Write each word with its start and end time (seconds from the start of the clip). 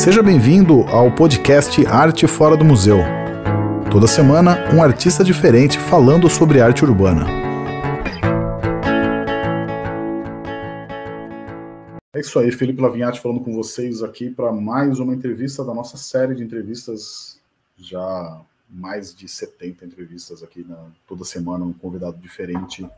Seja 0.00 0.22
bem-vindo 0.22 0.80
ao 0.84 1.14
podcast 1.14 1.86
Arte 1.86 2.26
Fora 2.26 2.56
do 2.56 2.64
Museu. 2.64 2.96
Toda 3.92 4.06
semana, 4.06 4.72
um 4.74 4.82
artista 4.82 5.22
diferente 5.22 5.78
falando 5.78 6.26
sobre 6.26 6.58
arte 6.58 6.82
urbana. 6.82 7.26
É 12.14 12.20
isso 12.20 12.38
aí, 12.38 12.50
Felipe 12.50 12.80
Lavinhati 12.80 13.20
falando 13.20 13.42
com 13.42 13.52
vocês 13.52 14.02
aqui 14.02 14.30
para 14.30 14.50
mais 14.50 14.98
uma 14.98 15.14
entrevista 15.14 15.62
da 15.62 15.74
nossa 15.74 15.98
série 15.98 16.34
de 16.34 16.42
entrevistas, 16.42 17.38
já 17.76 18.40
mais 18.70 19.14
de 19.14 19.28
70 19.28 19.84
entrevistas 19.84 20.42
aqui 20.42 20.64
na, 20.66 20.78
toda 21.06 21.26
semana, 21.26 21.62
um 21.62 21.74
convidado 21.74 22.16
diferente, 22.16 22.88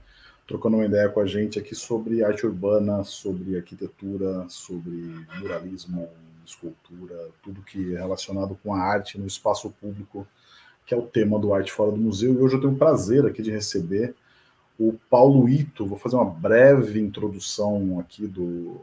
trocando 0.47 0.77
uma 0.77 0.87
ideia 0.87 1.09
com 1.09 1.19
a 1.19 1.27
gente 1.27 1.59
aqui 1.59 1.75
sobre 1.75 2.23
arte 2.23 2.47
urbana, 2.47 3.03
sobre 3.03 3.57
arquitetura, 3.57 4.47
sobre 4.49 5.27
muralismo, 5.41 6.09
escultura, 6.45 7.29
tudo 7.43 7.63
que 7.63 7.95
é 7.95 7.99
relacionado 7.99 8.59
com 8.63 8.75
a 8.75 8.81
arte 8.81 9.19
no 9.19 9.27
espaço 9.27 9.71
público, 9.81 10.27
que 10.87 10.95
é 10.95 10.97
o 10.97 11.03
tema 11.03 11.39
do 11.39 11.55
Arte 11.55 11.73
Fora 11.73 11.93
do 11.93 11.99
Museu. 11.99 12.35
E 12.35 12.39
hoje 12.39 12.57
eu 12.57 12.61
tenho 12.61 12.73
o 12.73 12.79
prazer 12.79 13.25
aqui 13.25 13.43
de 13.43 13.51
receber 13.51 14.15
o 14.79 14.95
Paulo 15.09 15.49
Ito. 15.49 15.87
Vou 15.87 15.99
fazer 15.99 16.17
uma 16.17 16.25
breve 16.25 17.01
introdução 17.01 18.01
aqui 18.01 18.27
do, 18.27 18.81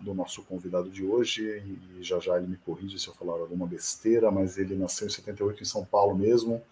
do 0.00 0.14
nosso 0.14 0.42
convidado 0.42 0.90
de 0.90 1.04
hoje, 1.04 1.62
e 1.98 2.02
já 2.02 2.18
já 2.18 2.36
ele 2.36 2.46
me 2.46 2.56
corrige 2.56 2.98
se 2.98 3.08
eu 3.08 3.14
falar 3.14 3.34
alguma 3.34 3.66
besteira, 3.66 4.30
mas 4.30 4.58
ele 4.58 4.76
nasceu 4.76 5.06
em 5.06 5.10
78 5.10 5.62
em 5.62 5.66
São 5.66 5.84
Paulo 5.84 6.16
mesmo, 6.16 6.62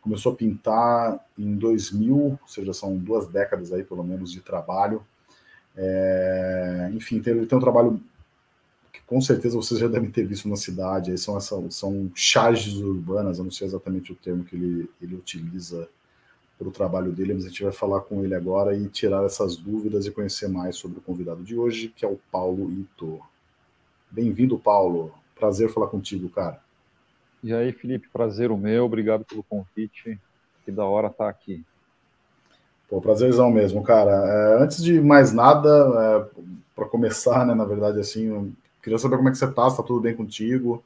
começou 0.00 0.32
a 0.32 0.36
pintar 0.36 1.24
em 1.38 1.54
2000, 1.54 2.16
ou 2.16 2.38
seja, 2.46 2.72
são 2.72 2.96
duas 2.96 3.26
décadas 3.28 3.72
aí 3.72 3.82
pelo 3.82 4.04
menos 4.04 4.30
de 4.30 4.40
trabalho. 4.40 5.04
É, 5.76 6.90
enfim, 6.92 7.22
ele 7.24 7.46
tem 7.46 7.58
um 7.58 7.60
trabalho 7.60 8.00
com 9.06 9.20
certeza 9.20 9.56
vocês 9.56 9.78
já 9.78 9.88
devem 9.88 10.10
ter 10.10 10.26
visto 10.26 10.48
na 10.48 10.56
cidade, 10.56 11.10
aí 11.10 11.18
são, 11.18 11.36
essa, 11.36 11.70
são 11.70 12.10
charges 12.14 12.74
urbanas, 12.76 13.38
eu 13.38 13.44
não 13.44 13.50
sei 13.50 13.66
exatamente 13.66 14.12
o 14.12 14.16
termo 14.16 14.44
que 14.44 14.56
ele, 14.56 14.90
ele 15.00 15.14
utiliza 15.16 15.88
para 16.58 16.68
o 16.68 16.72
trabalho 16.72 17.12
dele, 17.12 17.34
mas 17.34 17.44
a 17.44 17.48
gente 17.48 17.62
vai 17.62 17.72
falar 17.72 18.00
com 18.00 18.24
ele 18.24 18.34
agora 18.34 18.76
e 18.76 18.88
tirar 18.88 19.24
essas 19.24 19.56
dúvidas 19.56 20.06
e 20.06 20.10
conhecer 20.10 20.48
mais 20.48 20.76
sobre 20.76 20.98
o 20.98 21.02
convidado 21.02 21.42
de 21.42 21.56
hoje, 21.56 21.92
que 21.94 22.04
é 22.04 22.08
o 22.08 22.18
Paulo 22.30 22.70
Ito. 22.70 23.20
Bem-vindo, 24.10 24.58
Paulo. 24.58 25.12
Prazer 25.34 25.68
falar 25.68 25.88
contigo, 25.88 26.28
cara. 26.28 26.60
E 27.42 27.52
aí, 27.52 27.72
Felipe, 27.72 28.08
prazer 28.12 28.50
o 28.50 28.56
meu, 28.56 28.84
obrigado 28.84 29.24
pelo 29.24 29.42
convite. 29.42 30.18
Que 30.64 30.72
da 30.72 30.84
hora 30.84 31.08
estar 31.08 31.24
tá 31.24 31.30
aqui. 31.30 31.62
Pô, 32.88 33.00
prazerzão 33.00 33.50
mesmo, 33.50 33.82
cara. 33.82 34.12
É, 34.12 34.62
antes 34.62 34.82
de 34.82 35.00
mais 35.00 35.32
nada, 35.32 35.68
é, 35.68 36.40
para 36.74 36.86
começar, 36.86 37.44
né, 37.44 37.54
na 37.54 37.64
verdade, 37.64 37.98
assim, 37.98 38.54
Queria 38.84 38.98
saber 38.98 39.16
como 39.16 39.30
é 39.30 39.32
que 39.32 39.38
você 39.38 39.46
está, 39.46 39.64
se 39.64 39.70
está 39.70 39.82
tudo 39.82 40.00
bem 40.00 40.14
contigo. 40.14 40.84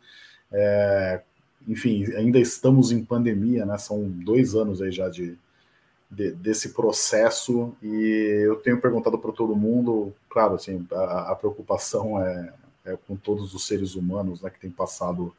É, 0.53 1.21
enfim, 1.67 2.05
ainda 2.15 2.39
estamos 2.39 2.93
em 2.93 3.05
pandemia, 3.05 3.67
né? 3.67 3.77
São 3.77 4.09
dois 4.09 4.55
anos 4.55 4.81
aí 4.81 4.93
já 4.93 5.09
de, 5.09 5.37
de 6.09 6.31
desse 6.31 6.71
processo 6.71 7.75
e 7.83 8.45
eu 8.47 8.55
tenho 8.57 8.81
perguntado 8.81 9.19
para 9.19 9.33
todo 9.33 9.57
mundo, 9.57 10.15
claro, 10.31 10.55
assim, 10.55 10.87
a, 10.93 11.33
a 11.33 11.35
preocupação 11.35 12.25
é, 12.25 12.53
é, 12.85 12.97
com 13.09 13.17
todos 13.17 13.53
os 13.53 13.67
seres 13.67 13.97
humanos, 13.97 14.43
né, 14.43 14.49
que 14.49 14.61
tem 14.61 14.71
passado 14.71 15.35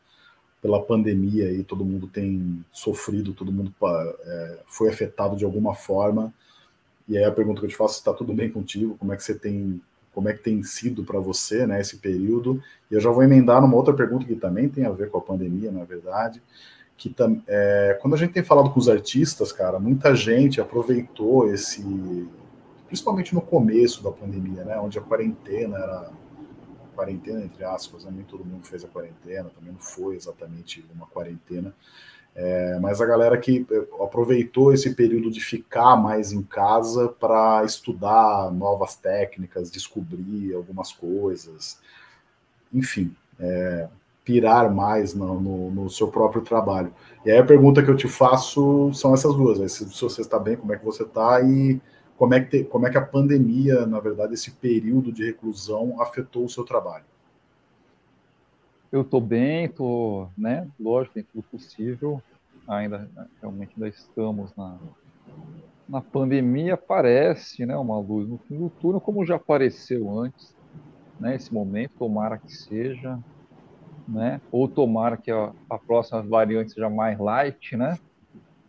pela 0.61 0.83
pandemia 0.83 1.49
e 1.51 1.63
todo 1.63 1.85
mundo 1.85 2.07
tem 2.07 2.63
sofrido, 2.73 3.33
todo 3.33 3.51
mundo 3.51 3.73
é, 3.81 4.59
foi 4.67 4.89
afetado 4.89 5.37
de 5.37 5.45
alguma 5.45 5.73
forma. 5.73 6.33
E 7.07 7.17
aí 7.17 7.23
a 7.23 7.31
pergunta 7.31 7.61
que 7.61 7.65
eu 7.65 7.69
te 7.69 7.77
faço, 7.77 7.97
está 7.97 8.13
tudo 8.13 8.33
bem 8.33 8.51
contigo? 8.51 8.97
Como 8.97 9.13
é 9.13 9.15
que 9.15 9.23
você 9.23 9.33
tem 9.33 9.81
como 10.13 10.29
é 10.29 10.33
que 10.33 10.43
tem 10.43 10.61
sido 10.63 11.03
para 11.03 11.19
você, 11.19 11.65
né, 11.65 11.79
esse 11.79 11.97
período. 11.97 12.61
E 12.89 12.95
eu 12.95 13.01
já 13.01 13.09
vou 13.09 13.23
emendar 13.23 13.61
numa 13.61 13.75
outra 13.75 13.93
pergunta 13.93 14.25
que 14.25 14.35
também 14.35 14.67
tem 14.67 14.85
a 14.85 14.91
ver 14.91 15.09
com 15.09 15.17
a 15.17 15.21
pandemia, 15.21 15.71
na 15.71 15.83
verdade, 15.83 16.41
que 16.97 17.15
é, 17.47 17.97
quando 18.01 18.15
a 18.15 18.17
gente 18.17 18.33
tem 18.33 18.43
falado 18.43 18.71
com 18.71 18.79
os 18.79 18.89
artistas, 18.89 19.51
cara, 19.51 19.79
muita 19.79 20.13
gente 20.15 20.59
aproveitou 20.59 21.51
esse, 21.51 21.81
principalmente 22.87 23.33
no 23.33 23.41
começo 23.41 24.03
da 24.03 24.11
pandemia, 24.11 24.65
né, 24.65 24.77
onde 24.77 24.97
a 24.97 25.01
quarentena 25.01 25.77
era 25.77 26.11
quarentena 26.99 27.45
entre 27.45 27.63
aspas, 27.63 28.03
né, 28.03 28.11
nem 28.13 28.25
todo 28.25 28.43
mundo 28.43 28.67
fez 28.67 28.83
a 28.83 28.87
quarentena, 28.89 29.49
também 29.49 29.71
não 29.71 29.79
foi 29.79 30.17
exatamente 30.17 30.85
uma 30.93 31.07
quarentena. 31.07 31.73
É, 32.35 32.79
mas 32.79 33.01
a 33.01 33.05
galera 33.05 33.37
que 33.37 33.65
é, 33.71 34.03
aproveitou 34.03 34.73
esse 34.73 34.93
período 34.93 35.29
de 35.29 35.41
ficar 35.41 35.95
mais 35.97 36.31
em 36.31 36.41
casa 36.41 37.09
para 37.09 37.63
estudar 37.65 38.51
novas 38.51 38.95
técnicas, 38.95 39.69
descobrir 39.69 40.53
algumas 40.53 40.91
coisas, 40.91 41.79
enfim, 42.73 43.13
é, 43.39 43.87
pirar 44.23 44.73
mais 44.73 45.13
no, 45.13 45.39
no, 45.39 45.71
no, 45.71 45.89
seu 45.89 46.07
próprio 46.07 46.41
trabalho. 46.41 46.93
E 47.25 47.31
aí 47.31 47.37
a 47.37 47.45
pergunta 47.45 47.83
que 47.83 47.89
eu 47.89 47.97
te 47.97 48.07
faço 48.07 48.93
são 48.93 49.13
essas 49.13 49.35
duas: 49.35 49.59
né? 49.59 49.67
se, 49.67 49.89
se 49.89 50.01
você 50.01 50.21
está 50.21 50.39
bem, 50.39 50.55
como 50.55 50.71
é 50.71 50.77
que 50.77 50.85
você 50.85 51.03
está 51.03 51.41
e 51.41 51.81
como 52.15 52.33
é, 52.33 52.41
que 52.41 52.49
te, 52.49 52.63
como 52.65 52.85
é 52.85 52.89
que 52.91 52.97
a 52.97 53.05
pandemia, 53.05 53.85
na 53.85 53.99
verdade, 53.99 54.33
esse 54.33 54.51
período 54.51 55.11
de 55.11 55.25
reclusão 55.25 56.01
afetou 56.01 56.45
o 56.45 56.49
seu 56.49 56.63
trabalho? 56.63 57.05
Eu 58.91 59.01
estou 59.01 59.21
bem, 59.21 59.65
estou, 59.65 60.31
né, 60.35 60.67
lógico, 60.79 61.15
dentro 61.15 61.31
do 61.35 61.43
possível, 61.43 62.21
ainda, 62.67 63.07
realmente 63.39 63.71
ainda 63.75 63.87
estamos 63.87 64.51
na, 64.55 64.79
na 65.87 66.01
pandemia, 66.01 66.73
aparece, 66.73 67.67
né, 67.67 67.77
uma 67.77 67.99
luz 67.99 68.27
no 68.27 68.39
fim 68.39 68.57
do 68.57 68.69
túnel, 68.69 68.99
como 68.99 69.23
já 69.23 69.35
apareceu 69.35 70.19
antes, 70.19 70.55
né, 71.19 71.35
esse 71.35 71.53
momento, 71.53 71.91
tomara 71.99 72.39
que 72.39 72.51
seja, 72.51 73.19
né, 74.07 74.41
ou 74.51 74.67
tomara 74.67 75.17
que 75.17 75.29
a, 75.29 75.53
a 75.69 75.77
próxima 75.77 76.23
variante 76.23 76.71
seja 76.71 76.89
mais 76.89 77.19
light, 77.19 77.77
né, 77.77 77.95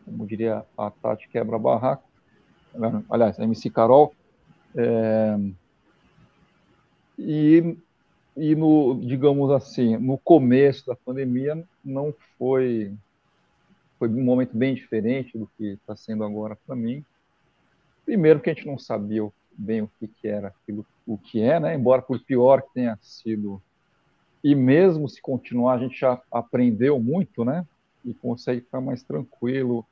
como 0.05 0.27
diria 0.27 0.67
a 0.77 0.91
Tati 0.91 1.31
Quebra-Barraco, 1.31 2.05
aliás, 3.09 3.41
a 3.41 3.45
MC 3.45 3.71
Carol, 3.71 4.15
é, 4.77 5.39
e 7.19 7.77
e 8.37 8.55
no, 8.55 9.01
digamos 9.05 9.51
assim, 9.51 9.97
no 9.97 10.17
começo 10.19 10.87
da 10.87 10.95
pandemia 10.95 11.63
não 11.85 12.15
foi 12.39 12.93
foi 13.99 14.09
um 14.09 14.25
momento 14.25 14.57
bem 14.57 14.75
diferente 14.75 15.37
do 15.37 15.47
que 15.59 15.73
está 15.73 15.95
sendo 15.95 16.25
agora 16.25 16.57
para 16.67 16.75
mim. 16.75 17.05
Primeiro 18.07 18.41
que 18.41 18.49
a 18.49 18.55
gente 18.55 18.67
não 18.67 18.79
sabia 18.79 19.31
bem 19.53 19.83
o 19.83 19.91
que, 19.99 20.09
que 20.09 20.27
era 20.27 20.49
aquilo, 20.49 20.87
o 21.07 21.19
que 21.19 21.43
é, 21.43 21.61
né? 21.61 21.75
Embora 21.75 22.01
por 22.01 22.19
pior 22.19 22.63
que 22.63 22.73
tenha 22.73 22.99
sido, 23.03 23.61
e 24.43 24.55
mesmo 24.55 25.07
se 25.07 25.21
continuar, 25.21 25.75
a 25.75 25.79
gente 25.79 26.01
já 26.01 26.19
aprendeu 26.33 26.99
muito, 26.99 27.45
né? 27.45 27.67
E 28.03 28.15
consegue 28.15 28.63
ficar 28.63 28.81
mais 28.81 29.03
tranquilo 29.03 29.85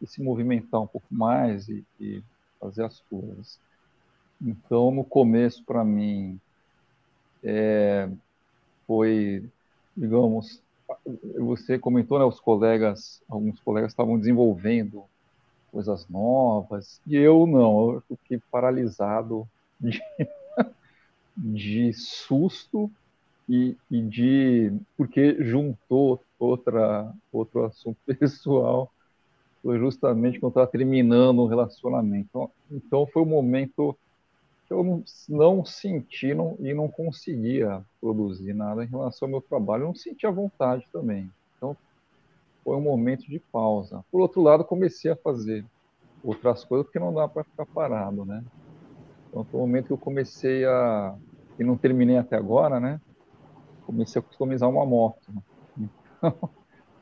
e 0.00 0.06
se 0.06 0.22
movimentar 0.22 0.80
um 0.80 0.86
pouco 0.86 1.06
mais 1.10 1.68
e, 1.68 1.84
e 2.00 2.22
fazer 2.58 2.84
as 2.84 2.98
coisas. 3.10 3.60
Então, 4.40 4.90
no 4.90 5.04
começo, 5.04 5.62
para 5.64 5.84
mim, 5.84 6.40
é, 7.42 8.08
foi, 8.86 9.44
digamos, 9.96 10.62
você 11.38 11.78
comentou, 11.78 12.18
né, 12.18 12.24
os 12.24 12.40
colegas, 12.40 13.22
alguns 13.28 13.60
colegas 13.60 13.92
estavam 13.92 14.18
desenvolvendo 14.18 15.04
coisas 15.72 16.08
novas, 16.08 17.00
e 17.06 17.16
eu 17.16 17.46
não, 17.46 18.02
eu 18.08 18.16
fiquei 18.18 18.40
paralisado 18.50 19.48
de, 19.78 20.02
de 21.36 21.92
susto 21.92 22.90
e, 23.48 23.76
e, 23.90 24.02
de 24.02 24.72
porque 24.96 25.36
juntou 25.42 26.22
outra 26.38 27.12
outro 27.32 27.64
assunto 27.64 27.98
pessoal 28.18 28.92
foi 29.62 29.78
justamente 29.78 30.40
quando 30.40 30.52
estava 30.52 30.66
terminando 30.66 31.42
um 31.42 31.46
relacionamento. 31.46 32.28
Então, 32.28 32.50
então 32.70 33.06
foi 33.06 33.22
um 33.22 33.26
momento 33.26 33.96
eu 34.70 35.02
não, 35.28 35.64
senti 35.64 36.32
não, 36.32 36.56
e 36.60 36.72
não 36.72 36.88
conseguia 36.88 37.84
produzir 38.00 38.54
nada 38.54 38.84
em 38.84 38.86
relação 38.86 39.26
ao 39.26 39.30
meu 39.30 39.40
trabalho, 39.40 39.82
eu 39.82 39.88
não 39.88 39.94
sentia 39.94 40.30
vontade 40.30 40.86
também. 40.92 41.30
Então, 41.56 41.76
foi 42.62 42.76
um 42.76 42.80
momento 42.80 43.28
de 43.28 43.40
pausa. 43.40 44.04
Por 44.10 44.20
outro 44.20 44.40
lado, 44.40 44.64
comecei 44.64 45.10
a 45.10 45.16
fazer 45.16 45.64
outras 46.22 46.64
coisas, 46.64 46.86
porque 46.86 47.00
não 47.00 47.12
dá 47.12 47.26
para 47.26 47.42
ficar 47.42 47.66
parado, 47.66 48.24
né? 48.24 48.44
Então, 49.28 49.44
foi 49.44 49.58
um 49.58 49.64
momento 49.64 49.86
que 49.86 49.92
eu 49.92 49.98
comecei 49.98 50.64
a... 50.64 51.16
e 51.58 51.64
não 51.64 51.76
terminei 51.76 52.16
até 52.16 52.36
agora, 52.36 52.78
né? 52.78 53.00
Comecei 53.84 54.20
a 54.20 54.22
customizar 54.22 54.68
uma 54.68 54.86
moto. 54.86 55.32
Então, 56.22 56.50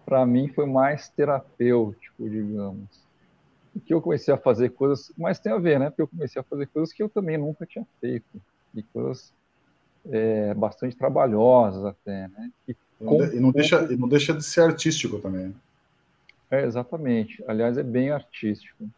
para 0.07 0.25
mim, 0.25 0.47
foi 0.47 0.65
mais 0.65 1.09
terapêutico, 1.09 2.31
digamos 2.31 3.08
que 3.85 3.95
eu 3.95 4.01
comecei 4.01 4.33
a 4.33 4.39
fazer 4.39 4.71
coisas, 4.71 5.13
mas 5.17 5.39
tem 5.39 5.53
a 5.53 5.59
ver, 5.59 5.79
né? 5.79 5.91
Porque 5.91 6.03
eu 6.03 6.09
comecei 6.09 6.41
a 6.41 6.45
fazer 6.45 6.67
coisas 6.67 6.93
que 6.93 7.03
eu 7.03 7.09
também 7.09 7.37
nunca 7.39 7.67
tinha 7.67 7.87
feito, 8.01 8.41
e 8.75 8.83
coisas 8.83 9.33
é, 10.11 10.55
bastante 10.55 10.97
trabalhosas 10.97 11.85
até, 11.85 12.29
né? 12.29 12.51
E, 12.67 12.77
com, 12.99 13.23
e, 13.25 13.41
não 13.41 13.51
deixa, 13.51 13.93
e 13.93 13.97
não 13.97 14.09
deixa 14.09 14.35
de 14.35 14.43
ser 14.43 14.63
artístico 14.63 15.19
também. 15.19 15.55
É, 16.51 16.65
exatamente. 16.65 17.43
Aliás, 17.47 17.77
é 17.77 17.83
bem 17.83 18.11
artístico. 18.11 18.89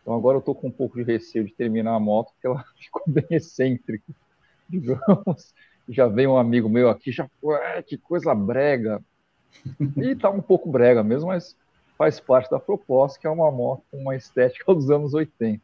Então 0.00 0.14
agora 0.14 0.36
eu 0.36 0.40
estou 0.40 0.54
com 0.54 0.68
um 0.68 0.72
pouco 0.72 0.96
de 0.96 1.02
receio 1.02 1.44
de 1.44 1.52
terminar 1.52 1.94
a 1.94 2.00
moto, 2.00 2.32
porque 2.32 2.46
ela 2.46 2.64
ficou 2.78 3.02
bem 3.06 3.26
excêntrica, 3.30 4.12
digamos. 4.68 5.54
já 5.88 6.06
vem 6.06 6.26
um 6.26 6.36
amigo 6.36 6.68
meu 6.68 6.88
aqui, 6.88 7.10
já, 7.10 7.28
ué, 7.42 7.82
que 7.82 7.96
coisa 7.96 8.34
brega. 8.34 9.02
E 9.96 10.14
tá 10.16 10.30
um 10.30 10.42
pouco 10.42 10.70
brega 10.70 11.02
mesmo, 11.02 11.28
mas 11.28 11.56
faz 11.96 12.20
parte 12.20 12.50
da 12.50 12.58
proposta, 12.58 13.18
que 13.18 13.26
é 13.26 13.30
uma 13.30 13.50
moto 13.50 13.82
com 13.90 13.98
uma 13.98 14.16
estética 14.16 14.74
dos 14.74 14.90
anos 14.90 15.14
80. 15.14 15.60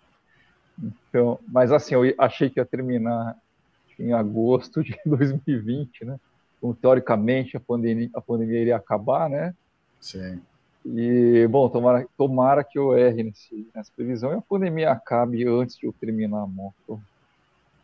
Então, 1.08 1.38
mas 1.48 1.72
assim, 1.72 1.94
eu 1.94 2.14
achei 2.18 2.48
que 2.48 2.58
ia 2.58 2.64
terminar 2.64 3.36
em 3.98 4.12
agosto 4.12 4.82
de 4.82 4.98
2020, 5.04 6.04
né? 6.04 6.18
Então, 6.58 6.74
teoricamente, 6.74 7.56
a 7.56 7.60
pandemia, 7.60 8.10
a 8.14 8.20
pandemia 8.20 8.60
iria 8.60 8.76
acabar, 8.76 9.28
né? 9.28 9.54
Sim. 10.00 10.40
E, 10.84 11.46
bom, 11.48 11.68
tomara, 11.68 12.06
tomara 12.16 12.64
que 12.64 12.78
eu 12.78 12.96
erre 12.96 13.22
nesse, 13.22 13.68
nessa 13.74 13.90
previsão 13.94 14.32
e 14.32 14.36
a 14.36 14.42
pandemia 14.42 14.90
acabe 14.90 15.46
antes 15.46 15.76
de 15.76 15.86
eu 15.86 15.92
terminar 15.92 16.42
a 16.42 16.46
moto. 16.46 17.00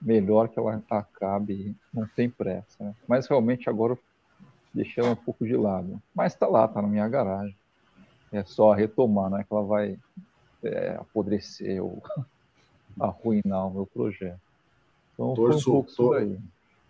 Melhor 0.00 0.48
que 0.48 0.58
ela 0.58 0.82
acabe, 0.90 1.74
não 1.92 2.06
tem 2.06 2.28
pressa. 2.28 2.84
Né? 2.84 2.94
Mas 3.08 3.26
realmente 3.26 3.68
agora 3.68 3.94
eu 3.94 3.98
deixei 4.72 5.02
ela 5.02 5.12
um 5.12 5.16
pouco 5.16 5.46
de 5.46 5.56
lado. 5.56 6.00
Mas 6.14 6.34
está 6.34 6.46
lá, 6.46 6.66
está 6.66 6.80
na 6.80 6.88
minha 6.88 7.08
garagem. 7.08 7.56
É 8.36 8.44
só 8.44 8.72
retomar, 8.72 9.30
não 9.30 9.38
é 9.38 9.44
que 9.44 9.52
ela 9.52 9.62
vai 9.62 9.98
é, 10.62 10.96
apodrecer 11.00 11.82
ou 11.82 12.02
arruinar 12.98 13.68
o 13.68 13.72
meu 13.72 13.86
projeto. 13.86 14.40
Então, 15.14 15.34
torço, 15.34 15.78
um 15.78 15.82
tor 15.82 16.26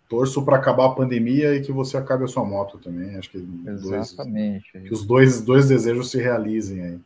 torço 0.09 0.43
para 0.43 0.57
acabar 0.57 0.85
a 0.85 0.95
pandemia 0.95 1.55
e 1.55 1.61
que 1.61 1.71
você 1.71 1.97
acabe 1.97 2.23
a 2.23 2.27
sua 2.27 2.45
moto 2.45 2.77
também. 2.77 3.15
Acho 3.15 3.29
que, 3.29 3.37
Exatamente, 3.65 4.71
dois, 4.73 4.87
que 4.87 4.93
os 4.93 5.05
dois, 5.05 5.41
dois 5.41 5.67
desejos 5.67 6.11
se 6.11 6.17
realizem 6.17 6.81
aí. 6.81 6.99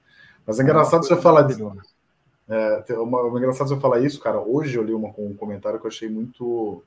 Mas 0.45 0.59
é 0.59 0.63
engraçado 0.63 1.05
você 1.05 1.15
falar 1.15 1.43
disso. 1.43 1.71
É, 2.49 2.83
uma, 2.99 3.21
uma, 3.21 3.37
engraçado 3.37 3.69
você 3.69 3.79
falar 3.79 4.01
isso, 4.01 4.19
cara. 4.19 4.39
Hoje 4.39 4.77
eu 4.77 4.83
li 4.83 4.93
uma, 4.93 5.09
um 5.17 5.33
comentário 5.35 5.79
que 5.79 5.85
eu 5.85 5.89
achei 5.89 6.09
muito 6.09 6.83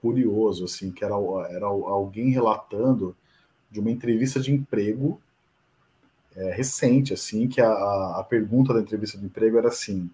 curioso, 0.00 0.64
assim, 0.64 0.90
que 0.90 1.04
era, 1.04 1.14
era 1.50 1.66
alguém 1.66 2.30
relatando 2.30 3.16
de 3.70 3.80
uma 3.80 3.90
entrevista 3.90 4.38
de 4.40 4.52
emprego 4.52 5.20
é, 6.36 6.50
recente, 6.52 7.12
assim, 7.12 7.48
que 7.48 7.60
a, 7.60 7.70
a 7.70 8.26
pergunta 8.28 8.72
da 8.72 8.80
entrevista 8.80 9.18
de 9.18 9.26
emprego 9.26 9.58
era 9.58 9.68
assim: 9.68 10.10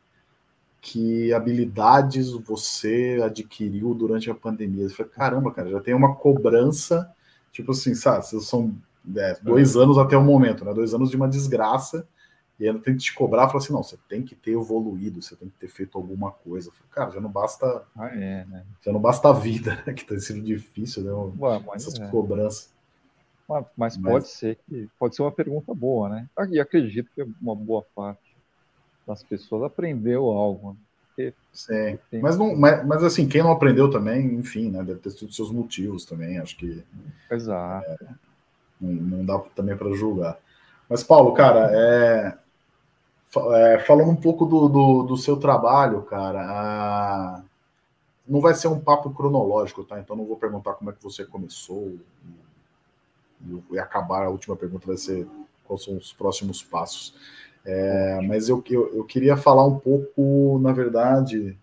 que 0.81 1.33
habilidades 1.33 2.33
você 2.33 3.21
adquiriu 3.25 3.95
durante 3.95 4.31
a 4.31 4.35
pandemia? 4.35 4.85
Eu 4.85 4.91
falei, 4.91 5.13
caramba, 5.13 5.53
cara, 5.53 5.71
já 5.71 5.81
tem 5.81 5.95
uma 5.95 6.15
cobrança, 6.15 7.11
tipo 7.53 7.73
assim, 7.73 7.95
sabe, 7.95 8.27
são 8.27 8.75
é, 9.17 9.39
dois 9.43 9.77
é. 9.77 9.81
anos 9.81 9.99
até 9.99 10.17
o 10.17 10.23
momento, 10.23 10.65
né? 10.65 10.73
Dois 10.73 10.95
anos 10.95 11.11
de 11.11 11.17
uma 11.17 11.29
desgraça, 11.29 12.07
e 12.59 12.67
ainda 12.67 12.81
tem 12.81 12.95
que 12.97 13.05
te 13.05 13.15
cobrar, 13.15 13.47
falar 13.47 13.63
assim, 13.63 13.73
não, 13.73 13.83
você 13.83 13.97
tem 14.09 14.23
que 14.23 14.35
ter 14.35 14.53
evoluído, 14.53 15.23
você 15.23 15.37
tem 15.37 15.49
que 15.49 15.57
ter 15.57 15.69
feito 15.69 15.97
alguma 15.97 16.33
coisa. 16.33 16.73
Falei, 16.73 16.91
cara, 16.91 17.11
já 17.13 17.21
não 17.21 17.31
basta. 17.31 17.85
Ah, 17.97 18.09
é, 18.09 18.45
né? 18.45 18.65
Já 18.85 18.93
não 18.93 19.01
basta 19.01 19.29
a 19.29 19.33
vida, 19.33 19.81
né? 19.87 19.93
Que 19.93 20.05
tem 20.05 20.19
sido 20.19 20.41
difícil, 20.41 21.05
né? 21.05 21.13
Ué, 21.39 21.63
essas 21.75 21.95
é. 22.01 22.09
cobranças. 22.09 22.77
Mas, 23.49 23.67
mas, 23.77 23.97
pode 23.97 24.29
ser 24.29 24.59
que 24.69 24.89
pode 24.99 25.17
ser 25.17 25.23
uma 25.23 25.33
pergunta 25.33 25.75
boa, 25.75 26.09
né? 26.11 26.29
E 26.51 26.61
acredito 26.61 27.11
que 27.15 27.23
uma 27.41 27.57
boa 27.57 27.83
parte 27.95 28.37
das 29.07 29.23
pessoas 29.23 29.63
aprendeu 29.63 30.27
algo. 30.27 30.77
Né? 31.17 31.33
Sim. 31.53 31.99
Mas, 32.21 32.37
não, 32.37 32.55
mas, 32.55 32.87
mas, 32.87 33.03
assim, 33.03 33.27
quem 33.27 33.43
não 33.43 33.51
aprendeu 33.51 33.91
também, 33.91 34.35
enfim, 34.35 34.71
né, 34.71 34.85
deve 34.85 35.01
ter 35.01 35.13
tido 35.15 35.33
seus 35.33 35.51
motivos 35.51 36.05
também, 36.05 36.39
acho 36.39 36.57
que. 36.57 36.85
Exato. 37.31 37.91
É, 37.91 37.99
não, 38.81 38.93
não, 38.93 39.25
dá 39.25 39.39
também 39.57 39.77
para 39.77 39.91
julgar. 39.93 40.39
Mas, 40.89 41.03
Paulo, 41.03 41.33
cara, 41.33 41.71
é, 41.73 42.39
é, 43.55 43.79
falando 43.81 44.11
um 44.11 44.17
pouco 44.17 44.45
do, 44.45 44.69
do, 44.69 45.03
do 45.05 45.17
seu 45.17 45.37
trabalho, 45.39 46.03
cara, 46.03 46.41
a, 46.43 47.43
não 48.27 48.41
vai 48.41 48.55
ser 48.55 48.69
um 48.69 48.79
papo 48.79 49.11
cronológico, 49.11 49.85
tá? 49.85 49.99
Então 49.99 50.15
não 50.15 50.27
vou 50.27 50.37
perguntar 50.37 50.75
como 50.75 50.91
é 50.91 50.93
que 50.93 51.03
você 51.03 51.25
começou 51.25 51.99
e, 53.73 53.79
acabar. 53.79 54.25
A 54.25 54.31
última 54.31 54.57
pergunta 54.57 54.87
vai 54.87 54.97
ser 54.97 55.27
quais 55.65 55.85
são 55.85 55.97
os 55.97 56.13
próximos 56.13 56.63
passos. 56.63 57.15
É, 57.65 58.21
mas 58.23 58.49
eu, 58.49 58.63
eu, 58.71 58.95
eu, 58.95 59.05
queria 59.05 59.37
falar 59.37 59.67
um 59.67 59.79
pouco, 59.79 60.59
na 60.63 60.73
verdade, 60.73 61.57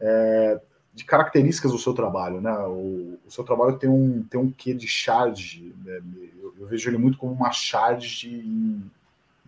é, 0.00 0.60
de 0.92 1.04
características 1.04 1.70
do 1.70 1.78
seu 1.78 1.94
trabalho. 1.94 2.40
Né? 2.40 2.52
O, 2.66 3.18
o, 3.24 3.30
seu 3.30 3.44
trabalho 3.44 3.78
tem 3.78 3.88
um, 3.88 4.22
tem 4.24 4.40
um 4.40 4.50
quê 4.50 4.74
de 4.74 4.88
charge. 4.88 5.74
Né? 5.84 6.02
Eu, 6.42 6.54
eu, 6.58 6.66
vejo 6.66 6.90
ele 6.90 6.98
muito 6.98 7.18
como 7.18 7.32
uma 7.32 7.52
charge 7.52 8.28
em, 8.28 8.90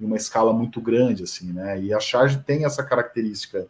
em, 0.00 0.04
uma 0.04 0.16
escala 0.16 0.52
muito 0.52 0.80
grande. 0.80 1.24
assim, 1.24 1.52
né? 1.52 1.80
E 1.80 1.92
a 1.92 1.98
charge 1.98 2.38
tem 2.44 2.64
essa 2.64 2.84
característica 2.84 3.66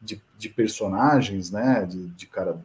de, 0.00 0.22
de 0.38 0.48
personagens, 0.48 1.50
né? 1.50 1.84
de, 1.84 2.08
de 2.08 2.26
cara, 2.26 2.58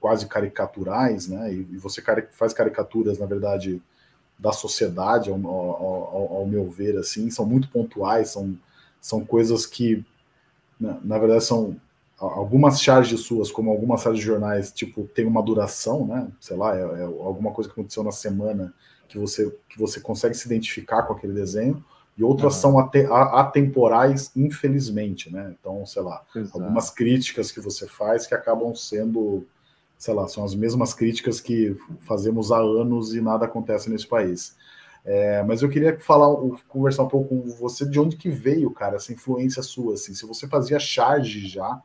quase 0.00 0.26
caricaturais, 0.26 1.28
né? 1.28 1.54
e, 1.54 1.60
e 1.60 1.78
você 1.78 2.02
faz 2.32 2.52
caricaturas, 2.52 3.18
na 3.18 3.26
verdade 3.26 3.80
da 4.38 4.52
sociedade, 4.52 5.30
ao, 5.30 5.46
ao, 5.46 6.36
ao, 6.38 6.46
meu 6.46 6.68
ver, 6.68 6.98
assim, 6.98 7.30
são 7.30 7.46
muito 7.46 7.68
pontuais, 7.68 8.30
são, 8.30 8.56
são 9.00 9.24
coisas 9.24 9.64
que, 9.64 10.04
na, 10.78 10.98
na 11.02 11.18
verdade, 11.18 11.44
são 11.44 11.76
algumas 12.18 12.80
charges 12.80 13.20
suas, 13.20 13.50
como 13.50 13.70
algumas 13.70 14.02
charges 14.02 14.20
de 14.20 14.26
jornais, 14.26 14.72
tipo, 14.72 15.04
tem 15.14 15.26
uma 15.26 15.42
duração, 15.42 16.06
né? 16.06 16.28
Sei 16.40 16.56
lá, 16.56 16.76
é, 16.76 16.80
é, 16.80 17.02
alguma 17.02 17.52
coisa 17.52 17.68
que 17.68 17.78
aconteceu 17.78 18.02
na 18.02 18.12
semana 18.12 18.72
que 19.08 19.18
você, 19.18 19.54
que 19.68 19.78
você 19.78 20.00
consegue 20.00 20.34
se 20.34 20.46
identificar 20.46 21.02
com 21.02 21.12
aquele 21.12 21.32
desenho, 21.32 21.84
e 22.16 22.22
outras 22.22 22.54
uhum. 22.54 22.60
são 22.60 22.78
atemporais, 23.32 24.30
infelizmente, 24.36 25.32
né? 25.32 25.54
Então, 25.58 25.84
sei 25.84 26.02
lá, 26.02 26.22
Exato. 26.34 26.62
algumas 26.62 26.90
críticas 26.90 27.50
que 27.50 27.60
você 27.60 27.88
faz 27.88 28.26
que 28.26 28.34
acabam 28.34 28.72
sendo 28.74 29.44
sei 29.98 30.14
lá, 30.14 30.28
são 30.28 30.44
as 30.44 30.54
mesmas 30.54 30.92
críticas 30.92 31.40
que 31.40 31.76
fazemos 32.00 32.52
há 32.52 32.58
anos 32.58 33.14
e 33.14 33.20
nada 33.20 33.46
acontece 33.46 33.90
nesse 33.90 34.06
país. 34.06 34.56
É, 35.04 35.42
mas 35.42 35.62
eu 35.62 35.68
queria 35.68 35.98
falar, 36.00 36.34
conversar 36.66 37.02
um 37.02 37.08
pouco 37.08 37.28
com 37.28 37.50
você 37.50 37.86
de 37.86 38.00
onde 38.00 38.16
que 38.16 38.30
veio, 38.30 38.70
cara, 38.70 38.96
essa 38.96 39.12
influência 39.12 39.62
sua, 39.62 39.94
assim, 39.94 40.14
se 40.14 40.26
você 40.26 40.48
fazia 40.48 40.78
charge 40.78 41.46
já, 41.46 41.82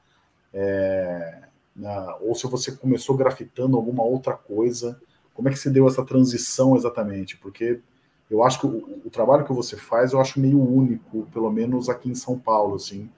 é, 0.54 1.44
na, 1.76 2.16
ou 2.18 2.34
se 2.34 2.48
você 2.48 2.72
começou 2.72 3.18
grafitando 3.18 3.76
alguma 3.76 4.04
outra 4.04 4.36
coisa, 4.36 5.00
como 5.34 5.50
é 5.50 5.52
que 5.52 5.60
se 5.60 5.70
deu 5.70 5.88
essa 5.88 6.04
transição 6.04 6.76
exatamente? 6.78 7.38
Porque 7.38 7.82
eu 8.30 8.44
acho 8.44 8.62
que 8.62 8.68
o, 8.68 9.02
o 9.06 9.10
trabalho 9.10 9.46
que 9.46 9.54
você 9.54 9.76
faz, 9.76 10.14
eu 10.14 10.22
acho 10.22 10.40
meio 10.40 10.62
único, 10.62 11.28
pelo 11.34 11.52
menos 11.52 11.90
aqui 11.90 12.10
em 12.10 12.16
São 12.16 12.40
Paulo, 12.40 12.76
assim, 12.76 13.10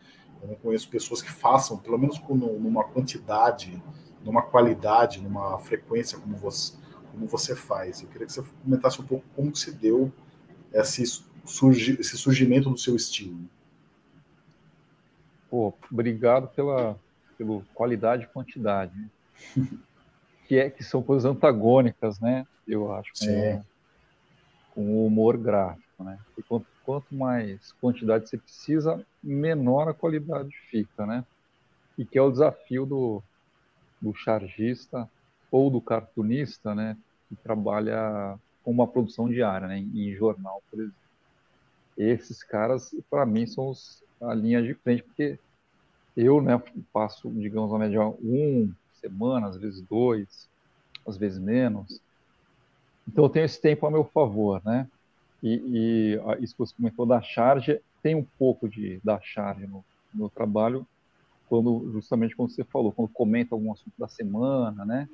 eu 0.41 0.47
não 0.47 0.55
conheço 0.55 0.89
pessoas 0.89 1.21
que 1.21 1.31
façam, 1.31 1.77
pelo 1.77 1.97
menos 1.97 2.17
com 2.17 2.35
numa 2.35 2.83
quantidade 2.83 3.81
numa 4.23 4.41
qualidade, 4.41 5.21
numa 5.21 5.57
frequência 5.59 6.19
como 6.19 6.35
você, 6.37 6.73
como 7.11 7.27
você 7.27 7.55
faz. 7.55 8.01
Eu 8.01 8.07
queria 8.07 8.27
que 8.27 8.33
você 8.33 8.43
comentasse 8.63 9.01
um 9.01 9.05
pouco 9.05 9.25
como 9.35 9.55
se 9.55 9.71
deu 9.71 10.11
esse, 10.73 11.03
surgi, 11.45 11.99
esse 11.99 12.17
surgimento 12.17 12.69
do 12.69 12.77
seu 12.77 12.95
estilo. 12.95 13.37
Pô, 15.49 15.73
obrigado 15.91 16.47
pela, 16.49 16.97
pela 17.37 17.61
qualidade 17.73 18.23
e 18.23 18.27
quantidade. 18.27 18.93
que, 20.47 20.57
é, 20.57 20.69
que 20.69 20.83
são 20.83 21.01
coisas 21.01 21.25
antagônicas, 21.25 22.19
né? 22.19 22.45
Eu 22.67 22.93
acho, 22.93 23.11
com, 23.19 23.63
com 24.73 24.81
o 24.81 25.07
humor 25.07 25.37
gráfico, 25.37 26.03
né? 26.03 26.19
E 26.37 26.43
quanto, 26.43 26.67
quanto 26.83 27.13
mais 27.13 27.71
quantidade 27.73 28.29
você 28.29 28.37
precisa, 28.37 29.05
menor 29.21 29.89
a 29.89 29.93
qualidade 29.93 30.55
fica, 30.69 31.05
né? 31.05 31.25
E 31.97 32.05
que 32.05 32.17
é 32.17 32.21
o 32.21 32.31
desafio 32.31 32.85
do, 32.85 33.23
do 34.01 34.13
chargista 34.13 35.09
ou 35.51 35.69
do 35.69 35.81
cartunista, 35.81 36.73
né, 36.73 36.97
que 37.29 37.35
trabalha 37.35 38.37
com 38.63 38.71
uma 38.71 38.87
produção 38.87 39.29
diária, 39.29 39.67
né, 39.67 39.79
em, 39.79 40.13
jornal, 40.13 40.61
por 40.69 40.79
exemplo. 40.79 40.95
Esses 41.97 42.41
caras, 42.41 42.95
para 43.09 43.25
mim, 43.25 43.45
são 43.45 43.69
os, 43.69 44.03
a 44.21 44.33
linha 44.33 44.61
de 44.61 44.73
frente, 44.73 45.03
porque 45.03 45.37
eu, 46.15 46.41
né, 46.41 46.61
passo, 46.91 47.29
digamos, 47.31 47.73
a 47.73 47.77
média 47.77 48.01
um 48.05 48.71
semana, 49.01 49.47
às 49.47 49.57
vezes 49.57 49.81
dois, 49.81 50.47
às 51.05 51.17
vezes 51.17 51.39
menos. 51.39 51.99
Então 53.07 53.25
eu 53.25 53.29
tenho 53.29 53.45
esse 53.45 53.59
tempo 53.59 53.85
a 53.85 53.91
meu 53.91 54.03
favor, 54.03 54.61
né? 54.63 54.87
E, 55.41 55.55
e 55.65 56.43
isso 56.43 56.53
que 56.53 56.59
você 56.59 56.75
comentou 56.75 57.05
da 57.05 57.21
charge, 57.21 57.81
tem 58.03 58.15
um 58.15 58.25
pouco 58.37 58.69
de 58.69 59.01
da 59.03 59.19
charge 59.19 59.65
no, 59.65 59.83
no 60.13 60.29
trabalho, 60.29 60.85
quando 61.51 61.91
justamente 61.91 62.33
como 62.33 62.49
você 62.49 62.63
falou, 62.63 62.93
quando 62.93 63.09
comenta 63.09 63.53
algum 63.53 63.73
assunto 63.73 63.93
da 63.99 64.07
semana, 64.07 64.85
né? 64.85 65.05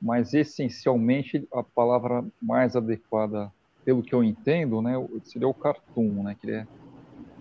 Mas 0.00 0.32
essencialmente 0.32 1.46
a 1.52 1.62
palavra 1.62 2.24
mais 2.40 2.74
adequada, 2.74 3.52
pelo 3.84 4.02
que 4.02 4.14
eu 4.14 4.24
entendo, 4.24 4.80
né, 4.80 4.94
seria 5.24 5.46
o 5.46 5.52
cartoon, 5.52 6.22
né? 6.22 6.34
Que 6.40 6.50
é 6.50 6.66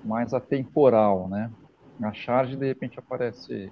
mais 0.03 0.33
atemporal, 0.33 1.29
né? 1.29 1.49
Na 1.97 2.11
charge 2.11 2.57
de 2.57 2.65
repente 2.65 2.99
aparece 2.99 3.71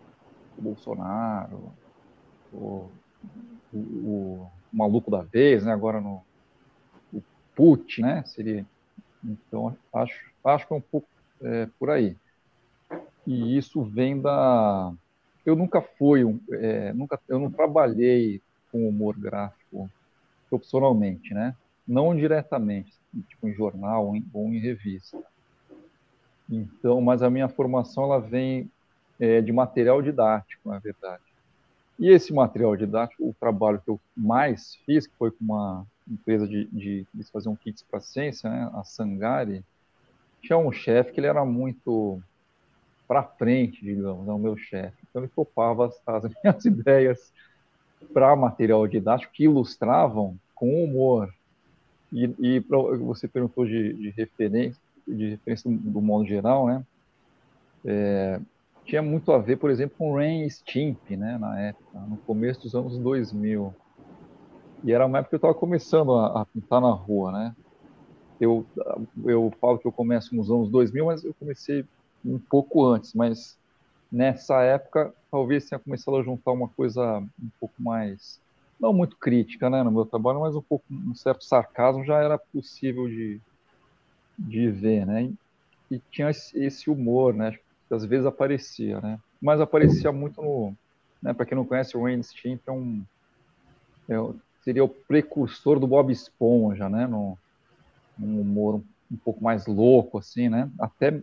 o 0.57 0.61
Bolsonaro, 0.61 1.73
o, 2.53 2.89
o, 3.73 3.77
o 3.77 4.51
maluco 4.71 5.11
da 5.11 5.23
vez, 5.23 5.65
né? 5.65 5.73
Agora 5.73 5.99
no 5.99 6.23
o 7.11 7.21
Putin, 7.53 8.03
né? 8.03 8.23
Seria 8.23 8.65
então 9.21 9.75
acho 9.93 10.17
acho 10.45 10.65
que 10.65 10.73
é 10.73 10.77
um 10.77 10.81
pouco 10.81 11.09
é, 11.41 11.67
por 11.77 11.89
aí. 11.89 12.15
E 13.25 13.57
isso 13.57 13.81
vem 13.83 14.19
da. 14.19 14.93
Eu 15.45 15.55
nunca 15.55 15.81
fui, 15.81 16.23
um, 16.23 16.39
é, 16.51 16.93
nunca, 16.93 17.19
eu 17.27 17.39
não 17.39 17.51
trabalhei 17.51 18.41
com 18.71 18.87
humor 18.87 19.17
gráfico 19.17 19.89
profissionalmente, 20.49 21.33
né? 21.33 21.55
Não 21.87 22.15
diretamente, 22.15 22.93
tipo 23.27 23.47
em 23.47 23.53
jornal 23.53 24.07
ou 24.07 24.15
em, 24.15 24.25
ou 24.33 24.47
em 24.47 24.59
revista. 24.59 25.21
Então, 26.49 27.01
mas 27.01 27.21
a 27.21 27.29
minha 27.29 27.49
formação 27.49 28.03
ela 28.03 28.19
vem 28.19 28.69
é, 29.19 29.41
de 29.41 29.51
material 29.51 30.01
didático, 30.01 30.69
na 30.69 30.79
verdade. 30.79 31.23
E 31.99 32.09
esse 32.09 32.33
material 32.33 32.75
didático, 32.75 33.27
o 33.27 33.35
trabalho 33.39 33.81
que 33.83 33.89
eu 33.89 33.99
mais 34.15 34.75
fiz, 34.85 35.07
que 35.07 35.15
foi 35.15 35.31
com 35.31 35.43
uma 35.43 35.85
empresa 36.09 36.47
de, 36.47 36.65
de 36.65 37.07
eles 37.13 37.29
faziam 37.29 37.55
kits 37.55 37.83
para 37.83 37.99
ciência, 37.99 38.49
né, 38.49 38.69
a 38.73 38.83
Sangari, 38.83 39.63
tinha 40.41 40.57
um 40.57 40.71
chefe 40.71 41.11
que 41.11 41.19
ele 41.19 41.27
era 41.27 41.45
muito 41.45 42.21
para 43.13 43.21
frente, 43.21 43.85
digamos, 43.85 44.27
é 44.27 44.31
o 44.31 44.39
meu 44.39 44.57
chefe. 44.57 44.97
Então 45.07 45.21
ele 45.21 45.31
topava 45.35 45.85
as, 45.85 46.01
as 46.07 46.23
minhas 46.43 46.65
ideias 46.65 47.31
para 48.11 48.35
material 48.35 48.87
didático 48.87 49.31
que 49.31 49.43
ilustravam 49.43 50.35
com 50.55 50.83
humor. 50.83 51.31
E, 52.11 52.23
e 52.39 52.61
pra, 52.61 52.79
você 52.79 53.27
perguntou 53.27 53.67
de, 53.67 53.93
de, 53.93 54.09
referência, 54.09 54.81
de 55.07 55.29
referência 55.29 55.69
do, 55.69 55.77
do 55.77 56.01
modo 56.01 56.25
geral, 56.25 56.65
né? 56.65 56.83
É, 57.85 58.39
tinha 58.83 59.03
muito 59.03 59.31
a 59.31 59.37
ver, 59.37 59.57
por 59.57 59.69
exemplo, 59.69 59.95
com 59.95 60.15
Rain 60.15 60.49
Stimp, 60.49 61.11
né, 61.11 61.37
na 61.37 61.59
época, 61.59 61.99
no 61.99 62.17
começo 62.17 62.61
dos 62.61 62.73
anos 62.73 62.97
2000. 62.97 63.71
E 64.83 64.91
era 64.91 65.05
uma 65.05 65.19
época 65.19 65.29
que 65.29 65.35
eu 65.35 65.37
estava 65.37 65.53
começando 65.53 66.13
a, 66.13 66.41
a, 66.41 66.45
pintar 66.45 66.81
na 66.81 66.91
rua, 66.91 67.31
né? 67.31 67.55
Eu, 68.41 68.65
eu 69.23 69.53
falo 69.61 69.77
que 69.77 69.87
eu 69.87 69.91
começo 69.91 70.35
nos 70.35 70.49
anos 70.49 70.69
2000, 70.71 71.05
mas 71.05 71.23
eu 71.23 71.33
comecei 71.35 71.85
um 72.25 72.39
pouco 72.39 72.85
antes, 72.85 73.13
mas 73.13 73.57
nessa 74.11 74.61
época 74.61 75.13
talvez 75.31 75.67
tenha 75.67 75.79
começado 75.79 76.17
a 76.17 76.23
juntar 76.23 76.51
uma 76.51 76.69
coisa 76.69 77.19
um 77.19 77.49
pouco 77.59 77.75
mais, 77.79 78.39
não 78.79 78.93
muito 78.93 79.17
crítica, 79.17 79.69
né, 79.69 79.81
no 79.83 79.91
meu 79.91 80.05
trabalho, 80.05 80.41
mas 80.41 80.55
um 80.55 80.61
pouco, 80.61 80.85
um 80.89 81.15
certo 81.15 81.43
sarcasmo 81.43 82.05
já 82.05 82.19
era 82.19 82.37
possível 82.37 83.07
de, 83.07 83.41
de 84.37 84.69
ver, 84.69 85.05
né? 85.05 85.31
E 85.91 85.99
tinha 86.11 86.29
esse 86.29 86.89
humor, 86.89 87.33
né? 87.33 87.57
que 87.87 87.93
às 87.93 88.05
vezes 88.05 88.25
aparecia, 88.25 88.99
né? 89.01 89.19
Mas 89.41 89.59
aparecia 89.59 90.11
muito 90.11 90.41
no, 90.41 90.73
né? 91.21 91.33
Para 91.33 91.45
quem 91.45 91.55
não 91.55 91.65
conhece, 91.65 91.95
o 91.95 92.01
Wayne 92.01 92.23
Stimp 92.23 92.61
é 92.67 92.71
um 92.71 93.03
é, 94.09 94.15
seria 94.63 94.83
o 94.83 94.89
precursor 94.89 95.79
do 95.79 95.87
Bob 95.87 96.11
Esponja, 96.11 96.89
né? 96.89 97.07
No, 97.07 97.37
num 98.17 98.41
humor 98.41 98.75
um, 98.75 98.83
um, 99.11 99.17
pouco 99.17 99.43
mais 99.43 99.65
louco, 99.65 100.17
assim, 100.17 100.49
né? 100.49 100.69
Até, 100.79 101.21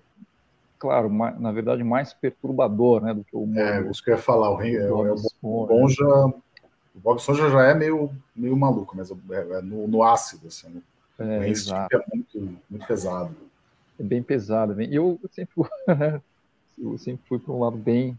claro, 0.81 1.11
mais, 1.11 1.39
na 1.39 1.53
verdade, 1.53 1.85
mais 1.85 2.13
perturbador, 2.15 3.03
né? 3.03 3.15
Do 3.15 3.23
que 3.23 3.37
o 3.37 3.43
humor. 3.43 3.59
É, 3.59 3.89
isso 3.89 4.03
que 4.03 4.11
eu 4.11 4.17
ia 4.17 4.21
falar, 4.21 4.51
o, 4.51 4.61
é, 4.63 4.89
Bob, 4.89 5.15
Esponja, 5.15 6.07
o 6.07 6.99
Bob 7.03 7.19
Esponja 7.19 7.51
já 7.51 7.67
é 7.67 7.75
meio, 7.75 8.11
meio 8.35 8.57
maluco, 8.57 8.97
mas 8.97 9.11
é, 9.11 9.15
é 9.59 9.63
no, 9.63 9.87
no 9.87 10.03
ácido, 10.03 10.49
assim. 10.49 10.69
Né? 10.71 10.83
É, 11.45 11.51
o 11.51 11.55
Stimp 11.55 11.93
é 11.93 12.03
muito, 12.15 12.59
muito 12.69 12.87
pesado. 12.87 13.37
É 13.99 14.03
bem 14.03 14.23
pesado, 14.23 14.75
bem. 14.75 14.91
E 14.91 14.97
eu 14.97 15.21
sempre 15.31 15.55
né, 15.87 16.21
eu 16.79 16.97
sempre 16.97 17.21
fui 17.29 17.39
para 17.39 17.53
um 17.53 17.61
lado 17.61 17.77
bem 17.77 18.19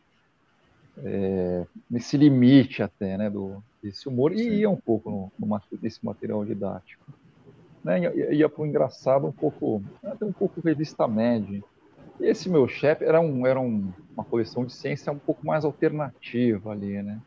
é, 1.00 1.66
nesse 1.90 2.16
limite 2.16 2.84
até, 2.84 3.18
né, 3.18 3.30
do, 3.30 3.62
desse 3.82 4.08
humor, 4.08 4.32
e 4.34 4.60
ia 4.60 4.70
um 4.70 4.78
pouco 4.78 5.10
no, 5.10 5.32
no 5.40 5.62
desse 5.80 6.06
material 6.06 6.46
didático. 6.46 7.04
Né, 7.84 8.02
ia, 8.02 8.34
ia 8.34 8.50
para 8.50 8.62
o 8.62 8.68
engraçado 8.68 9.26
um 9.26 9.32
pouco, 9.32 9.82
até 10.04 10.24
um 10.24 10.32
pouco 10.32 10.62
revista 10.62 11.08
média. 11.08 11.64
Esse 12.22 12.50
meu 12.50 12.68
chefe 12.68 13.04
era, 13.04 13.20
um, 13.20 13.46
era 13.46 13.60
um, 13.60 13.92
uma 14.14 14.24
coleção 14.24 14.66
de 14.66 14.74
ciência 14.74 15.12
um 15.12 15.20
pouco 15.20 15.46
mais 15.46 15.66
alternativa 15.66 16.72
ali, 16.72 17.02
né? 17.02 17.20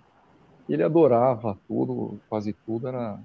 Ele 0.69 0.83
adorava 0.83 1.59
tudo, 1.67 2.19
quase 2.29 2.53
tudo, 2.65 2.89
era, 2.89 3.21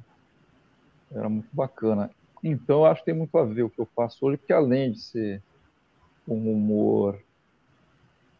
era 1.12 1.30
muito 1.30 1.50
bacana. 1.54 2.10
Então, 2.44 2.80
eu 2.80 2.86
acho 2.86 3.02
que 3.02 3.06
tem 3.06 3.16
muito 3.16 3.38
a 3.38 3.46
ver 3.46 3.64
o 3.64 3.70
que 3.70 3.80
eu 3.80 3.88
faço 3.96 4.26
hoje, 4.26 4.38
porque 4.38 4.54
além 4.54 4.92
de 4.92 5.00
ser 5.00 5.44
um 6.28 6.52
humor 6.52 7.20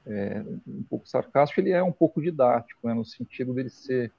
é, 0.06 0.42
um 0.68 0.84
pouco 0.90 1.08
sarcástico, 1.08 1.62
ele 1.62 1.72
é 1.72 1.84
um 1.84 1.92
pouco 1.92 2.22
didático, 2.22 2.88
né, 2.88 2.94
no 2.94 3.06
sentido 3.06 3.54
dele 3.54 3.70
ser 3.70 4.12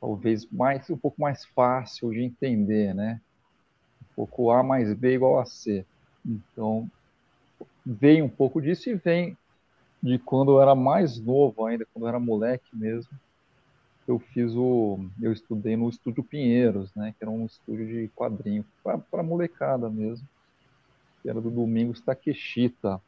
talvez 0.00 0.50
mais 0.50 0.88
um 0.88 0.96
pouco 0.96 1.20
mais 1.20 1.44
fácil 1.46 2.10
de 2.10 2.22
entender, 2.22 2.94
né? 2.94 3.20
Um 4.02 4.06
pouco 4.16 4.50
A 4.50 4.62
mais 4.62 4.92
B 4.94 5.14
igual 5.14 5.38
a 5.38 5.44
C. 5.44 5.86
Então, 6.24 6.90
vem 7.84 8.22
um 8.22 8.28
pouco 8.28 8.60
disso 8.60 8.90
e 8.90 8.94
vem 8.94 9.36
de 10.02 10.18
quando 10.18 10.52
eu 10.52 10.62
era 10.62 10.74
mais 10.74 11.18
novo 11.18 11.66
ainda, 11.66 11.86
quando 11.92 12.04
eu 12.04 12.08
era 12.08 12.18
moleque 12.18 12.74
mesmo. 12.74 13.10
Eu 14.08 14.18
fiz 14.18 14.52
o. 14.56 14.98
Eu 15.20 15.32
estudei 15.32 15.76
no 15.76 15.88
Estúdio 15.88 16.24
Pinheiros, 16.24 16.92
né? 16.94 17.14
Que 17.16 17.24
era 17.24 17.30
um 17.30 17.46
estúdio 17.46 17.86
de 17.86 18.08
quadrinho, 18.16 18.64
para 18.82 19.22
molecada 19.22 19.88
mesmo. 19.88 20.26
Que 21.22 21.30
era 21.30 21.40
do 21.40 21.50
Domingos 21.50 22.00
Takeshita 22.00 23.00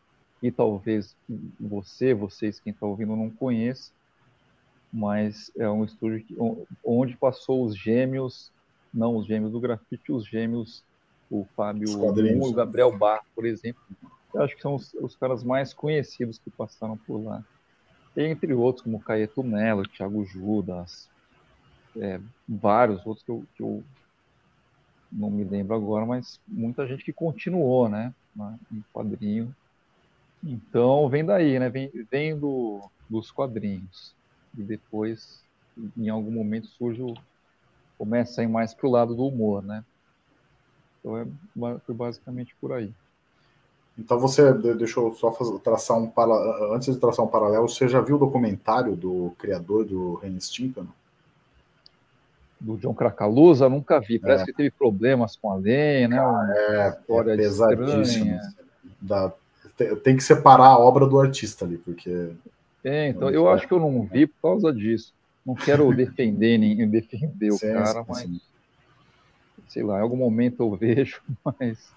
e 0.43 0.51
talvez 0.51 1.17
você, 1.59 2.13
vocês 2.13 2.59
quem 2.59 2.73
está 2.73 2.85
ouvindo 2.85 3.15
não 3.15 3.31
conheça, 3.31 3.93
mas 4.93 5.53
é 5.57 5.71
um 5.71 5.85
estúdio 5.85 6.25
que, 6.25 6.37
onde 6.85 7.17
passou 7.17 7.65
os 7.65 7.77
gêmeos, 7.77 8.51
não 8.93 9.17
os 9.17 9.27
gêmeos 9.27 9.53
do 9.53 9.61
grafite, 9.61 10.11
os 10.11 10.27
gêmeos, 10.27 10.83
o 11.31 11.47
Fábio 11.57 11.89
o? 12.51 12.53
Gabriel 12.53 12.99
Bar, 12.99 13.23
por 13.35 13.47
exemplo. 13.47 13.81
Eu 14.35 14.43
acho 14.43 14.57
que 14.57 14.63
são 14.63 14.75
os, 14.75 14.93
os, 14.95 15.17
caras 15.17 15.45
mais 15.45 15.75
conhecidos 15.75 16.39
que 16.39 16.51
passaram 16.51 16.97
por 16.97 17.23
lá. 17.23 17.45
Entre 18.17 18.53
outros, 18.55 18.85
como 18.85 19.01
Caeto 19.01 19.43
Mello, 19.43 19.87
Thiago 19.87 20.25
Judas, 20.25 21.09
é, 21.97 22.21
vários 22.49 23.05
outros 23.07 23.25
que 23.25 23.31
eu, 23.31 23.45
que 23.55 23.63
eu 23.63 23.83
não 25.11 25.31
me 25.31 25.45
lembro 25.45 25.75
agora, 25.75 26.07
mas 26.07 26.41
muita 26.47 26.87
gente 26.87 27.05
que 27.05 27.13
continuou, 27.13 27.89
né, 27.89 28.15
em 28.71 28.83
quadrinho 28.93 29.55
então 30.43 31.09
vem 31.09 31.25
daí, 31.25 31.59
né? 31.59 31.71
Vem, 31.71 31.91
vem 32.11 32.39
do, 32.39 32.91
dos 33.09 33.31
quadrinhos. 33.31 34.15
E 34.59 34.63
depois, 34.63 35.45
em 35.97 36.09
algum 36.09 36.33
momento, 36.33 36.67
surge 36.67 37.01
o, 37.01 37.15
começa 37.97 38.41
a 38.41 38.45
ir 38.45 38.49
mais 38.49 38.75
para 38.75 38.87
o 38.87 38.91
lado 38.91 39.15
do 39.15 39.25
humor, 39.25 39.63
né? 39.63 39.85
Então 40.99 41.17
é, 41.17 41.79
foi 41.81 41.95
basicamente 41.95 42.57
por 42.61 42.73
aí. 42.73 42.93
Então 43.99 44.19
você, 44.19 44.53
deixa 44.53 44.99
eu 44.99 45.15
só 45.15 45.31
traçar 45.63 45.99
um 45.99 46.11
antes 46.73 46.95
de 46.95 47.01
traçar 47.01 47.25
um 47.25 47.29
paralelo, 47.29 47.69
você 47.69 47.87
já 47.87 48.01
viu 48.01 48.17
o 48.17 48.19
documentário 48.19 48.97
do 48.97 49.35
criador 49.39 49.85
do 49.85 50.15
Ren 50.15 50.39
Stimpton? 50.41 50.87
Do 52.59 52.77
John 52.77 52.95
Krakalusa? 52.95 53.69
Nunca 53.69 54.01
vi. 54.01 54.19
Parece 54.19 54.45
é. 54.45 54.47
que 54.47 54.53
teve 54.53 54.71
problemas 54.71 55.37
com 55.37 55.51
a 55.51 55.57
lei, 55.57 56.09
né? 56.09 56.21
Uma 56.21 56.53
é, 56.57 56.89
história 56.89 57.33
é 57.33 57.37
pesadíssimo. 57.37 58.41
Da, 59.01 59.33
tem 60.03 60.17
que 60.17 60.23
separar 60.23 60.67
a 60.67 60.79
obra 60.79 61.07
do 61.07 61.19
artista 61.19 61.65
ali, 61.65 61.77
porque. 61.77 62.31
É, 62.85 63.09
então 63.09 63.31
eu 63.31 63.49
acho 63.49 63.67
que 63.67 63.75
eu 63.75 63.81
não 63.81 64.03
vi 64.05 64.27
por 64.27 64.41
causa 64.43 64.73
disso. 64.73 65.13
Não 65.45 65.55
quero 65.55 65.93
defender 65.95 66.57
nem 66.57 66.89
defender 66.89 67.51
o 67.51 67.59
sim, 67.59 67.73
cara, 67.73 68.05
mas 68.09 68.19
sim. 68.19 68.41
sei 69.69 69.83
lá, 69.83 69.99
em 69.99 70.03
algum 70.03 70.17
momento 70.17 70.63
eu 70.63 70.75
vejo, 70.77 71.21
mas. 71.45 71.93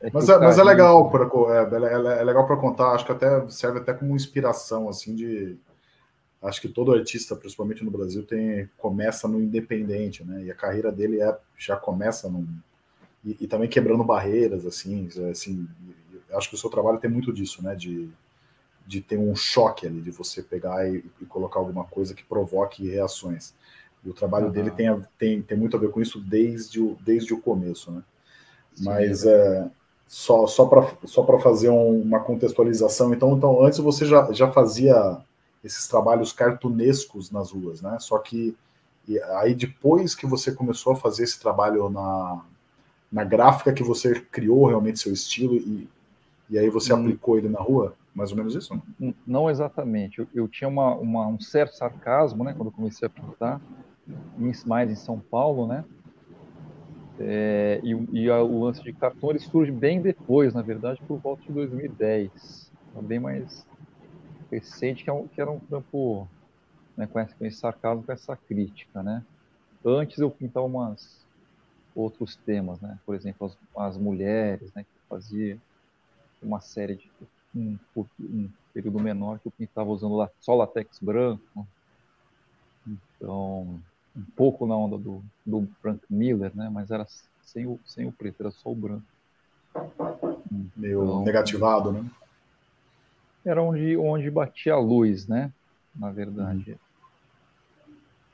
É 0.00 0.10
mas, 0.12 0.28
é, 0.28 0.38
mas 0.38 0.58
é 0.58 0.64
legal 0.64 1.10
para 1.10 1.24
é, 1.24 2.20
é, 2.20 2.24
legal 2.24 2.46
para 2.46 2.56
contar. 2.56 2.92
Acho 2.92 3.04
que 3.04 3.12
até 3.12 3.48
serve 3.48 3.80
até 3.80 3.92
como 3.92 4.14
inspiração 4.14 4.88
assim 4.88 5.14
de 5.14 5.56
acho 6.40 6.60
que 6.60 6.68
todo 6.68 6.92
artista, 6.92 7.34
principalmente 7.34 7.84
no 7.84 7.90
Brasil, 7.90 8.24
tem 8.24 8.70
começa 8.78 9.26
no 9.26 9.40
independente, 9.40 10.24
né? 10.24 10.44
E 10.44 10.50
a 10.50 10.54
carreira 10.54 10.92
dele 10.92 11.20
é 11.20 11.36
já 11.56 11.76
começa 11.76 12.28
num, 12.28 12.46
e, 13.24 13.36
e 13.40 13.46
também 13.46 13.68
quebrando 13.68 14.04
barreiras 14.04 14.64
assim, 14.64 15.08
assim 15.30 15.66
acho 16.32 16.48
que 16.48 16.54
o 16.54 16.58
seu 16.58 16.70
trabalho 16.70 16.98
tem 16.98 17.10
muito 17.10 17.32
disso, 17.32 17.62
né? 17.62 17.74
De, 17.74 18.08
de 18.86 19.00
ter 19.00 19.18
um 19.18 19.34
choque 19.34 19.86
ali, 19.86 20.00
de 20.00 20.10
você 20.10 20.42
pegar 20.42 20.88
e, 20.88 21.04
e 21.20 21.26
colocar 21.26 21.58
alguma 21.58 21.84
coisa 21.84 22.14
que 22.14 22.24
provoque 22.24 22.88
reações. 22.88 23.52
E 24.04 24.08
o 24.08 24.14
trabalho 24.14 24.46
uhum. 24.46 24.52
dele 24.52 24.70
tem, 24.70 25.04
tem, 25.18 25.42
tem 25.42 25.58
muito 25.58 25.76
a 25.76 25.80
ver 25.80 25.90
com 25.90 26.00
isso 26.00 26.20
desde 26.20 26.80
o, 26.80 26.96
desde 27.04 27.34
o 27.34 27.40
começo, 27.40 27.90
né? 27.90 28.02
Sim, 28.74 28.84
Mas 28.84 29.26
é, 29.26 29.68
só, 30.08 30.46
só 30.46 30.66
para 30.66 30.90
só 31.04 31.24
fazer 31.38 31.68
um, 31.68 32.00
uma 32.00 32.20
contextualização, 32.20 33.14
então, 33.14 33.36
então 33.36 33.64
antes 33.64 33.78
você 33.78 34.04
já, 34.04 34.32
já 34.32 34.50
fazia 34.50 35.18
esses 35.62 35.86
trabalhos 35.86 36.32
cartunescos 36.32 37.30
nas 37.30 37.52
ruas, 37.52 37.80
né? 37.82 37.98
Só 38.00 38.18
que 38.18 38.56
aí 39.36 39.54
depois 39.54 40.14
que 40.14 40.26
você 40.26 40.50
começou 40.52 40.94
a 40.94 40.96
fazer 40.96 41.24
esse 41.24 41.38
trabalho 41.38 41.88
na, 41.88 42.42
na 43.12 43.24
gráfica 43.24 43.72
que 43.72 43.82
você 43.82 44.20
criou 44.20 44.66
realmente 44.66 44.98
seu 44.98 45.12
estilo 45.12 45.54
e 45.56 45.88
e 46.50 46.58
aí 46.58 46.70
você 46.70 46.92
hum. 46.92 47.00
aplicou 47.00 47.36
ele 47.36 47.48
na 47.48 47.60
rua? 47.60 47.94
Mais 48.14 48.30
ou 48.30 48.36
menos 48.36 48.54
isso? 48.54 48.80
Não, 48.98 49.14
não 49.26 49.50
exatamente. 49.50 50.18
Eu, 50.18 50.26
eu 50.34 50.48
tinha 50.48 50.66
uma, 50.66 50.94
uma, 50.94 51.26
um 51.26 51.38
certo 51.38 51.76
sarcasmo, 51.76 52.42
né, 52.42 52.54
quando 52.56 52.70
comecei 52.70 53.06
a 53.06 53.10
pintar, 53.10 53.60
mais 54.66 54.90
em 54.90 54.96
São 54.96 55.20
Paulo, 55.20 55.66
né? 55.66 55.84
É, 57.20 57.80
e, 57.82 58.20
e 58.20 58.30
a, 58.30 58.42
o 58.42 58.64
lance 58.64 58.82
de 58.82 58.92
cartão 58.92 59.30
ele 59.30 59.40
surge 59.40 59.72
bem 59.72 60.00
depois, 60.00 60.54
na 60.54 60.62
verdade, 60.62 61.00
por 61.06 61.18
volta 61.18 61.42
de 61.42 61.52
2010. 61.52 62.70
É 62.96 63.02
bem 63.02 63.18
mais 63.18 63.66
recente, 64.50 65.04
que, 65.04 65.10
é 65.10 65.12
um, 65.12 65.26
que 65.26 65.40
era 65.40 65.50
um 65.50 65.58
campo 65.58 66.28
né, 66.96 67.06
com, 67.06 67.20
esse, 67.20 67.34
com 67.34 67.44
esse 67.44 67.58
sarcasmo, 67.58 68.02
com 68.04 68.12
essa 68.12 68.36
crítica, 68.36 69.02
né? 69.02 69.24
Antes 69.84 70.18
eu 70.18 70.30
pintava 70.30 70.66
umas 70.66 71.24
outros 71.94 72.36
temas, 72.36 72.80
né? 72.80 72.98
Por 73.04 73.14
exemplo, 73.14 73.46
as, 73.46 73.58
as 73.76 73.96
mulheres, 73.96 74.72
né? 74.74 74.82
Que 74.82 74.88
eu 74.88 75.02
fazia 75.08 75.58
uma 76.42 76.60
série 76.60 76.96
de 76.96 77.10
um, 77.54 77.78
um 78.20 78.48
período 78.72 79.00
menor 79.00 79.38
que 79.38 79.48
eu 79.48 79.52
pintava 79.52 79.90
usando 79.90 80.28
só 80.40 80.54
latex 80.54 80.98
branco. 81.00 81.66
Então, 82.86 83.80
um 84.18 84.24
pouco 84.36 84.66
na 84.66 84.76
onda 84.76 84.98
do, 84.98 85.22
do 85.46 85.68
Frank 85.80 86.00
Miller, 86.10 86.50
né? 86.54 86.68
Mas 86.68 86.90
era 86.90 87.06
sem 87.42 87.66
o, 87.66 87.78
sem 87.86 88.06
o 88.06 88.12
preto, 88.12 88.40
era 88.40 88.50
só 88.50 88.70
o 88.70 88.74
branco. 88.74 89.04
Meio 90.76 91.04
então, 91.04 91.24
negativado, 91.24 91.92
né? 91.92 92.04
Era 93.44 93.62
onde, 93.62 93.96
onde 93.96 94.30
batia 94.30 94.74
a 94.74 94.78
luz, 94.78 95.28
né? 95.28 95.52
Na 95.94 96.10
verdade. 96.10 96.76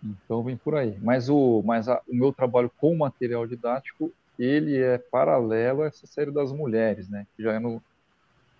Uhum. 0.02 0.14
Então 0.24 0.42
vem 0.42 0.56
por 0.56 0.74
aí. 0.74 0.98
Mas 1.02 1.28
o, 1.28 1.62
mas 1.64 1.88
a, 1.88 2.00
o 2.08 2.14
meu 2.14 2.32
trabalho 2.32 2.70
com 2.78 2.96
material 2.96 3.46
didático, 3.46 4.10
ele 4.38 4.78
é 4.78 4.96
paralelo 4.98 5.82
a 5.82 5.86
essa 5.86 6.06
série 6.06 6.30
das 6.30 6.50
mulheres, 6.50 7.08
né? 7.08 7.26
Que 7.36 7.42
já 7.42 7.52
é 7.52 7.58
no, 7.58 7.82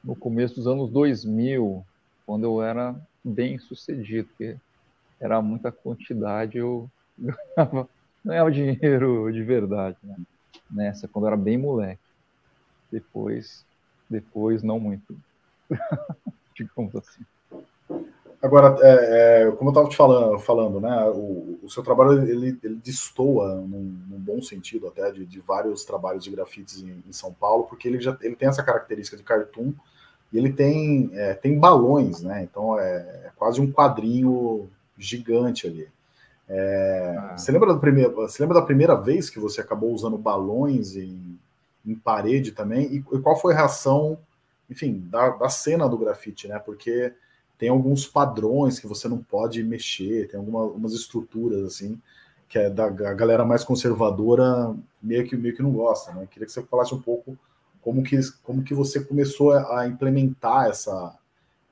no 0.03 0.15
começo 0.15 0.57
dos 0.57 0.67
anos 0.67 0.91
2000, 0.91 1.85
quando 2.27 2.45
eu 2.45 2.63
era 2.63 2.95
bem 3.25 3.59
sucedido, 3.59 4.29
porque 4.29 4.57
era 5.19 5.41
muita 5.41 5.73
quantidade, 5.73 6.59
eu 6.59 6.91
ganhava, 7.57 7.89
ganhava 8.25 8.51
dinheiro 8.51 9.33
de 9.33 9.43
verdade, 9.43 9.97
né? 10.03 10.17
Nessa, 10.71 11.09
quando 11.09 11.27
era 11.27 11.37
bem 11.37 11.59
moleque. 11.59 12.01
Depois, 12.91 13.65
depois 14.09 14.63
não 14.63 14.79
muito. 14.79 15.17
Digamos 16.55 16.95
assim. 16.97 17.25
Agora, 18.45 18.77
é, 18.83 19.47
é, 19.47 19.51
como 19.53 19.71
eu 19.71 19.73
estava 19.73 19.89
te 19.89 19.97
falando, 19.97 20.39
falando 20.39 20.79
né, 20.79 21.03
o, 21.07 21.59
o, 21.63 21.71
seu 21.71 21.83
trabalho 21.83 22.29
ele, 22.29 22.59
ele 22.63 22.75
destoa 22.75 23.55
num, 23.55 23.99
num 24.07 24.19
bom 24.19 24.43
sentido 24.43 24.87
até 24.87 25.11
de, 25.11 25.25
de, 25.25 25.41
vários 25.41 25.83
trabalhos 25.83 26.25
de 26.25 26.31
grafites 26.31 26.83
em, 26.83 27.03
em, 27.09 27.13
São 27.13 27.33
Paulo, 27.33 27.65
porque 27.65 27.89
ele 27.89 27.99
já 28.03 28.15
ele 28.21 28.37
tem 28.37 28.47
essa 28.47 28.63
característica 28.63 29.17
de 29.17 29.23
cartoon 29.23 29.73
e 30.31 30.37
ele 30.37 30.53
tem, 30.53 31.11
é, 31.15 31.33
tem 31.33 31.59
balões, 31.59 32.21
né? 32.21 32.43
Então 32.43 32.79
é, 32.79 32.97
é, 32.97 33.33
quase 33.35 33.63
um 33.63 33.73
quadrinho 33.73 34.69
gigante 34.99 35.67
ali. 35.67 35.89
É, 36.49 37.17
ah. 37.19 37.37
Você 37.37 37.53
lembra 37.53 37.73
do 37.73 37.81
primeiro? 37.81 38.15
Você 38.15 38.43
lembra 38.43 38.61
da 38.61 38.67
primeira 38.67 38.95
vez 38.95 39.31
que 39.31 39.39
você 39.39 39.61
acabou 39.61 39.93
usando 39.93 40.19
balões 40.19 40.97
em, 40.97 41.39
em 41.87 41.95
parede 41.95 42.53
também? 42.53 42.87
E, 42.87 42.97
e, 42.97 43.19
qual 43.21 43.39
foi 43.41 43.55
a 43.55 43.59
reação, 43.59 44.19
enfim, 44.71 45.07
da, 45.11 45.31
da 45.31 45.49
cena 45.49 45.89
do 45.89 45.99
grafite, 45.99 46.49
né? 46.49 46.59
Porque 46.59 47.13
tem 47.59 47.69
alguns 47.69 48.07
padrões 48.07 48.79
que 48.79 48.87
você 48.87 49.09
não 49.09 49.19
pode 49.19 49.63
mexer, 49.63 50.29
tem 50.29 50.39
algumas 50.39 50.93
estruturas 50.93 51.65
assim 51.65 52.01
que 52.55 52.59
é 52.59 52.71
da 52.71 52.85
a 52.85 53.15
galera 53.15 53.45
mais 53.45 53.65
conservadora 53.65 54.75
meio 55.03 55.27
que 55.27 55.37
meio 55.37 55.57
que 55.57 55.63
não 55.63 55.73
gosta, 55.73 56.13
né? 56.13 56.29
Queria 56.31 56.47
que 56.47 56.53
você 56.53 56.63
falasse 56.63 56.95
um 56.95 57.01
pouco 57.01 57.37
como 57.83 58.03
que 58.03 58.17
como 58.45 58.63
que 58.63 58.73
você 58.73 59.01
começou 59.01 59.53
a 59.53 59.89
implementar 59.89 60.69
essa 60.69 61.19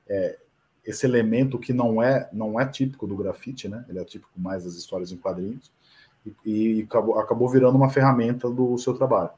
é, 0.09 0.37
esse 0.85 1.05
elemento 1.05 1.57
que 1.57 1.71
não 1.71 2.01
é 2.01 2.29
não 2.33 2.59
é 2.59 2.65
típico 2.67 3.07
do 3.07 3.15
grafite, 3.15 3.67
né? 3.67 3.85
Ele 3.87 3.99
é 3.99 4.05
típico 4.05 4.39
mais 4.39 4.63
das 4.65 4.75
histórias 4.75 5.11
em 5.11 5.17
quadrinhos 5.17 5.71
e, 6.45 6.79
e 6.79 6.81
acabou, 6.83 7.19
acabou 7.19 7.49
virando 7.49 7.77
uma 7.77 7.89
ferramenta 7.89 8.49
do 8.49 8.77
seu 8.77 8.93
trabalho. 8.93 9.31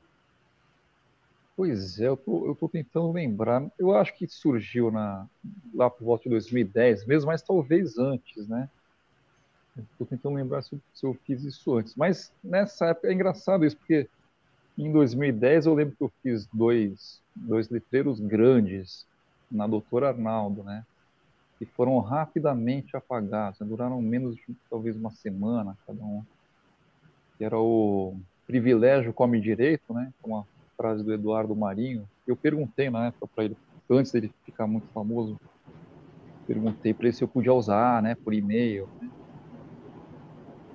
Pois 1.56 2.00
é, 2.02 2.08
eu 2.08 2.18
tô, 2.18 2.48
eu 2.48 2.56
tô 2.56 2.68
tentando 2.68 3.12
lembrar. 3.12 3.66
Eu 3.80 3.96
acho 3.96 4.14
que 4.16 4.28
surgiu 4.28 4.92
na, 4.92 5.26
lá 5.74 5.90
por 5.90 6.04
volta 6.04 6.24
de 6.24 6.30
2010 6.30 7.06
mesmo, 7.06 7.28
mas 7.28 7.42
talvez 7.42 7.98
antes, 7.98 8.48
né? 8.48 8.70
Estou 9.92 10.08
tentando 10.08 10.36
lembrar 10.36 10.62
se, 10.62 10.80
se, 10.94 11.06
eu 11.06 11.14
fiz 11.26 11.44
isso 11.44 11.76
antes. 11.78 11.96
Mas 11.96 12.32
nessa 12.44 12.88
época 12.88 13.08
é 13.08 13.14
engraçado 13.14 13.66
isso, 13.66 13.78
porque 13.78 14.10
em 14.78 14.92
2010 14.92 15.66
eu 15.66 15.74
lembro 15.74 15.96
que 15.96 16.04
eu 16.04 16.12
fiz 16.22 16.46
dois, 16.52 17.22
dois 17.34 17.70
letreiros 17.70 18.20
grandes 18.20 19.06
na 19.50 19.66
Doutora 19.66 20.10
Arnaldo, 20.10 20.64
né? 20.64 20.86
Que 21.58 21.66
foram 21.66 22.00
rapidamente 22.00 22.98
apagados, 22.98 23.60
né? 23.60 23.68
duraram 23.68 24.02
menos 24.02 24.36
de 24.36 24.44
talvez 24.70 24.96
uma 24.96 25.12
semana 25.12 25.78
cada 25.88 26.04
um. 26.04 26.24
Que 27.38 27.44
era 27.44 27.60
o 27.60 28.16
privilégio 28.46 29.14
come 29.14 29.40
direito, 29.40 29.94
né? 29.94 30.12
Uma 30.24 30.46
frase 30.78 31.04
do 31.04 31.14
Eduardo 31.14 31.56
Marinho. 31.56 32.08
Eu 32.28 32.36
perguntei 32.36 32.90
na 32.90 33.08
época 33.08 33.28
para 33.34 33.46
ele, 33.46 33.58
antes 33.90 34.12
dele 34.12 34.32
ficar 34.44 34.68
muito 34.68 34.88
famoso, 34.88 35.40
perguntei 36.46 36.94
para 36.94 37.08
ele 37.08 37.16
se 37.16 37.24
eu 37.24 37.28
podia 37.28 37.54
usar, 37.54 38.02
né, 38.02 38.16
por 38.16 38.34
e-mail. 38.34 38.88
Né? 39.02 39.10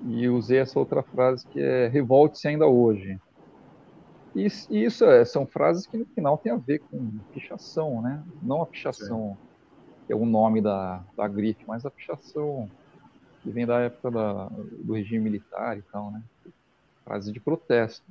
E 0.07 0.27
usei 0.29 0.59
essa 0.59 0.79
outra 0.79 1.03
frase 1.03 1.47
que 1.47 1.59
é 1.59 1.87
revolte-se 1.87 2.47
ainda 2.47 2.65
hoje. 2.65 3.19
E, 4.35 4.47
e 4.69 4.83
isso 4.85 5.05
é, 5.05 5.23
são 5.25 5.45
frases 5.45 5.85
que 5.85 5.97
no 5.97 6.05
final 6.05 6.37
tem 6.37 6.51
a 6.51 6.57
ver 6.57 6.79
com 6.79 7.19
pichação, 7.33 8.01
né? 8.01 8.23
Não 8.41 8.61
a 8.61 8.65
pichação. 8.65 9.37
Que 10.11 10.13
é 10.13 10.15
o 10.17 10.25
nome 10.25 10.59
da, 10.59 11.01
da 11.15 11.25
grife, 11.25 11.63
mas 11.65 11.85
a 11.85 11.89
pichação 11.89 12.69
que 13.41 13.49
vem 13.49 13.65
da 13.65 13.79
época 13.79 14.11
da, 14.11 14.49
do 14.83 14.93
regime 14.93 15.23
militar 15.23 15.77
e 15.77 15.81
tal, 15.83 16.11
né? 16.11 16.21
Frase 17.05 17.31
de 17.31 17.39
protesto. 17.39 18.03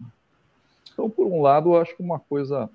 Então, 0.90 1.10
por 1.10 1.26
um 1.26 1.42
lado, 1.42 1.74
eu 1.74 1.76
acho 1.78 1.94
que 1.94 2.02
uma 2.02 2.18
coisa 2.18 2.70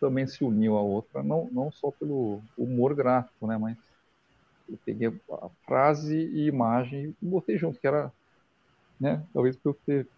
também 0.00 0.26
se 0.26 0.42
uniu 0.42 0.76
à 0.76 0.82
outra, 0.82 1.22
não, 1.22 1.48
não 1.52 1.70
só 1.70 1.92
pelo 1.92 2.42
humor 2.58 2.92
gráfico, 2.92 3.46
né, 3.46 3.56
mas 3.56 3.76
eu 4.68 4.76
peguei 4.84 5.08
a 5.30 5.48
frase 5.64 6.16
e 6.16 6.48
imagem 6.48 7.14
e 7.22 7.26
botei 7.26 7.56
junto, 7.56 7.78
que 7.78 7.86
era, 7.86 8.10
né, 8.98 9.24
talvez 9.32 9.56
por 9.56 9.70
eu 9.70 9.78
ter 9.86 10.08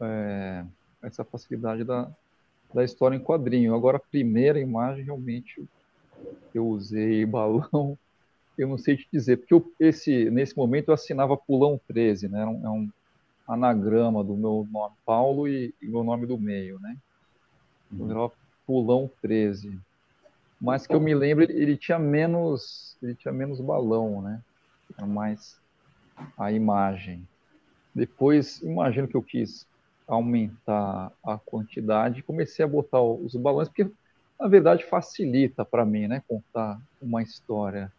é, 0.00 0.62
essa 1.02 1.24
facilidade 1.24 1.84
da, 1.84 2.10
da 2.74 2.84
história 2.84 3.16
em 3.16 3.20
quadrinho. 3.20 3.74
Agora, 3.74 3.96
a 3.96 4.10
primeira 4.10 4.60
imagem, 4.60 5.04
realmente, 5.04 5.66
eu 6.56 6.66
usei 6.66 7.24
balão, 7.26 7.98
eu 8.56 8.68
não 8.68 8.78
sei 8.78 8.96
te 8.96 9.06
dizer, 9.12 9.38
porque 9.38 9.54
eu, 9.54 9.72
esse, 9.78 10.30
nesse 10.30 10.56
momento 10.56 10.88
eu 10.88 10.94
assinava 10.94 11.36
Pulão 11.36 11.80
13, 11.88 12.28
né, 12.28 12.42
é 12.42 12.46
um, 12.46 12.66
é 12.66 12.70
um 12.70 12.90
anagrama 13.48 14.24
do 14.24 14.36
meu 14.36 14.66
nome, 14.70 14.94
Paulo, 15.04 15.46
e, 15.46 15.74
e 15.80 15.86
meu 15.86 16.02
nome 16.02 16.26
do 16.26 16.36
meio, 16.36 16.80
né? 16.80 16.96
Uhum. 17.92 18.06
Então, 18.06 18.32
Pulão 18.66 19.10
13. 19.22 19.78
Mas 20.60 20.86
que 20.86 20.94
eu 20.94 21.00
me 21.00 21.14
lembro, 21.14 21.44
ele, 21.44 21.52
ele, 21.52 21.76
tinha 21.76 21.98
menos, 21.98 22.96
ele 23.02 23.14
tinha 23.14 23.32
menos 23.32 23.60
balão, 23.60 24.22
né? 24.22 24.42
Era 24.96 25.06
mais 25.06 25.60
a 26.36 26.50
imagem. 26.50 27.26
Depois, 27.94 28.60
imagino 28.62 29.06
que 29.06 29.16
eu 29.16 29.22
quis 29.22 29.66
aumentar 30.08 31.12
a 31.24 31.38
quantidade, 31.38 32.22
comecei 32.22 32.64
a 32.64 32.68
botar 32.68 33.00
os 33.00 33.34
balões, 33.34 33.68
porque 33.68 33.90
na 34.38 34.48
verdade 34.48 34.84
facilita 34.84 35.64
para 35.64 35.84
mim, 35.84 36.06
né, 36.06 36.22
contar 36.28 36.80
uma 37.00 37.22
história. 37.22 37.92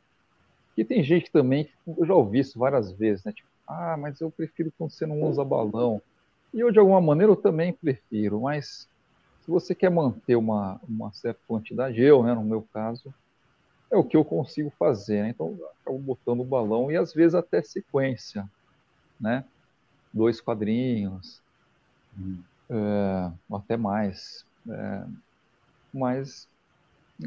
E 0.77 0.83
tem 0.83 1.03
gente 1.03 1.31
também, 1.31 1.69
eu 1.97 2.05
já 2.05 2.13
ouvi 2.13 2.39
isso 2.39 2.59
várias 2.59 2.91
vezes, 2.91 3.23
né, 3.23 3.31
tipo, 3.31 3.47
ah, 3.67 3.97
mas 3.97 4.21
eu 4.21 4.31
prefiro 4.31 4.71
quando 4.77 4.91
você 4.91 5.05
não 5.05 5.21
usa 5.23 5.43
balão. 5.43 6.01
E 6.53 6.59
eu, 6.59 6.71
de 6.71 6.79
alguma 6.79 7.01
maneira, 7.01 7.31
eu 7.31 7.35
também 7.35 7.73
prefiro, 7.73 8.41
mas 8.41 8.87
se 9.41 9.51
você 9.51 9.73
quer 9.75 9.89
manter 9.89 10.35
uma, 10.35 10.79
uma 10.87 11.11
certa 11.13 11.39
quantidade, 11.47 12.01
eu, 12.01 12.23
né, 12.23 12.33
no 12.33 12.43
meu 12.43 12.65
caso, 12.73 13.13
é 13.91 13.97
o 13.97 14.03
que 14.03 14.17
eu 14.17 14.23
consigo 14.23 14.71
fazer. 14.77 15.23
Né? 15.23 15.29
Então, 15.29 15.55
eu 15.59 15.67
acabo 15.81 15.99
botando 15.99 16.41
o 16.41 16.45
balão 16.45 16.91
e 16.91 16.97
às 16.97 17.13
vezes 17.13 17.35
até 17.35 17.61
sequência, 17.61 18.47
né? 19.19 19.45
Dois 20.13 20.41
quadrinhos, 20.41 21.41
hum. 22.17 22.39
é, 22.69 23.31
até 23.53 23.77
mais. 23.77 24.45
É, 24.69 25.03
mas 25.97 26.47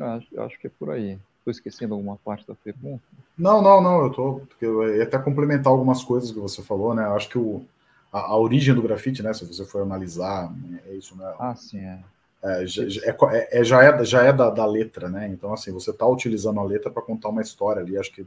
acho, 0.00 0.40
acho 0.40 0.58
que 0.58 0.66
é 0.66 0.70
por 0.78 0.90
aí. 0.90 1.18
Estou 1.38 1.50
esquecendo 1.50 1.94
alguma 1.94 2.16
parte 2.16 2.46
da 2.46 2.54
pergunta? 2.54 3.02
Não, 3.36 3.62
não, 3.62 3.80
não. 3.80 4.00
Eu 4.00 4.08
estou. 4.08 4.42
Eu 4.60 4.96
ia 4.96 5.04
até 5.04 5.18
complementar 5.18 5.72
algumas 5.72 6.04
coisas 6.04 6.30
que 6.30 6.38
você 6.38 6.62
falou, 6.62 6.94
né? 6.94 7.04
Eu 7.06 7.14
acho 7.14 7.28
que 7.28 7.38
o, 7.38 7.64
a, 8.12 8.20
a, 8.20 8.36
origem 8.36 8.74
do 8.74 8.82
grafite, 8.82 9.22
né? 9.22 9.32
Se 9.32 9.46
você 9.46 9.64
for 9.64 9.82
analisar, 9.82 10.52
é 10.86 10.94
isso, 10.94 11.16
né? 11.16 11.34
Ah, 11.38 11.54
sim, 11.54 11.80
é. 11.80 11.98
É, 12.42 12.66
já, 12.66 12.82
é, 12.82 13.60
é, 13.60 13.64
já 13.64 13.82
é, 13.82 14.04
já 14.04 14.22
é 14.22 14.32
da, 14.32 14.48
da, 14.48 14.64
letra, 14.64 15.08
né? 15.10 15.28
Então, 15.28 15.52
assim, 15.52 15.72
você 15.72 15.90
está 15.90 16.06
utilizando 16.06 16.58
a 16.58 16.64
letra 16.64 16.90
para 16.90 17.02
contar 17.02 17.28
uma 17.28 17.42
história 17.42 17.82
ali. 17.82 17.98
Acho 17.98 18.12
que 18.12 18.26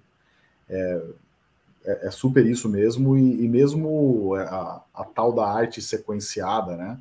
é, 0.70 1.02
é, 1.86 2.08
é 2.08 2.12
super 2.12 2.46
isso 2.46 2.70
mesmo. 2.70 3.18
E, 3.18 3.44
e 3.44 3.48
mesmo 3.48 4.36
a, 4.36 4.84
a, 4.94 5.04
tal 5.04 5.32
da 5.34 5.48
arte 5.48 5.82
sequenciada, 5.82 6.76
né? 6.76 7.00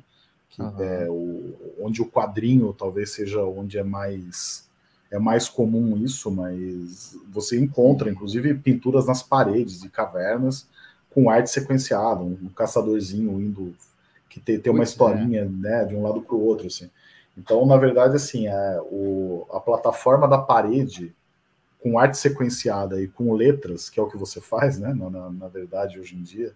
Que 0.53 0.61
uhum. 0.61 0.79
é 0.79 1.09
o, 1.09 1.55
onde 1.81 2.01
o 2.01 2.05
quadrinho 2.05 2.73
talvez 2.73 3.11
seja 3.11 3.43
onde 3.43 3.77
é 3.77 3.83
mais 3.83 4.69
é 5.09 5.19
mais 5.19 5.47
comum 5.47 5.95
isso, 5.97 6.31
mas 6.31 7.15
você 7.29 7.59
encontra, 7.59 8.09
inclusive, 8.09 8.55
pinturas 8.55 9.05
nas 9.05 9.21
paredes 9.21 9.79
de 9.79 9.87
cavernas 9.87 10.67
com 11.11 11.29
arte 11.29 11.51
sequenciada, 11.51 12.23
um, 12.23 12.49
caçadorzinho 12.49 13.39
indo 13.39 13.75
que 14.27 14.39
tem, 14.39 14.59
tem 14.59 14.73
uma 14.73 14.81
é. 14.81 14.85
historinha, 14.85 15.45
né, 15.45 15.85
de 15.85 15.95
um 15.95 16.01
lado 16.01 16.19
para 16.23 16.35
o 16.35 16.43
outro, 16.43 16.65
assim. 16.65 16.89
Então, 17.37 17.63
na 17.63 17.77
verdade, 17.77 18.15
assim, 18.15 18.47
é, 18.47 18.79
o, 18.81 19.45
a 19.51 19.59
plataforma 19.59 20.27
da 20.27 20.39
parede 20.39 21.13
com 21.79 21.99
arte 21.99 22.17
sequenciada 22.17 22.99
e 22.99 23.07
com 23.07 23.33
letras, 23.33 23.91
que 23.91 23.99
é 23.99 24.03
o 24.03 24.09
que 24.09 24.17
você 24.17 24.41
faz, 24.41 24.79
né, 24.79 24.95
na, 24.95 25.29
na 25.29 25.47
verdade, 25.47 25.99
hoje 25.99 26.15
em 26.15 26.23
dia, 26.23 26.53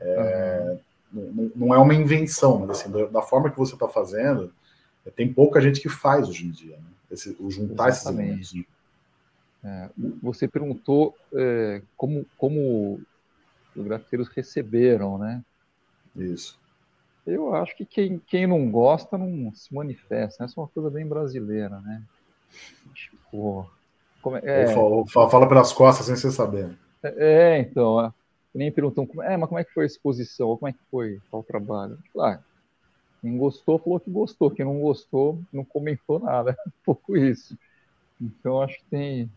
É, 0.00 0.68
uhum. 0.70 0.78
Não, 1.12 1.74
é 1.74 1.78
uma 1.78 1.94
invenção, 1.94 2.58
mas 2.58 2.70
assim, 2.70 2.90
da, 2.90 3.22
forma 3.22 3.50
que 3.50 3.58
você 3.58 3.74
está 3.74 3.88
fazendo, 3.88 4.52
tem 5.16 5.32
pouca 5.32 5.60
gente 5.60 5.80
que 5.80 5.88
faz 5.88 6.28
hoje 6.28 6.46
em 6.46 6.50
dia, 6.50 6.76
né? 6.76 6.90
Esse, 7.10 7.36
o 7.40 7.50
juntar 7.50 7.88
Exatamente. 7.88 8.40
esses 8.40 8.52
elementos. 8.52 8.78
É, 9.64 9.90
você 10.22 10.46
perguntou 10.46 11.16
é, 11.32 11.82
como, 11.96 12.24
como 12.36 13.00
os 13.74 13.84
grafiteiros 13.84 14.28
receberam, 14.28 15.18
né? 15.18 15.42
Isso. 16.14 16.58
Eu 17.26 17.54
acho 17.54 17.76
que 17.76 17.84
quem, 17.84 18.18
quem 18.18 18.46
não 18.46 18.70
gosta 18.70 19.18
não 19.18 19.52
se 19.54 19.74
manifesta. 19.74 20.44
Essa 20.44 20.58
é 20.58 20.62
uma 20.62 20.68
coisa 20.68 20.90
bem 20.90 21.06
brasileira, 21.06 21.80
né? 21.80 22.02
Tipo, 22.94 23.70
é, 24.42 24.62
é... 24.62 24.74
Fala, 24.74 25.30
fala, 25.30 25.48
pelas 25.48 25.72
costas 25.72 26.06
sem 26.06 26.16
você 26.16 26.30
saber. 26.30 26.70
É, 27.02 27.14
é 27.18 27.58
então. 27.58 28.12
Nem 28.58 28.72
perguntam, 28.72 29.08
é, 29.22 29.36
mas 29.36 29.48
como 29.48 29.60
é 29.60 29.62
que 29.62 29.72
foi 29.72 29.84
a 29.84 29.86
exposição? 29.86 30.48
Ou 30.48 30.58
como 30.58 30.68
é 30.68 30.72
que 30.72 30.80
foi 30.90 31.20
o 31.30 31.42
trabalho? 31.44 31.96
Ah, 32.18 32.40
quem 33.22 33.38
gostou 33.38 33.78
falou 33.78 34.00
que 34.00 34.10
gostou, 34.10 34.50
quem 34.50 34.64
não 34.64 34.80
gostou 34.80 35.40
não 35.52 35.64
comentou 35.64 36.18
nada. 36.18 36.58
Um 36.66 36.72
pouco 36.84 37.16
isso. 37.16 37.56
Então 38.20 38.60
acho 38.60 38.76
que 38.78 38.84
tem. 38.86 39.30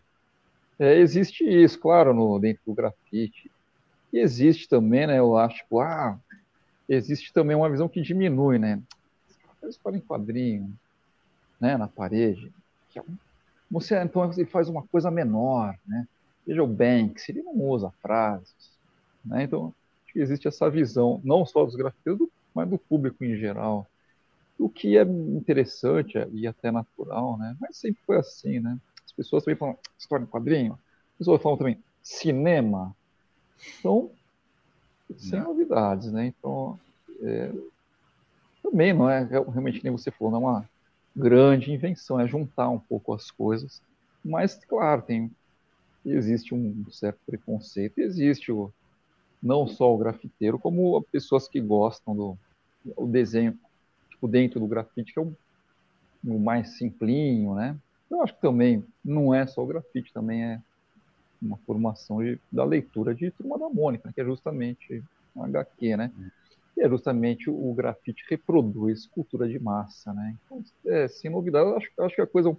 É, 0.76 0.98
existe 0.98 1.44
isso, 1.44 1.78
claro, 1.78 2.12
no, 2.12 2.36
dentro 2.40 2.64
do 2.66 2.74
grafite. 2.74 3.48
E 4.12 4.18
existe 4.18 4.68
também, 4.68 5.06
né? 5.06 5.20
Eu 5.20 5.36
acho, 5.36 5.58
tipo, 5.58 5.78
ah, 5.78 6.18
existe 6.88 7.32
também 7.32 7.54
uma 7.54 7.70
visão 7.70 7.88
que 7.88 8.02
diminui, 8.02 8.58
né? 8.58 8.82
Faz 9.60 9.78
para 9.78 9.96
em 9.96 10.00
quadrinho, 10.00 10.76
né? 11.60 11.76
Na 11.76 11.86
parede. 11.86 12.52
É 12.96 13.00
você 13.70 14.02
então 14.02 14.28
ele 14.32 14.46
faz 14.46 14.68
uma 14.68 14.82
coisa 14.82 15.12
menor, 15.12 15.78
né? 15.86 16.08
Veja 16.44 16.60
o 16.60 16.66
Banks, 16.66 17.28
ele 17.28 17.40
não 17.40 17.54
usa 17.54 17.92
frases, 18.02 18.71
né? 19.24 19.44
Então 19.44 19.74
acho 20.04 20.12
que 20.12 20.20
existe 20.20 20.48
essa 20.48 20.68
visão, 20.70 21.20
não 21.24 21.44
só 21.46 21.64
dos 21.64 21.74
grafiteiros, 21.74 22.28
mas 22.54 22.68
do 22.68 22.78
público 22.78 23.24
em 23.24 23.36
geral. 23.36 23.86
O 24.58 24.68
que 24.68 24.96
é 24.96 25.02
interessante 25.02 26.18
e 26.32 26.46
até 26.46 26.70
natural, 26.70 27.38
né? 27.38 27.56
Mas 27.60 27.76
sempre 27.76 28.00
foi 28.06 28.18
assim, 28.18 28.60
né? 28.60 28.78
As 29.04 29.12
pessoas 29.12 29.44
também 29.44 29.56
falam 29.56 29.78
história 29.98 30.24
em 30.24 30.26
quadrinho, 30.26 30.72
as 31.12 31.18
pessoas 31.18 31.42
falam 31.42 31.58
também 31.58 31.82
cinema. 32.02 32.94
Então, 33.78 34.10
sem 35.16 35.38
não. 35.38 35.48
novidades, 35.48 36.12
né? 36.12 36.26
Então, 36.26 36.78
é, 37.22 37.52
também 38.62 38.92
não 38.92 39.08
é 39.08 39.24
realmente 39.24 39.82
nem 39.82 39.92
você 39.92 40.10
falou, 40.10 40.32
não 40.32 40.48
é 40.48 40.52
uma 40.52 40.70
grande 41.14 41.72
invenção, 41.72 42.20
é 42.20 42.26
juntar 42.26 42.68
um 42.68 42.78
pouco 42.78 43.12
as 43.12 43.30
coisas. 43.30 43.82
Mas, 44.24 44.54
claro, 44.54 45.02
tem 45.02 45.30
existe 46.04 46.54
um 46.54 46.84
certo 46.90 47.18
preconceito, 47.26 47.98
existe 47.98 48.50
o, 48.50 48.72
não 49.42 49.66
só 49.66 49.92
o 49.92 49.98
grafiteiro, 49.98 50.58
como 50.58 51.02
pessoas 51.10 51.48
que 51.48 51.60
gostam 51.60 52.14
do 52.14 52.38
o 52.96 53.06
desenho 53.06 53.58
tipo, 54.10 54.28
dentro 54.28 54.60
do 54.60 54.66
grafite, 54.66 55.12
que 55.12 55.18
é 55.18 55.22
o, 55.22 55.34
o 56.24 56.38
mais 56.38 56.76
simplinho, 56.78 57.54
né? 57.54 57.76
Eu 58.10 58.22
acho 58.22 58.34
que 58.34 58.40
também 58.40 58.84
não 59.04 59.34
é 59.34 59.46
só 59.46 59.62
o 59.62 59.66
grafite, 59.66 60.12
também 60.12 60.44
é 60.44 60.60
uma 61.40 61.56
formação 61.58 62.22
de, 62.22 62.38
da 62.50 62.64
leitura 62.64 63.14
de 63.14 63.30
Turma 63.30 63.58
da 63.58 63.68
Mônica, 63.68 64.12
que 64.12 64.20
é 64.20 64.24
justamente 64.24 65.02
um 65.34 65.42
HQ, 65.42 65.96
né? 65.96 66.12
E 66.76 66.82
é 66.82 66.88
justamente 66.88 67.50
o, 67.50 67.74
grafite 67.74 68.24
reproduz 68.28 69.06
cultura 69.06 69.48
de 69.48 69.58
massa, 69.58 70.12
né? 70.12 70.36
Então, 70.44 70.64
é, 70.86 71.08
sem 71.08 71.30
novidade, 71.30 71.70
acho, 71.76 71.90
acho 71.98 72.14
que 72.14 72.22
a 72.22 72.26
coisa 72.26 72.56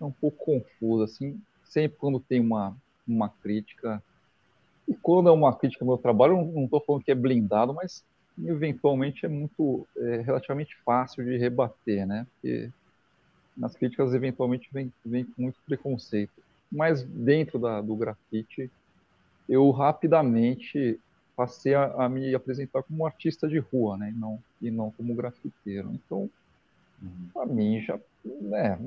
é 0.00 0.04
um 0.04 0.12
pouco 0.12 0.44
confusa, 0.44 1.04
assim, 1.04 1.40
sempre 1.64 1.98
quando 1.98 2.20
tem 2.20 2.40
uma, 2.40 2.76
uma 3.06 3.28
crítica, 3.28 4.02
e 4.88 4.94
quando 4.94 5.28
é 5.28 5.32
uma 5.32 5.54
crítica 5.54 5.84
ao 5.84 5.88
meu 5.88 5.98
trabalho, 5.98 6.38
eu 6.38 6.44
não 6.52 6.64
estou 6.64 6.80
falando 6.80 7.04
que 7.04 7.10
é 7.10 7.14
blindado, 7.14 7.72
mas 7.72 8.04
eventualmente 8.44 9.24
é 9.24 9.28
muito, 9.28 9.86
é, 9.96 10.20
relativamente 10.20 10.76
fácil 10.84 11.24
de 11.24 11.36
rebater, 11.36 12.06
né? 12.06 12.26
Porque 12.34 12.70
nas 13.56 13.76
críticas, 13.76 14.12
eventualmente, 14.12 14.68
vem, 14.72 14.92
vem 15.04 15.24
com 15.24 15.42
muito 15.42 15.58
preconceito 15.64 16.44
mas 16.74 17.04
dentro 17.04 17.58
da, 17.58 17.80
do 17.80 17.94
grafite, 17.94 18.70
eu 19.48 19.70
rapidamente 19.70 20.98
passei 21.36 21.74
a, 21.74 21.84
a, 22.04 22.08
me 22.08 22.34
apresentar 22.34 22.82
como 22.82 23.06
artista 23.06 23.48
de 23.48 23.58
rua, 23.58 23.96
né, 23.96 24.10
e 24.10 24.18
não, 24.18 24.38
e 24.60 24.70
não 24.70 24.90
como 24.90 25.14
grafiteiro. 25.14 25.90
Então, 25.92 26.28
uhum. 27.02 27.28
para 27.32 27.46
mim 27.46 27.80
já, 27.80 27.98
né, 28.24 28.78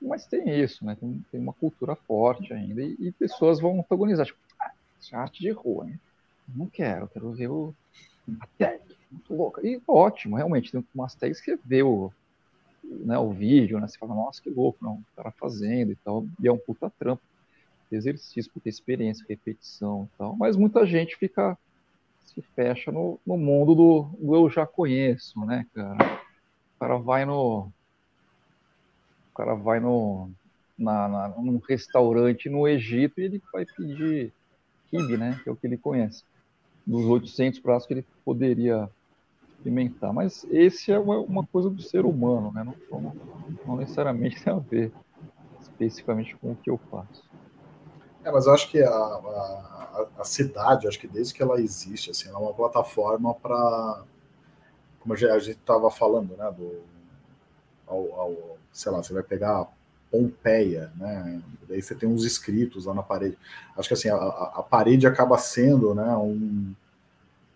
mas 0.00 0.26
tem 0.26 0.60
isso, 0.60 0.84
né, 0.84 0.96
tem, 0.98 1.24
tem 1.30 1.40
uma 1.40 1.52
cultura 1.52 1.94
forte 1.94 2.52
ainda 2.52 2.82
e, 2.82 2.96
e 2.98 3.12
pessoas 3.12 3.60
vão 3.60 3.80
antagonizar, 3.80 4.26
tipo, 4.26 4.38
ah, 4.60 4.72
isso 5.02 5.14
é 5.14 5.18
arte 5.18 5.40
de 5.40 5.50
rua, 5.50 5.84
né? 5.84 5.98
não 6.48 6.66
quero, 6.66 7.08
quero 7.08 7.32
ver 7.32 7.48
o, 7.48 7.74
a 8.40 8.46
tag, 8.58 8.80
muito 9.10 9.34
louca. 9.34 9.66
E 9.66 9.80
ótimo, 9.86 10.36
realmente, 10.36 10.72
tem 10.72 10.84
umas 10.94 11.14
tags 11.14 11.40
que 11.40 11.58
vê 11.64 11.82
o, 11.82 12.12
né, 12.84 13.18
o 13.18 13.30
vídeo, 13.30 13.80
né, 13.80 13.86
você 13.88 13.98
fala, 13.98 14.14
nossa, 14.14 14.42
que 14.42 14.50
louco, 14.50 14.78
não, 14.82 14.94
o 14.94 15.04
cara 15.16 15.30
fazendo 15.32 15.92
e 15.92 15.96
tal, 15.96 16.26
e 16.40 16.48
é 16.48 16.52
um 16.52 16.58
puta 16.58 16.90
trampo 16.98 17.22
exercício, 17.90 18.50
ter 18.62 18.70
experiência, 18.70 19.26
repetição 19.28 20.08
e 20.12 20.18
tal, 20.18 20.36
mas 20.36 20.56
muita 20.56 20.86
gente 20.86 21.16
fica, 21.16 21.58
se 22.24 22.40
fecha 22.54 22.90
no, 22.90 23.20
no 23.26 23.36
mundo 23.36 23.74
do, 23.74 24.02
do, 24.18 24.34
eu 24.34 24.48
já 24.48 24.66
conheço, 24.66 25.38
né, 25.44 25.66
cara? 25.74 26.22
O 26.76 26.80
cara 26.80 26.98
vai 26.98 27.24
no. 27.24 27.70
O 29.30 29.34
cara 29.34 29.54
vai 29.54 29.78
no. 29.78 30.30
Na, 30.78 31.06
na, 31.06 31.28
num 31.28 31.58
restaurante 31.68 32.48
no 32.48 32.66
Egito 32.66 33.20
e 33.20 33.24
ele 33.24 33.42
vai 33.52 33.64
pedir 33.64 34.32
kibe, 34.92 35.16
né? 35.16 35.40
Que 35.42 35.48
é 35.48 35.52
o 35.52 35.56
que 35.56 35.66
ele 35.66 35.78
conhece. 35.78 36.22
Dos 36.86 37.06
800 37.06 37.60
pratos 37.60 37.86
que 37.86 37.94
ele 37.94 38.06
poderia 38.24 38.88
experimentar. 39.54 40.12
Mas 40.12 40.44
esse 40.50 40.92
é 40.92 40.98
uma, 40.98 41.18
uma 41.18 41.46
coisa 41.46 41.70
do 41.70 41.80
ser 41.80 42.04
humano, 42.04 42.52
né? 42.52 42.62
Não, 42.62 43.00
não, 43.00 43.14
não 43.66 43.76
necessariamente 43.76 44.42
tem 44.42 44.52
a 44.52 44.58
ver 44.58 44.92
especificamente 45.60 46.36
com 46.36 46.52
o 46.52 46.56
que 46.56 46.68
eu 46.68 46.78
faço. 46.90 47.24
É, 48.24 48.30
mas 48.30 48.46
eu 48.46 48.52
acho 48.52 48.70
que 48.70 48.80
a, 48.80 48.88
a, 48.88 50.06
a, 50.18 50.24
cidade, 50.24 50.86
acho 50.86 50.98
que 50.98 51.08
desde 51.08 51.34
que 51.34 51.42
ela 51.42 51.60
existe, 51.60 52.10
assim, 52.10 52.28
ela 52.28 52.38
é 52.38 52.42
uma 52.42 52.54
plataforma 52.54 53.34
para, 53.34 54.04
como 55.00 55.14
a 55.14 55.16
gente 55.16 55.50
estava 55.50 55.90
falando, 55.90 56.36
né, 56.36 56.52
do, 56.52 56.82
ao, 57.86 58.20
ao, 58.20 58.58
sei 58.72 58.92
lá, 58.92 59.02
você 59.02 59.12
vai 59.12 59.24
pegar 59.24 59.68
Pompeia, 60.12 60.92
né, 60.96 61.40
daí 61.66 61.80
você 61.80 61.94
tem 61.94 62.06
uns 62.06 62.24
escritos 62.24 62.84
lá 62.84 62.92
na 62.92 63.02
parede. 63.02 63.38
Acho 63.76 63.88
que 63.88 63.94
assim, 63.94 64.10
a, 64.10 64.16
a 64.16 64.62
parede 64.62 65.06
acaba 65.06 65.38
sendo, 65.38 65.94
né, 65.94 66.14
um, 66.16 66.74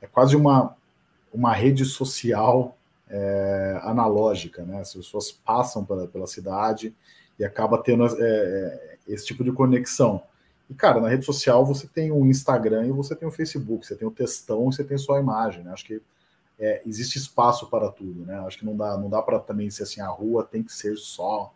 é 0.01 0.07
quase 0.07 0.35
uma, 0.35 0.75
uma 1.33 1.53
rede 1.53 1.85
social 1.85 2.75
é, 3.11 3.79
analógica, 3.83 4.65
né, 4.65 4.81
as 4.81 4.95
pessoas 4.95 5.31
passam 5.31 5.85
pela, 5.85 6.09
pela 6.09 6.27
cidade 6.27 6.95
e 7.39 7.45
acaba 7.45 7.77
tendo 7.77 8.07
é, 8.07 8.11
é 8.19 8.97
esse 9.07 9.27
tipo 9.27 9.45
de 9.45 9.53
conexão. 9.53 10.23
E, 10.69 10.75
cara, 10.75 10.99
na 10.99 11.09
rede 11.09 11.27
social 11.27 11.65
você 11.65 11.87
tem 11.87 12.11
o 12.11 12.27
Instagram 12.27 12.87
e 12.87 12.91
você 12.91 13.15
tem 13.15 13.29
o 13.29 13.31
Facebook, 13.31 13.87
você 13.87 13.95
tem 13.95 14.09
o 14.09 14.11
textão 14.11 14.63
e 14.69 14.75
você 14.75 14.83
tem 14.83 14.97
só 14.97 15.15
a 15.15 15.21
imagem, 15.21 15.63
né? 15.63 15.73
Acho 15.73 15.85
que 15.85 16.03
é, 16.59 16.83
existe 16.87 17.19
espaço 17.19 17.69
para 17.69 17.91
tudo, 17.91 18.25
né? 18.25 18.39
Acho 18.41 18.59
que 18.59 18.65
não 18.65 18.77
dá, 18.77 18.97
não 18.97 19.11
dá 19.11 19.23
para 19.23 19.39
também 19.39 19.71
ser 19.71 19.83
assim, 19.83 20.01
a 20.01 20.09
rua 20.09 20.43
tem 20.43 20.63
que 20.63 20.73
ser 20.73 20.97
só 20.97 21.53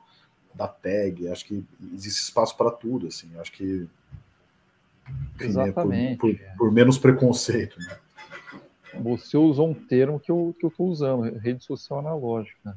da 0.54 0.68
tag. 0.68 1.28
Acho 1.28 1.44
que 1.44 1.64
existe 1.92 2.22
espaço 2.22 2.56
para 2.56 2.70
tudo, 2.70 3.06
assim. 3.06 3.28
Acho 3.38 3.52
que 3.52 3.88
enfim, 5.36 5.46
Exatamente. 5.46 6.10
Né, 6.10 6.16
por, 6.16 6.36
por, 6.36 6.56
por, 6.56 6.72
menos 6.72 6.98
preconceito, 6.98 7.78
né? 7.80 7.98
Você 9.00 9.36
usou 9.36 9.68
um 9.68 9.74
termo 9.74 10.18
que 10.18 10.30
eu, 10.30 10.54
que 10.58 10.66
eu 10.66 10.72
usando, 10.78 11.22
rede 11.38 11.64
social 11.64 12.00
analógica. 12.00 12.76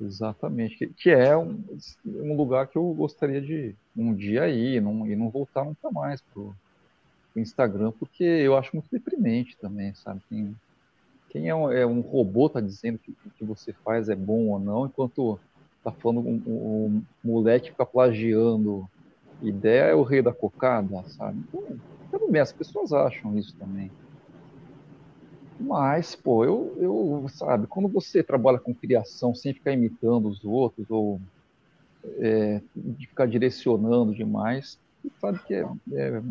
Exatamente, 0.00 0.76
que, 0.76 0.86
que 0.88 1.10
é 1.10 1.36
um, 1.36 1.62
um, 2.04 2.36
lugar 2.36 2.66
que 2.66 2.76
eu 2.76 2.92
gostaria 2.92 3.40
de 3.40 3.74
um 3.96 4.12
dia 4.12 4.48
ir 4.48 4.82
não, 4.82 5.06
e 5.06 5.14
não 5.14 5.30
voltar 5.30 5.64
nunca 5.64 5.90
mais 5.92 6.20
pro, 6.20 6.54
pro 7.32 7.40
Instagram, 7.40 7.92
porque 7.92 8.24
eu 8.24 8.56
acho 8.56 8.74
muito 8.74 8.88
deprimente 8.90 9.56
também, 9.56 9.94
sabe? 9.94 10.20
Quem, 10.28 10.56
quem 11.28 11.48
é, 11.48 11.54
um, 11.54 11.70
é 11.70 11.86
um 11.86 12.00
robô 12.00 12.48
tá 12.48 12.60
dizendo 12.60 12.98
que 12.98 13.12
o 13.24 13.30
que 13.30 13.44
você 13.44 13.72
faz 13.72 14.08
é 14.08 14.16
bom 14.16 14.48
ou 14.48 14.58
não, 14.58 14.86
enquanto 14.86 15.38
tá 15.82 15.92
falando 15.92 16.20
um, 16.20 16.42
um, 16.46 17.02
moleque 17.24 17.70
fica 17.70 17.84
plagiando 17.84 18.88
ideia 19.42 19.82
é 19.82 19.94
o 19.94 20.02
rei 20.02 20.22
da 20.22 20.32
cocada, 20.32 21.02
sabe? 21.08 21.42
Então, 21.48 22.20
também 22.20 22.40
as 22.40 22.52
pessoas 22.52 22.92
acham 22.92 23.36
isso 23.36 23.54
também. 23.56 23.90
Mas, 25.58 26.14
pô, 26.14 26.44
eu, 26.44 26.76
eu, 26.78 27.26
sabe, 27.28 27.66
quando 27.66 27.88
você 27.88 28.22
trabalha 28.22 28.58
com 28.58 28.74
criação 28.74 29.34
sem 29.34 29.54
ficar 29.54 29.72
imitando 29.72 30.28
os 30.28 30.44
outros 30.44 30.90
ou 30.90 31.20
é, 32.18 32.60
de 32.74 33.06
ficar 33.06 33.26
direcionando 33.26 34.14
demais, 34.14 34.78
sabe 35.20 35.38
que 35.40 35.54
é, 35.54 35.66
é, 35.92 36.22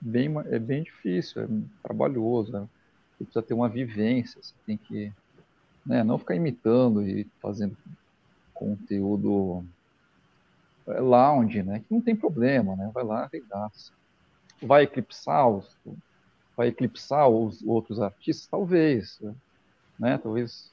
bem, 0.00 0.28
é 0.46 0.58
bem 0.58 0.82
difícil, 0.82 1.42
é 1.42 1.48
trabalhoso, 1.82 2.52
né? 2.52 2.68
você 3.16 3.24
precisa 3.24 3.42
ter 3.42 3.54
uma 3.54 3.68
vivência, 3.68 4.40
você 4.42 4.54
tem 4.66 4.76
que 4.76 5.12
né, 5.84 6.02
não 6.04 6.18
ficar 6.18 6.34
imitando 6.34 7.02
e 7.02 7.26
fazendo 7.40 7.76
conteúdo 8.58 9.64
é, 10.88 11.00
lounge, 11.00 11.62
né? 11.62 11.78
Que 11.80 11.94
não 11.94 12.00
tem 12.00 12.16
problema, 12.16 12.74
né? 12.74 12.90
Vai 12.92 13.04
lá, 13.04 13.28
regaça. 13.32 13.92
Vai 14.60 14.82
eclipsar 14.82 15.48
os, 15.48 15.76
vai 16.56 16.68
eclipsar 16.68 17.28
os 17.28 17.62
outros 17.62 18.00
artistas? 18.00 18.48
Talvez, 18.48 19.20
né? 19.98 20.18
Talvez 20.18 20.72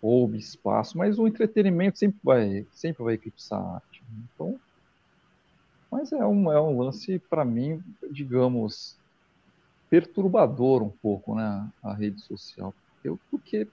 houve 0.00 0.38
espaço, 0.38 0.96
mas 0.96 1.18
o 1.18 1.26
entretenimento 1.26 1.98
sempre 1.98 2.20
vai, 2.22 2.66
sempre 2.72 3.02
vai 3.02 3.14
eclipsar 3.14 3.60
a 3.60 3.74
arte. 3.76 4.02
Então, 4.34 4.58
mas 5.90 6.12
é 6.12 6.24
um, 6.24 6.50
é 6.50 6.60
um 6.60 6.80
lance, 6.80 7.18
para 7.18 7.44
mim, 7.44 7.82
digamos, 8.10 8.96
perturbador 9.90 10.82
um 10.82 10.88
pouco, 10.88 11.34
né? 11.34 11.68
A 11.82 11.92
rede 11.92 12.20
social. 12.22 12.72
Eu, 13.04 13.18
porque 13.30 13.68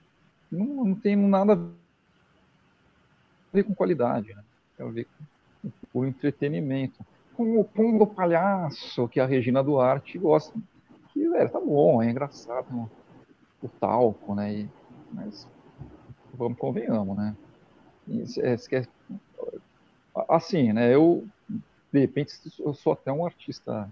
não, 0.52 0.66
não 0.66 0.96
tem 0.96 1.16
nada 1.16 1.54
a 1.54 1.89
ver 3.52 3.64
com 3.64 3.74
qualidade, 3.74 4.34
né? 4.34 4.44
Tem 4.78 4.86
a 4.86 4.90
ver 4.90 5.08
com, 5.92 6.00
o 6.00 6.06
entretenimento. 6.06 7.06
Com 7.36 7.60
o 7.60 7.64
pum 7.64 7.98
do 7.98 8.06
palhaço, 8.06 9.08
que 9.08 9.20
a 9.20 9.26
Regina 9.26 9.64
Duarte 9.64 10.18
gosta. 10.18 10.58
Que, 11.14 11.28
velho, 11.28 11.50
tá 11.50 11.60
bom, 11.60 12.02
é 12.02 12.10
engraçado. 12.10 12.90
O 13.62 13.70
talco, 13.80 14.36
né? 14.36 14.54
E, 14.54 14.70
mas 15.12 15.48
vamos 16.34 16.58
convenhamos, 16.58 17.18
né? 17.18 17.36
É, 18.42 18.56
assim, 20.28 20.74
né? 20.74 20.94
Eu, 20.94 21.28
de 21.92 22.00
repente, 22.00 22.34
eu 22.60 22.74
sou 22.74 22.94
até 22.94 23.12
um 23.12 23.26
artista 23.26 23.92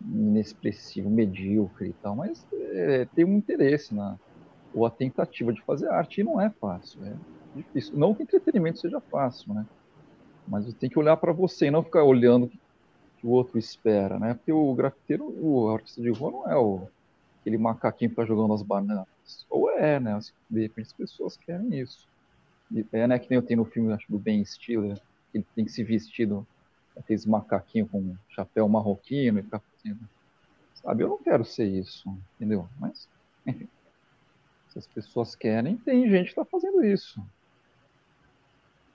inexpressivo, 0.00 1.10
medíocre 1.10 1.88
e 1.88 1.92
tal, 1.94 2.16
mas 2.16 2.46
é, 2.52 3.06
tem 3.14 3.24
um 3.24 3.36
interesse 3.36 3.94
na 3.94 4.18
ou 4.72 4.86
a 4.86 4.90
tentativa 4.90 5.52
de 5.52 5.60
fazer 5.62 5.88
arte 5.88 6.20
e 6.20 6.24
não 6.24 6.40
é 6.40 6.48
fácil, 6.48 7.04
é 7.04 7.12
difícil. 7.54 7.96
Não 7.96 8.14
que 8.14 8.22
entretenimento 8.22 8.80
seja 8.80 9.00
fácil, 9.00 9.54
né? 9.54 9.66
Mas 10.46 10.66
você 10.66 10.72
tem 10.72 10.90
que 10.90 10.98
olhar 10.98 11.16
para 11.16 11.32
você 11.32 11.66
e 11.66 11.70
não 11.70 11.82
ficar 11.82 12.02
olhando 12.02 12.46
o 12.46 12.48
que 13.18 13.26
o 13.26 13.30
outro 13.30 13.58
espera, 13.58 14.18
né? 14.18 14.34
Porque 14.34 14.52
o 14.52 14.74
grafiteiro, 14.74 15.24
o 15.40 15.68
artista 15.68 16.02
de 16.02 16.10
rua 16.10 16.30
não 16.30 16.50
é 16.50 16.56
o 16.56 16.88
aquele 17.40 17.56
macaquinho 17.56 18.10
que 18.10 18.16
tá 18.16 18.24
jogando 18.24 18.52
as 18.52 18.62
bananas. 18.62 19.06
Ou 19.48 19.70
é, 19.70 19.98
né? 19.98 20.18
De 20.50 20.62
repente 20.62 20.86
as 20.86 20.92
pessoas 20.92 21.36
querem 21.36 21.78
isso. 21.78 22.06
É, 22.92 23.06
né? 23.06 23.18
Que 23.18 23.30
nem 23.30 23.36
eu 23.36 23.42
tenho 23.42 23.60
no 23.60 23.64
filme, 23.64 23.92
acho, 23.92 24.10
do 24.10 24.18
Ben 24.18 24.44
Stiller, 24.44 25.00
ele 25.34 25.46
tem 25.54 25.64
que 25.64 25.72
se 25.72 25.82
vestir 25.82 26.26
do, 26.26 26.46
aqueles 26.96 27.26
macaquinhos 27.26 27.90
com 27.90 28.14
chapéu 28.28 28.68
marroquino 28.68 29.38
e 29.38 29.42
ficar 29.42 29.60
fazendo. 29.60 30.00
Sabe, 30.74 31.02
eu 31.02 31.08
não 31.08 31.18
quero 31.18 31.44
ser 31.44 31.66
isso, 31.66 32.08
entendeu? 32.36 32.68
Mas, 32.78 33.08
enfim. 33.46 33.68
Se 34.68 34.78
as 34.78 34.86
pessoas 34.86 35.34
querem, 35.34 35.76
tem 35.78 36.08
gente 36.08 36.26
que 36.26 36.30
está 36.30 36.44
fazendo 36.44 36.84
isso. 36.84 37.20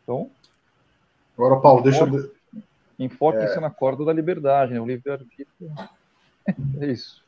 Então. 0.05 0.29
Agora, 1.35 1.59
Paulo, 1.59 1.81
deixa 1.81 2.05
eu. 2.05 2.31
Enfoque-se 2.97 3.57
é... 3.57 3.59
na 3.59 3.69
corda 3.69 4.05
da 4.05 4.13
liberdade, 4.13 4.73
né? 4.73 4.79
O 4.79 4.85
livre-arbítrio. 4.85 5.47
é 6.79 6.85
isso. 6.85 7.21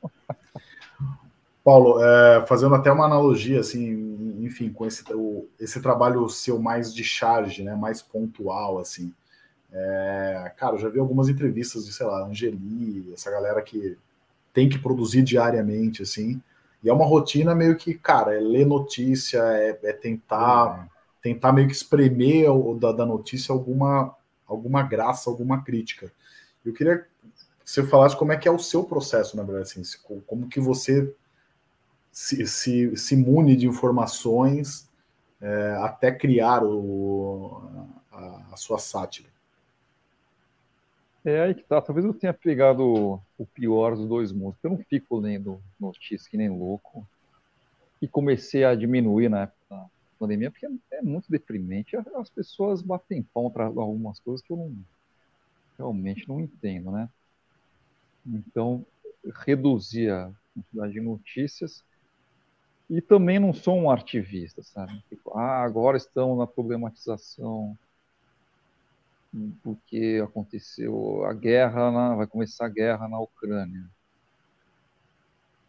Paulo, 1.63 2.02
é, 2.02 2.46
fazendo 2.46 2.76
até 2.76 2.90
uma 2.90 3.06
analogia, 3.06 3.60
assim, 3.60 4.38
enfim, 4.40 4.70
com 4.72 4.86
esse, 4.86 5.04
o, 5.13 5.50
esse 5.60 5.82
trabalho 5.82 6.30
seu 6.30 6.58
mais 6.58 6.94
de 6.94 7.04
charge, 7.04 7.62
né, 7.62 7.76
mais 7.76 8.02
pontual, 8.02 8.80
assim. 8.80 9.13
É, 9.74 10.54
cara, 10.56 10.76
eu 10.76 10.80
já 10.80 10.88
vi 10.88 10.98
algumas 10.98 11.28
entrevistas 11.28 11.86
de, 11.86 11.92
sei 11.92 12.06
lá, 12.06 12.26
Angeli, 12.26 13.12
essa 13.13 13.30
galera 13.30 13.62
que 13.62 13.98
tem 14.54 14.70
que 14.70 14.80
produzir 14.80 15.24
diariamente, 15.24 16.02
assim, 16.04 16.42
e 16.82 16.90
é 16.90 16.94
uma 16.94 17.06
rotina 17.06 17.54
meio 17.54 17.76
que, 17.76 17.94
cara, 17.94 18.34
é 18.34 18.40
ler 18.40 18.66
notícia, 18.66 19.40
é, 19.40 19.78
é 19.84 19.92
tentar, 19.92 20.80
uhum. 20.80 20.86
Tentar 21.21 21.51
meio 21.51 21.67
que 21.67 21.73
espremer 21.73 22.47
da, 22.80 22.91
da 22.91 23.06
notícia 23.06 23.53
alguma, 23.53 24.15
alguma 24.45 24.84
graça, 24.84 25.30
alguma 25.30 25.63
crítica. 25.63 26.12
Eu 26.65 26.73
queria 26.73 26.99
que 26.99 27.08
você 27.63 27.84
falasse 27.84 28.15
como 28.15 28.32
é 28.32 28.38
que 28.38 28.47
é 28.47 28.51
o 28.51 28.60
seu 28.60 28.84
processo, 28.84 29.36
na 29.36 29.43
verdade, 29.43 29.80
assim, 29.80 29.84
como 30.25 30.47
que 30.47 30.60
você 30.60 31.13
se, 32.12 32.47
se, 32.47 32.97
se 32.97 33.15
mune 33.15 33.56
de 33.56 33.67
informações 33.67 34.89
é, 35.39 35.77
até 35.82 36.12
criar 36.12 36.63
o, 36.63 37.62
a, 38.12 38.53
a, 38.53 38.58
sua 38.58 38.80
sátira. 38.80 39.30
É 41.23 41.41
aí 41.41 41.53
que 41.53 41.63
tá. 41.63 41.82
Talvez 41.82 42.06
eu 42.06 42.13
tenha 42.13 42.34
pegado 42.34 43.21
o 43.38 43.45
pior 43.45 43.95
dos 43.95 44.08
dois 44.08 44.32
mundos. 44.32 44.58
Eu 44.63 44.71
não 44.71 44.77
fico 44.77 45.19
lendo 45.19 45.62
notícias 45.80 46.27
que 46.27 46.38
nem 46.38 46.49
louco. 46.49 47.08
E 48.01 48.08
comecei 48.08 48.63
a 48.63 48.73
diminuir 48.75 49.30
na 49.30 49.41
época 49.41 49.57
da 49.57 49.57
pandemia, 50.17 50.51
porque 50.51 50.67
é 50.91 51.01
muito 51.01 51.30
deprimente. 51.30 51.95
As 52.15 52.30
pessoas 52.30 52.82
batem 52.82 53.23
pão 53.23 53.49
para 53.49 53.65
algumas 53.65 54.19
coisas 54.19 54.45
que 54.45 54.51
eu 54.51 54.58
não, 54.58 54.75
realmente 55.77 56.27
não 56.27 56.39
entendo, 56.39 56.91
né? 56.91 57.10
Então, 58.25 58.86
reduzir 59.45 60.12
a 60.12 60.32
quantidade 60.53 60.93
de 60.93 61.01
notícias 61.01 61.84
e 62.89 63.01
também 63.01 63.39
não 63.39 63.53
sou 63.53 63.77
um 63.77 63.91
artivista, 63.91 64.63
sabe? 64.63 65.01
Tipo, 65.10 65.38
ah, 65.38 65.63
agora 65.63 65.97
estamos 65.97 66.38
na 66.38 66.47
problematização 66.47 67.77
porque 69.62 70.21
aconteceu 70.23 71.25
a 71.25 71.34
guerra, 71.34 71.91
na, 71.91 72.15
vai 72.15 72.27
começar 72.27 72.65
a 72.65 72.69
guerra 72.69 73.08
na 73.08 73.19
Ucrânia. 73.19 73.86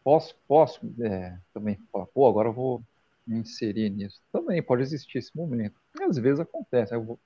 Posso, 0.02 0.34
posso 0.46 0.80
é, 1.00 1.38
também 1.52 1.76
falar, 1.92 2.06
pô, 2.06 2.26
agora 2.26 2.48
eu 2.48 2.52
vou 2.52 2.82
me 3.28 3.38
inserir 3.40 3.90
nisso. 3.90 4.20
Também 4.32 4.62
pode 4.62 4.82
existir 4.82 5.18
esse 5.18 5.36
momento. 5.36 5.78
E 5.98 6.02
às 6.02 6.16
vezes 6.16 6.40
acontece, 6.40 6.94
eu 6.94 7.04
vou 7.04 7.18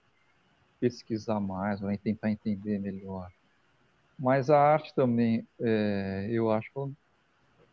pesquisar 0.80 1.38
mais, 1.38 1.80
vou 1.80 1.96
tentar 1.96 2.30
entender 2.30 2.78
melhor. 2.78 3.30
Mas 4.18 4.50
a 4.50 4.58
arte 4.58 4.92
também, 4.94 5.46
é, 5.60 6.26
eu 6.30 6.50
acho 6.50 6.70
que 6.72 6.94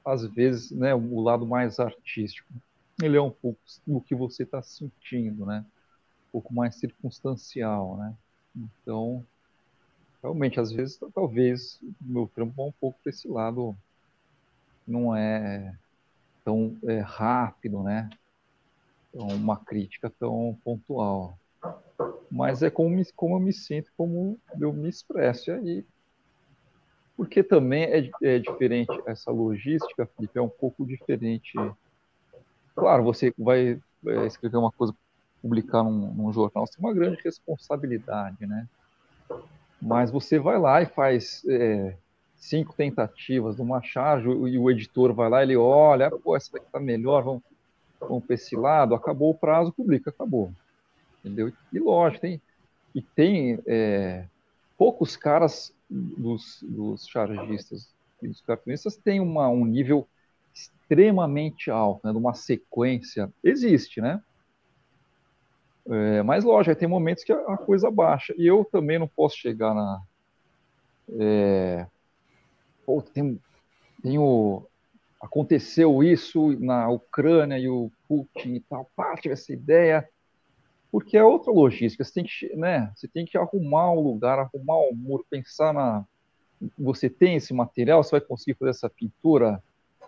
às 0.05 0.23
vezes, 0.25 0.71
né, 0.71 0.93
o 0.93 1.19
lado 1.19 1.45
mais 1.45 1.79
artístico, 1.79 2.47
ele 3.01 3.17
é 3.17 3.21
um 3.21 3.31
pouco 3.31 3.59
do 3.85 4.01
que 4.01 4.15
você 4.15 4.43
está 4.43 4.61
sentindo, 4.61 5.45
né? 5.45 5.65
Um 6.27 6.31
pouco 6.31 6.53
mais 6.53 6.75
circunstancial, 6.75 7.97
né? 7.97 8.15
Então, 8.55 9.25
realmente, 10.21 10.59
às 10.59 10.71
vezes, 10.71 10.99
talvez 11.13 11.79
o 11.81 11.93
meu 12.01 12.27
trampo 12.33 12.53
vá 12.55 12.63
um 12.63 12.71
pouco 12.71 12.99
para 13.01 13.09
esse 13.09 13.27
lado, 13.27 13.75
não 14.87 15.15
é 15.15 15.75
tão 16.49 16.75
é, 16.83 16.99
rápido, 16.99 17.83
né? 17.83 18.09
Então, 19.13 19.27
uma 19.27 19.57
crítica 19.57 20.12
tão 20.19 20.57
pontual. 20.63 21.38
Mas 22.31 22.63
é 22.63 22.71
como, 22.71 22.99
como 23.15 23.35
eu 23.35 23.39
me 23.39 23.53
sinto, 23.53 23.91
como 23.95 24.39
eu 24.59 24.73
me 24.73 24.89
expresso. 24.89 25.51
E 25.51 25.53
aí, 25.53 25.85
porque 27.15 27.43
também 27.43 27.83
é, 27.83 28.09
é 28.23 28.39
diferente 28.39 28.91
essa 29.05 29.29
logística, 29.29 30.09
Felipe, 30.15 30.39
é 30.39 30.41
um 30.41 30.49
pouco 30.49 30.85
diferente. 30.85 31.53
Claro, 32.75 33.03
você 33.03 33.33
vai 33.38 33.79
é, 34.07 34.25
escrever 34.25 34.57
uma 34.57 34.71
coisa, 34.71 34.95
publicar 35.41 35.83
num, 35.83 36.13
num 36.13 36.33
jornal, 36.33 36.65
você 36.65 36.77
tem 36.77 36.85
uma 36.85 36.93
grande 36.93 37.21
responsabilidade, 37.23 38.45
né? 38.47 38.67
Mas 39.81 40.12
você 40.12 40.39
vai 40.39 40.57
lá 40.57 40.81
e 40.81 40.85
faz 40.88 41.43
é, 41.47 41.95
cinco 42.39 42.73
tentativas 42.73 43.60
uma 43.60 43.82
charge 43.82 44.28
e 44.28 44.58
o 44.58 44.71
editor 44.71 45.13
vai 45.13 45.30
lá, 45.30 45.43
ele 45.43 45.56
olha, 45.56 46.10
pô, 46.10 46.36
essa 46.36 46.54
daqui 46.54 46.65
tá 46.71 46.80
melhor, 46.80 47.23
vamos, 47.23 47.43
vamos 47.99 48.23
para 48.23 48.34
esse 48.34 48.56
lado, 48.56 48.95
acabou 48.95 49.32
o 49.32 49.36
prazo, 49.36 49.73
publica, 49.73 50.10
acabou. 50.10 50.52
Entendeu? 51.19 51.52
E 51.71 51.80
lógico, 51.80 52.21
tem, 52.21 52.41
e 52.95 53.02
tem 53.02 53.60
é, 53.67 54.25
poucos 54.78 55.17
caras 55.17 55.73
dos, 55.89 56.60
dos 56.63 57.08
chargistas 57.08 57.89
e 58.21 58.28
dos 58.28 58.41
cartunistas 58.41 58.95
têm 58.95 59.19
uma, 59.19 59.49
um 59.49 59.65
nível 59.65 60.08
extremamente 60.54 61.69
alto, 61.69 62.06
né, 62.06 62.12
de 62.12 62.17
uma 62.17 62.34
sequência. 62.34 63.32
Existe, 63.43 64.02
né? 64.02 64.21
É, 65.89 66.21
mas, 66.21 66.43
lógico, 66.43 66.75
tem 66.75 66.88
momentos 66.88 67.23
que 67.23 67.32
a, 67.32 67.58
coisa 67.58 67.89
baixa. 67.89 68.34
E 68.38 68.45
eu 68.45 68.63
também 68.63 68.99
não 68.99 69.08
posso 69.08 69.38
chegar 69.38 69.73
na. 69.73 70.02
É, 71.19 71.88
pô, 72.89 73.04
tem, 73.04 73.39
tem 74.02 74.17
o, 74.17 74.63
aconteceu 75.21 76.02
isso 76.02 76.60
na 76.60 76.89
Ucrânia 76.89 77.60
e 77.60 77.69
o 77.69 77.91
Putin 78.08 78.56
e 78.56 78.60
tal, 78.62 78.89
parte 78.95 79.30
dessa 79.30 79.54
ideia 79.54 80.10
porque 80.91 81.15
é 81.15 81.23
outra 81.23 81.52
logística. 81.52 82.04
Você 82.04 82.13
tem 82.13 82.23
que, 82.23 82.56
né, 82.56 82.91
você 82.95 83.08
tem 83.08 83.23
que 83.23 83.38
arrumar 83.38 83.91
um 83.91 83.99
lugar, 83.99 84.39
arrumar 84.39 84.80
um 84.80 84.95
muro, 84.95 85.23
pensar 85.30 85.71
na. 85.71 86.04
Você 86.80 87.08
tem 87.08 87.36
esse 87.36 87.54
material, 87.54 88.04
você 88.04 88.12
vai 88.12 88.21
conseguir 88.21 88.58
fazer 88.58 88.71
essa 88.71 88.89
pintura, 88.89 89.63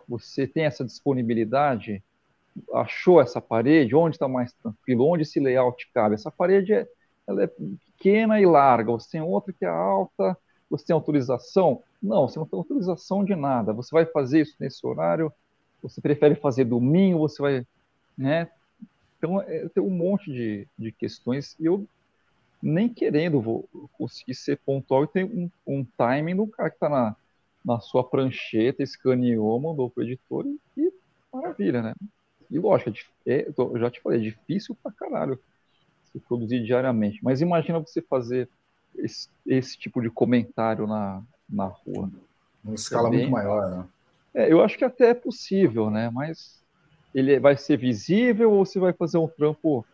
você 0.09 0.47
tem 0.47 0.65
essa 0.65 0.83
disponibilidade, 0.83 2.03
achou 2.73 3.21
essa 3.21 3.39
parede, 3.39 3.95
onde 3.95 4.15
está 4.15 4.27
mais 4.27 4.51
tranquilo, 4.53 5.07
onde 5.07 5.21
esse 5.21 5.39
layout 5.39 5.87
cabe. 5.93 6.15
Essa 6.15 6.31
parede 6.31 6.73
é, 6.73 6.87
ela 7.27 7.43
é 7.43 7.47
pequena 7.47 8.41
e 8.41 8.45
larga, 8.47 8.91
você 8.91 9.11
tem 9.11 9.21
outra 9.21 9.53
que 9.53 9.63
é 9.63 9.69
alta, 9.69 10.35
você 10.67 10.87
tem 10.87 10.95
autorização? 10.95 11.83
Não, 12.01 12.27
você 12.27 12.39
não 12.39 12.45
tem 12.45 12.57
autorização 12.57 13.23
de 13.23 13.35
nada. 13.35 13.73
Você 13.73 13.91
vai 13.91 14.05
fazer 14.05 14.41
isso 14.41 14.55
nesse 14.59 14.85
horário, 14.85 15.31
você 15.81 16.01
prefere 16.01 16.35
fazer 16.35 16.65
domingo, 16.65 17.19
você 17.19 17.41
vai. 17.41 17.67
Né, 18.17 18.49
então, 19.17 19.41
é, 19.41 19.67
tem 19.69 19.83
um 19.83 19.89
monte 19.89 20.31
de, 20.31 20.67
de 20.77 20.91
questões 20.91 21.55
e 21.59 21.65
eu 21.65 21.85
nem 22.61 22.89
querendo 22.89 23.41
vou 23.41 23.67
conseguir 23.97 24.35
ser 24.35 24.57
pontual 24.57 25.03
e 25.03 25.07
tem 25.07 25.23
um, 25.23 25.49
um 25.65 25.85
timing 25.97 26.35
do 26.35 26.47
cara 26.47 26.69
que 26.69 26.75
está 26.75 26.89
na 26.89 27.15
na 27.63 27.79
sua 27.79 28.03
prancheta, 28.03 28.83
escaneou, 28.83 29.59
mandou 29.59 29.89
para 29.89 30.01
o 30.01 30.03
editor 30.03 30.45
e, 30.45 30.59
e, 30.77 30.91
maravilha, 31.31 31.81
né? 31.81 31.93
E 32.49 32.59
lógico, 32.59 32.91
é, 33.25 33.41
é 33.41 33.53
eu 33.55 33.79
já 33.79 33.89
te 33.89 34.01
falei, 34.01 34.19
é 34.19 34.23
difícil 34.23 34.75
pra 34.81 34.91
caralho 34.91 35.39
se 36.11 36.19
produzir 36.19 36.63
diariamente. 36.63 37.19
Mas 37.23 37.39
imagina 37.39 37.79
você 37.79 38.01
fazer 38.01 38.49
esse, 38.95 39.29
esse 39.45 39.77
tipo 39.77 40.01
de 40.01 40.09
comentário 40.09 40.85
na, 40.85 41.23
na 41.51 41.65
rua. 41.65 42.09
Uma 42.63 42.75
escala 42.75 43.09
bem, 43.09 43.19
muito 43.19 43.31
maior, 43.31 43.69
né? 43.69 43.85
É, 44.33 44.51
eu 44.51 44.61
acho 44.61 44.77
que 44.77 44.85
até 44.85 45.09
é 45.09 45.13
possível, 45.13 45.89
né? 45.89 46.09
Mas 46.09 46.63
ele 47.13 47.39
vai 47.39 47.57
ser 47.57 47.77
visível 47.77 48.51
ou 48.51 48.65
você 48.65 48.79
vai 48.79 48.93
fazer 48.93 49.17
um 49.17 49.27
trampo 49.27 49.85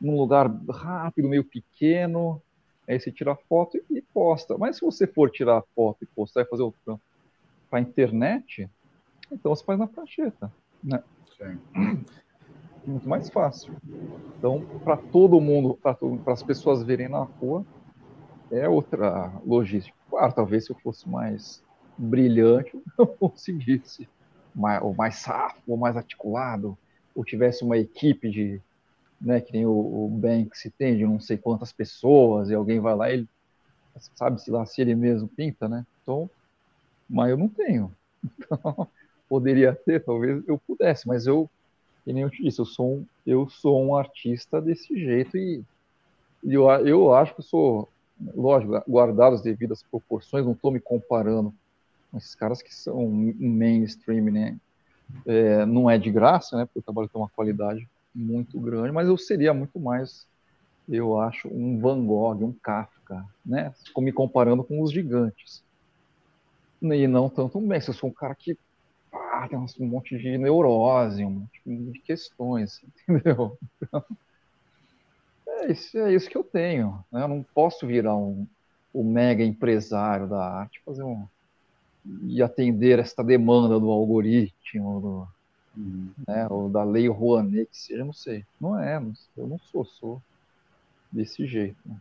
num 0.00 0.16
lugar 0.16 0.50
rápido, 0.68 1.28
meio 1.28 1.44
pequeno, 1.44 2.40
aí 2.86 3.00
você 3.00 3.10
tira 3.10 3.34
foto 3.34 3.78
e 3.90 4.02
posta. 4.02 4.58
Mas 4.58 4.76
se 4.76 4.84
você 4.84 5.06
for 5.06 5.30
tirar 5.30 5.62
foto 5.74 5.98
e 6.02 6.06
postar 6.06 6.42
e 6.42 6.46
fazer 6.46 6.62
o 6.62 6.74
trampo 6.84 7.02
para 7.70 7.78
a 7.78 7.82
internet, 7.82 8.68
então 9.32 9.54
você 9.54 9.64
faz 9.64 9.78
na 9.78 9.86
prancheta, 9.86 10.52
né? 10.82 11.02
Sim. 11.36 11.58
Muito 12.86 13.08
mais 13.08 13.28
fácil. 13.28 13.74
Então, 14.38 14.64
para 14.84 14.96
todo 14.96 15.40
mundo, 15.40 15.76
para 15.82 15.98
as 16.32 16.42
pessoas 16.42 16.84
verem 16.84 17.08
na 17.08 17.24
rua, 17.24 17.66
é 18.50 18.68
outra 18.68 19.32
logística. 19.44 19.96
Claro, 20.16 20.32
talvez 20.32 20.64
se 20.64 20.72
eu 20.72 20.76
fosse 20.76 21.06
mais 21.06 21.62
brilhante, 21.98 22.72
eu 22.98 23.06
conseguisse, 23.06 24.08
mais, 24.54 24.82
ou 24.82 24.94
mais 24.94 25.16
safo, 25.16 25.60
ou 25.66 25.76
mais 25.76 25.94
articulado, 25.94 26.76
ou 27.14 27.22
tivesse 27.22 27.62
uma 27.62 27.76
equipe 27.76 28.30
de, 28.30 28.58
né, 29.20 29.42
que 29.42 29.52
nem 29.52 29.66
o, 29.66 29.72
o 29.72 30.08
Banks 30.08 30.72
tem, 30.78 30.96
de 30.96 31.04
não 31.04 31.20
sei 31.20 31.36
quantas 31.36 31.70
pessoas, 31.70 32.48
e 32.48 32.54
alguém 32.54 32.80
vai 32.80 32.96
lá 32.96 33.10
e 33.10 33.12
ele 33.12 33.28
sabe-se 34.14 34.50
lá 34.50 34.64
se 34.64 34.80
ele 34.80 34.94
mesmo 34.94 35.28
pinta, 35.28 35.68
né? 35.68 35.84
Então, 36.02 36.30
mas 37.08 37.30
eu 37.30 37.36
não 37.36 37.48
tenho. 37.48 37.92
Então, 38.40 38.88
poderia 39.28 39.74
ter, 39.74 40.02
talvez 40.02 40.42
eu 40.48 40.58
pudesse, 40.58 41.06
mas 41.06 41.26
eu, 41.26 41.50
que 42.04 42.12
nem 42.12 42.22
eu 42.22 42.30
te 42.30 42.42
disse, 42.42 42.60
eu 42.60 42.64
sou 42.64 42.98
um, 42.98 43.06
eu 43.26 43.48
sou 43.50 43.84
um 43.84 43.94
artista 43.94 44.62
desse 44.62 44.98
jeito 44.98 45.36
e, 45.36 45.62
eu, 46.42 46.68
eu 46.86 47.14
acho 47.14 47.34
que 47.34 47.42
sou, 47.42 47.88
lógico, 48.34 48.82
guardado 48.88 49.34
as 49.34 49.42
devidas 49.42 49.82
proporções, 49.82 50.44
não 50.44 50.52
estou 50.52 50.70
me 50.70 50.80
comparando 50.80 51.52
com 52.10 52.18
esses 52.18 52.34
caras 52.34 52.62
que 52.62 52.74
são 52.74 53.08
mainstream, 53.08 54.26
né? 54.26 54.56
É, 55.24 55.64
não 55.66 55.88
é 55.88 55.98
de 55.98 56.10
graça, 56.10 56.56
né? 56.56 56.64
Porque 56.64 56.78
o 56.78 56.82
trabalho 56.82 57.08
tem 57.08 57.20
uma 57.20 57.28
qualidade 57.28 57.88
muito 58.14 58.58
grande, 58.58 58.92
mas 58.92 59.08
eu 59.08 59.16
seria 59.16 59.52
muito 59.52 59.78
mais, 59.78 60.26
eu 60.88 61.20
acho, 61.20 61.48
um 61.48 61.78
Van 61.78 62.04
Gogh, 62.04 62.44
um 62.44 62.52
Kafka, 62.52 63.24
né? 63.44 63.72
Me 63.98 64.12
comparando 64.12 64.64
com 64.64 64.82
os 64.82 64.92
gigantes. 64.92 65.62
E 66.82 67.06
não 67.06 67.28
tanto 67.28 67.58
um 67.58 67.66
Banks. 67.66 67.88
Eu 67.88 67.94
sou 67.94 68.10
um 68.10 68.12
cara 68.12 68.34
que 68.34 68.56
ah, 69.12 69.46
tem 69.48 69.58
um 69.58 69.86
monte 69.86 70.18
de 70.18 70.38
neurose, 70.38 71.24
um 71.24 71.30
monte 71.30 71.60
de 71.64 71.98
questões, 72.00 72.82
entendeu? 73.08 73.58
Então, 73.82 74.04
é, 75.62 75.72
isso, 75.72 75.98
é 75.98 76.12
isso 76.12 76.28
que 76.28 76.36
eu 76.36 76.44
tenho. 76.44 77.04
Né? 77.10 77.22
Eu 77.22 77.28
não 77.28 77.44
posso 77.54 77.86
virar 77.86 78.16
um, 78.16 78.46
um 78.94 79.04
mega 79.04 79.44
empresário 79.44 80.26
da 80.26 80.42
arte, 80.42 80.80
fazer 80.84 81.02
um 81.02 81.26
e 82.22 82.42
atender 82.42 82.98
esta 82.98 83.22
demanda 83.24 83.80
do 83.80 83.90
algoritmo, 83.90 85.00
do, 85.00 85.28
uhum. 85.76 86.08
né, 86.26 86.46
ou 86.48 86.68
da 86.68 86.84
lei 86.84 87.08
Rouanet, 87.08 87.66
que 87.66 87.76
seja, 87.76 88.04
não 88.04 88.12
sei. 88.12 88.44
Não 88.60 88.78
é, 88.78 89.00
não, 89.00 89.12
eu 89.36 89.46
não 89.46 89.58
sou, 89.58 89.84
sou 89.84 90.22
desse 91.10 91.46
jeito. 91.46 91.76
Né? 91.84 91.96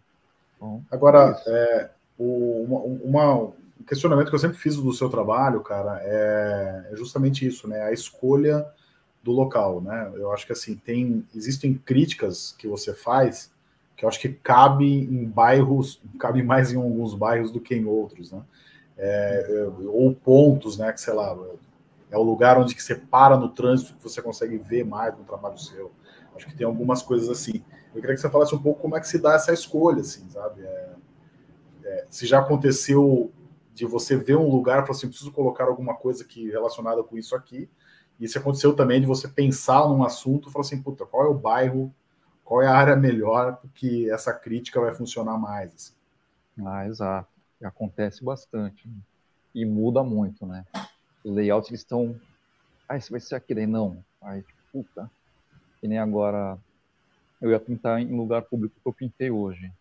Então, 0.55 0.83
Agora, 0.91 1.41
é, 1.47 1.51
é 1.51 1.91
o, 2.17 2.63
uma, 2.63 2.79
uma, 2.79 3.43
um 3.43 3.83
questionamento 3.87 4.29
que 4.29 4.35
eu 4.35 4.39
sempre 4.39 4.57
fiz 4.57 4.75
do 4.75 4.93
seu 4.93 5.09
trabalho, 5.09 5.61
cara, 5.61 5.99
é, 6.01 6.87
é, 6.91 6.95
justamente 6.95 7.45
isso, 7.45 7.67
né? 7.67 7.81
A 7.81 7.91
escolha 7.91 8.65
do 9.25 9.31
local, 9.31 9.81
né? 9.81 10.13
Eu 10.15 10.31
acho 10.31 10.45
que 10.45 10.53
assim 10.53 10.75
tem 10.75 11.25
existem 11.35 11.73
críticas 11.73 12.55
que 12.59 12.67
você 12.67 12.93
faz 12.93 13.51
que 13.97 14.05
eu 14.05 14.09
acho 14.09 14.19
que 14.19 14.29
cabe 14.29 14.85
em 14.85 15.25
bairros, 15.25 16.01
cabe 16.19 16.43
mais 16.43 16.71
em 16.71 16.75
alguns 16.75 17.15
bairros 17.15 17.49
do 17.49 17.59
que 17.59 17.73
em 17.73 17.85
outros, 17.85 18.31
né? 18.31 18.41
É, 18.97 19.47
é 19.49 19.87
ou 19.87 20.13
pontos, 20.13 20.77
né? 20.77 20.91
Que 20.93 21.01
sei 21.01 21.13
lá, 21.13 21.35
é 22.11 22.17
o 22.17 22.21
lugar 22.21 22.59
onde 22.59 22.75
que 22.75 22.83
você 22.83 22.93
para 22.93 23.35
no 23.35 23.49
trânsito 23.49 23.95
que 23.95 24.03
você 24.03 24.21
consegue 24.21 24.57
ver 24.57 24.85
mais 24.85 25.17
no 25.17 25.23
trabalho 25.23 25.57
seu. 25.57 25.91
Acho 26.35 26.45
que 26.45 26.55
tem 26.55 26.67
algumas 26.67 27.01
coisas 27.01 27.29
assim. 27.29 27.63
Eu 27.95 28.01
queria 28.01 28.15
que 28.15 28.21
você 28.21 28.29
falasse 28.29 28.53
um 28.53 28.61
pouco 28.61 28.81
como 28.81 28.95
é 28.95 28.99
que 28.99 29.07
se 29.07 29.17
dá 29.17 29.33
essa 29.33 29.51
escolha, 29.53 30.01
assim, 30.01 30.29
sabe? 30.29 30.61
É, 30.61 30.89
é, 31.85 32.05
se 32.11 32.27
já 32.27 32.39
aconteceu 32.39 33.31
de 33.73 33.85
você 33.85 34.17
ver 34.17 34.35
um 34.35 34.49
lugar 34.49 34.79
e 34.79 34.81
falar 34.81 34.97
assim, 34.97 35.07
preciso 35.07 35.31
colocar 35.31 35.65
alguma 35.65 35.95
coisa 35.95 36.23
que 36.23 36.51
relacionada 36.51 37.01
com 37.01 37.17
isso 37.17 37.35
aqui. 37.35 37.67
Se 38.19 38.37
aconteceu 38.37 38.73
também 38.75 39.01
de 39.01 39.07
você 39.07 39.27
pensar 39.27 39.87
num 39.87 40.03
assunto 40.03 40.49
e 40.49 40.51
falar 40.51 40.65
assim, 40.65 40.81
puta, 40.81 41.05
qual 41.05 41.25
é 41.25 41.29
o 41.29 41.33
bairro, 41.33 41.93
qual 42.43 42.61
é 42.61 42.67
a 42.67 42.75
área 42.75 42.95
melhor, 42.95 43.57
porque 43.57 44.07
essa 44.11 44.33
crítica 44.33 44.79
vai 44.79 44.93
funcionar 44.93 45.37
mais. 45.37 45.73
Assim. 45.73 46.65
Ah, 46.65 46.87
exato. 46.87 47.29
Acontece 47.63 48.23
bastante. 48.23 48.87
E 49.53 49.65
muda 49.65 50.03
muito, 50.03 50.45
né? 50.45 50.65
Os 51.23 51.33
layouts 51.33 51.69
eles 51.69 51.81
estão. 51.81 52.15
Ah, 52.87 52.97
isso 52.97 53.11
vai 53.11 53.19
ser 53.19 53.35
aqui, 53.35 53.53
daí 53.55 53.65
não. 53.65 54.03
Aí, 54.21 54.43
puta. 54.71 55.09
Que 55.79 55.87
nem 55.87 55.97
agora. 55.97 56.57
Eu 57.41 57.51
ia 57.51 57.59
pintar 57.59 57.99
em 57.99 58.15
lugar 58.15 58.43
público 58.43 58.75
que 58.81 58.87
eu 58.87 58.93
pintei 58.93 59.29
hoje 59.29 59.71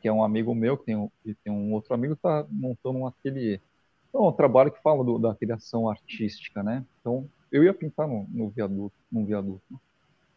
que 0.00 0.08
é 0.08 0.12
um 0.12 0.24
amigo 0.24 0.54
meu, 0.54 0.76
que 0.76 0.86
tem 0.86 0.96
um, 0.96 1.08
que 1.22 1.34
tem 1.34 1.52
um 1.52 1.72
outro 1.72 1.94
amigo 1.94 2.14
que 2.14 2.18
está 2.18 2.44
montando 2.50 2.98
um 2.98 3.06
ateliê. 3.06 3.60
Então, 4.08 4.24
é 4.24 4.28
um 4.28 4.32
trabalho 4.32 4.72
que 4.72 4.82
fala 4.82 5.04
do, 5.04 5.18
da 5.18 5.34
criação 5.34 5.88
artística, 5.88 6.62
né? 6.62 6.84
Então, 7.00 7.28
eu 7.50 7.64
ia 7.64 7.74
pintar 7.74 8.06
no, 8.06 8.26
no 8.28 8.48
viaduto, 8.48 8.96
num 9.10 9.24
viaduto, 9.24 9.80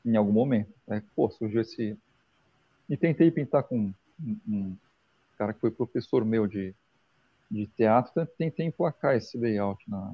em 0.06 0.16
algum 0.16 0.32
momento. 0.32 0.74
Né? 0.88 1.04
Pô, 1.16 1.30
surgiu 1.30 1.62
esse... 1.62 1.98
E 2.90 2.98
tentei 2.98 3.32
pintar 3.32 3.64
com 3.64 3.94
um, 4.20 4.38
um 4.48 4.76
cara 5.38 5.54
que 5.54 5.60
foi 5.60 5.72
professor 5.72 6.26
meu 6.26 6.46
de, 6.46 6.76
de 7.50 7.68
teatro, 7.68 8.26
tentei 8.38 8.66
emplacar 8.66 9.16
esse 9.16 9.38
layout 9.38 9.82
na, 9.90 10.14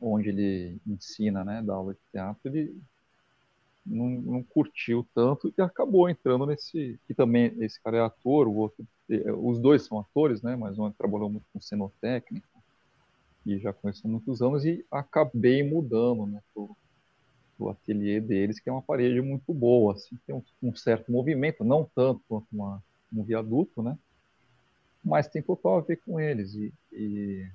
onde 0.00 0.28
ele 0.28 0.80
ensina, 0.86 1.44
né, 1.44 1.62
da 1.62 1.74
aula 1.74 1.94
de 1.94 2.00
teatro, 2.12 2.40
ele 2.44 2.76
não, 3.84 4.08
não 4.08 4.42
curtiu 4.42 5.06
tanto 5.14 5.52
e 5.56 5.62
acabou 5.62 6.08
entrando 6.08 6.46
nesse. 6.46 6.98
Que 7.06 7.14
também 7.14 7.54
esse 7.60 7.80
cara 7.80 7.96
é 7.96 8.00
ator, 8.00 8.46
o 8.46 8.54
outro. 8.54 8.86
É, 9.08 9.32
os 9.32 9.58
dois 9.58 9.86
são 9.86 9.98
atores, 9.98 10.42
né? 10.42 10.54
Mas 10.56 10.78
um 10.78 10.90
trabalhou 10.90 11.30
muito 11.30 11.46
com 11.52 11.60
cenotécnica 11.60 12.46
e 13.48 13.58
já 13.58 13.72
conheço 13.72 14.06
há 14.06 14.10
muitos 14.10 14.42
anos 14.42 14.64
e 14.64 14.84
acabei 14.90 15.62
mudando, 15.62 16.26
né? 16.26 16.42
Ateliê 17.70 18.20
deles, 18.20 18.60
que 18.60 18.68
é 18.68 18.72
uma 18.72 18.82
parede 18.82 19.20
muito 19.20 19.52
boa, 19.52 19.94
assim, 19.94 20.16
tem 20.26 20.34
um, 20.34 20.42
um 20.62 20.76
certo 20.76 21.10
movimento, 21.10 21.64
não 21.64 21.84
tanto 21.84 22.22
quanto 22.28 22.46
uma, 22.52 22.82
um 23.12 23.22
viaduto, 23.24 23.82
né? 23.82 23.98
Mas 25.04 25.26
tem 25.26 25.42
total 25.42 25.78
a 25.78 25.80
ver 25.80 25.96
com 25.96 26.20
eles 26.20 26.54
e, 26.54 26.72
e, 26.92 27.50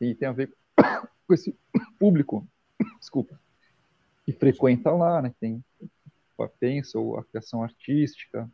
e 0.00 0.14
tem 0.14 0.28
a 0.28 0.32
ver 0.32 0.52
com 1.26 1.32
esse 1.32 1.56
público, 1.98 2.46
desculpa, 3.00 3.40
que 4.26 4.32
frequenta 4.32 4.90
lá, 4.90 5.22
né? 5.22 5.32
Tem 5.40 5.62
pensa 6.60 6.98
ou 6.98 7.18
a 7.18 7.24
criação 7.24 7.62
artística. 7.62 8.48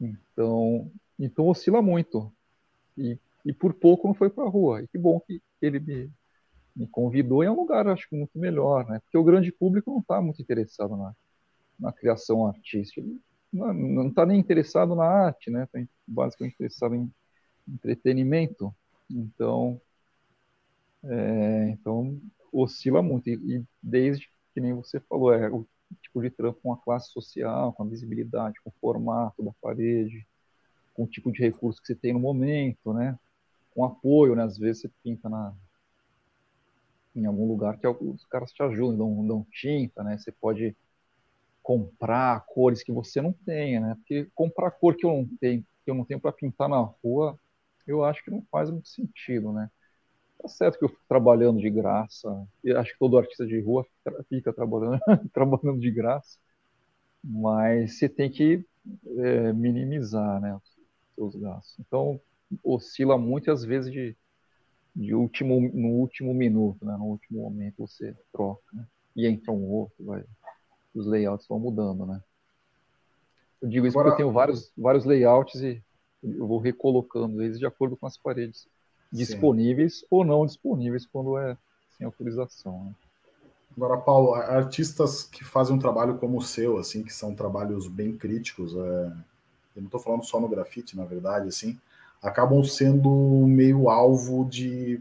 Então, 0.00 0.90
então 1.18 1.46
oscila 1.46 1.80
muito. 1.80 2.30
E, 2.98 3.18
e 3.44 3.52
por 3.52 3.74
pouco 3.74 4.06
não 4.06 4.14
foi 4.14 4.30
para 4.30 4.44
a 4.44 4.48
rua. 4.48 4.82
E 4.82 4.88
que 4.88 4.98
bom 4.98 5.20
que 5.20 5.42
ele 5.60 5.80
me, 5.80 6.10
me 6.74 6.86
convidou. 6.86 7.42
É 7.42 7.50
um 7.50 7.56
lugar, 7.56 7.86
acho 7.86 8.08
que 8.08 8.16
muito 8.16 8.38
melhor, 8.38 8.88
né? 8.88 9.00
Porque 9.00 9.18
o 9.18 9.24
grande 9.24 9.52
público 9.52 9.90
não 9.90 10.00
está 10.00 10.20
muito 10.20 10.40
interessado 10.40 10.96
na, 10.96 11.14
na 11.78 11.92
criação 11.92 12.46
artística. 12.46 13.02
Não 13.52 14.08
está 14.08 14.24
nem 14.24 14.38
interessado 14.38 14.94
na 14.94 15.04
arte, 15.04 15.50
né? 15.50 15.64
Está 15.64 15.78
basicamente 16.06 16.54
interessado 16.54 16.94
em 16.94 17.12
entretenimento. 17.68 18.74
Então, 19.10 19.80
é, 21.04 21.68
então 21.70 22.20
oscila 22.52 23.02
muito. 23.02 23.28
E, 23.28 23.34
e, 23.34 23.64
desde 23.82 24.28
que 24.54 24.60
nem 24.60 24.72
você 24.74 25.00
falou, 25.00 25.32
é 25.32 25.50
o 25.50 25.66
tipo 26.00 26.22
de 26.22 26.30
trampo 26.30 26.60
com 26.62 26.72
a 26.72 26.78
classe 26.78 27.10
social, 27.10 27.72
com 27.72 27.82
a 27.82 27.86
visibilidade, 27.86 28.60
com 28.62 28.70
o 28.70 28.74
formato 28.80 29.42
da 29.42 29.52
parede, 29.60 30.26
com 30.94 31.04
o 31.04 31.06
tipo 31.06 31.32
de 31.32 31.40
recurso 31.40 31.80
que 31.80 31.86
você 31.86 31.94
tem 31.94 32.12
no 32.12 32.20
momento, 32.20 32.92
né? 32.92 33.18
Com 33.74 33.84
apoio, 33.84 34.34
né? 34.36 34.44
Às 34.44 34.58
vezes 34.58 34.82
você 34.82 34.90
pinta 35.02 35.28
na, 35.28 35.54
em 37.14 37.26
algum 37.26 37.46
lugar 37.46 37.78
que 37.78 37.86
os 37.86 38.24
caras 38.26 38.52
te 38.52 38.62
ajudam, 38.62 38.96
dão, 38.96 39.26
dão 39.26 39.46
tinta, 39.50 40.02
né? 40.02 40.16
Você 40.18 40.32
pode 40.32 40.74
comprar 41.62 42.44
cores 42.46 42.82
que 42.82 42.92
você 42.92 43.20
não 43.20 43.32
tenha, 43.32 43.80
né? 43.80 43.94
Porque 43.96 44.28
comprar 44.34 44.70
cor 44.72 44.96
que 44.96 45.06
eu 45.06 45.12
não 45.12 45.28
tenho, 45.40 45.62
que 45.84 45.90
eu 45.90 45.94
não 45.94 46.04
tenho 46.04 46.20
para 46.20 46.32
pintar 46.32 46.68
na 46.68 46.78
rua, 46.78 47.38
eu 47.86 48.04
acho 48.04 48.22
que 48.24 48.30
não 48.30 48.42
faz 48.50 48.70
muito 48.70 48.88
sentido, 48.88 49.52
né? 49.52 49.70
Tá 50.40 50.48
certo 50.48 50.78
que 50.78 50.84
eu 50.84 50.88
fico 50.88 51.02
trabalhando 51.08 51.60
de 51.60 51.70
graça, 51.70 52.46
e 52.64 52.72
acho 52.72 52.92
que 52.92 52.98
todo 52.98 53.18
artista 53.18 53.46
de 53.46 53.60
rua 53.60 53.86
fica 54.28 54.52
trabalhando, 54.52 55.00
trabalhando 55.32 55.80
de 55.80 55.90
graça, 55.90 56.38
mas 57.24 57.98
você 57.98 58.08
tem 58.08 58.30
que 58.30 58.64
é, 59.18 59.52
minimizar 59.52 60.40
né, 60.40 60.54
os 60.56 60.62
seus 61.14 61.36
gastos. 61.36 61.76
Então, 61.80 62.20
oscila 62.62 63.16
muito 63.18 63.50
às 63.50 63.64
vezes 63.64 63.92
de 63.92 64.16
de 64.94 65.14
último, 65.14 65.70
no 65.72 65.88
último 65.88 66.34
minuto, 66.34 66.84
né? 66.84 66.94
no 66.96 67.06
último 67.06 67.42
momento 67.42 67.86
você 67.86 68.14
troca, 68.30 68.62
né? 68.72 68.86
e 69.16 69.26
entra 69.26 69.50
um 69.50 69.70
outro, 69.70 70.04
vai, 70.04 70.22
os 70.94 71.06
layouts 71.06 71.46
vão 71.48 71.58
mudando, 71.58 72.04
né? 72.04 72.22
Eu 73.60 73.68
digo 73.68 73.86
isso 73.86 73.98
Agora... 73.98 74.10
porque 74.10 74.22
eu 74.22 74.26
tenho 74.26 74.34
vários, 74.34 74.72
vários 74.76 75.04
layouts 75.04 75.60
e 75.62 75.82
eu 76.22 76.46
vou 76.46 76.58
recolocando 76.58 77.42
eles 77.42 77.58
de 77.58 77.66
acordo 77.66 77.96
com 77.96 78.06
as 78.06 78.18
paredes 78.18 78.68
disponíveis 79.10 80.00
Sim. 80.00 80.06
ou 80.10 80.24
não 80.24 80.44
disponíveis 80.44 81.06
quando 81.06 81.38
é 81.38 81.56
sem 81.96 82.04
autorização. 82.04 82.84
Né? 82.84 82.94
Agora, 83.76 83.96
Paulo, 83.96 84.34
artistas 84.34 85.24
que 85.24 85.44
fazem 85.44 85.74
um 85.74 85.78
trabalho 85.78 86.18
como 86.18 86.38
o 86.38 86.42
seu, 86.42 86.76
assim, 86.76 87.02
que 87.02 87.12
são 87.12 87.34
trabalhos 87.34 87.88
bem 87.88 88.16
críticos, 88.16 88.74
é... 88.74 89.12
eu 89.76 89.80
não 89.80 89.86
estou 89.86 90.00
falando 90.00 90.24
só 90.24 90.38
no 90.38 90.48
grafite, 90.48 90.96
na 90.96 91.04
verdade, 91.04 91.48
assim, 91.48 91.78
acabam 92.22 92.62
sendo 92.64 93.10
meio 93.46 93.90
alvo 93.90 94.44
de, 94.44 95.00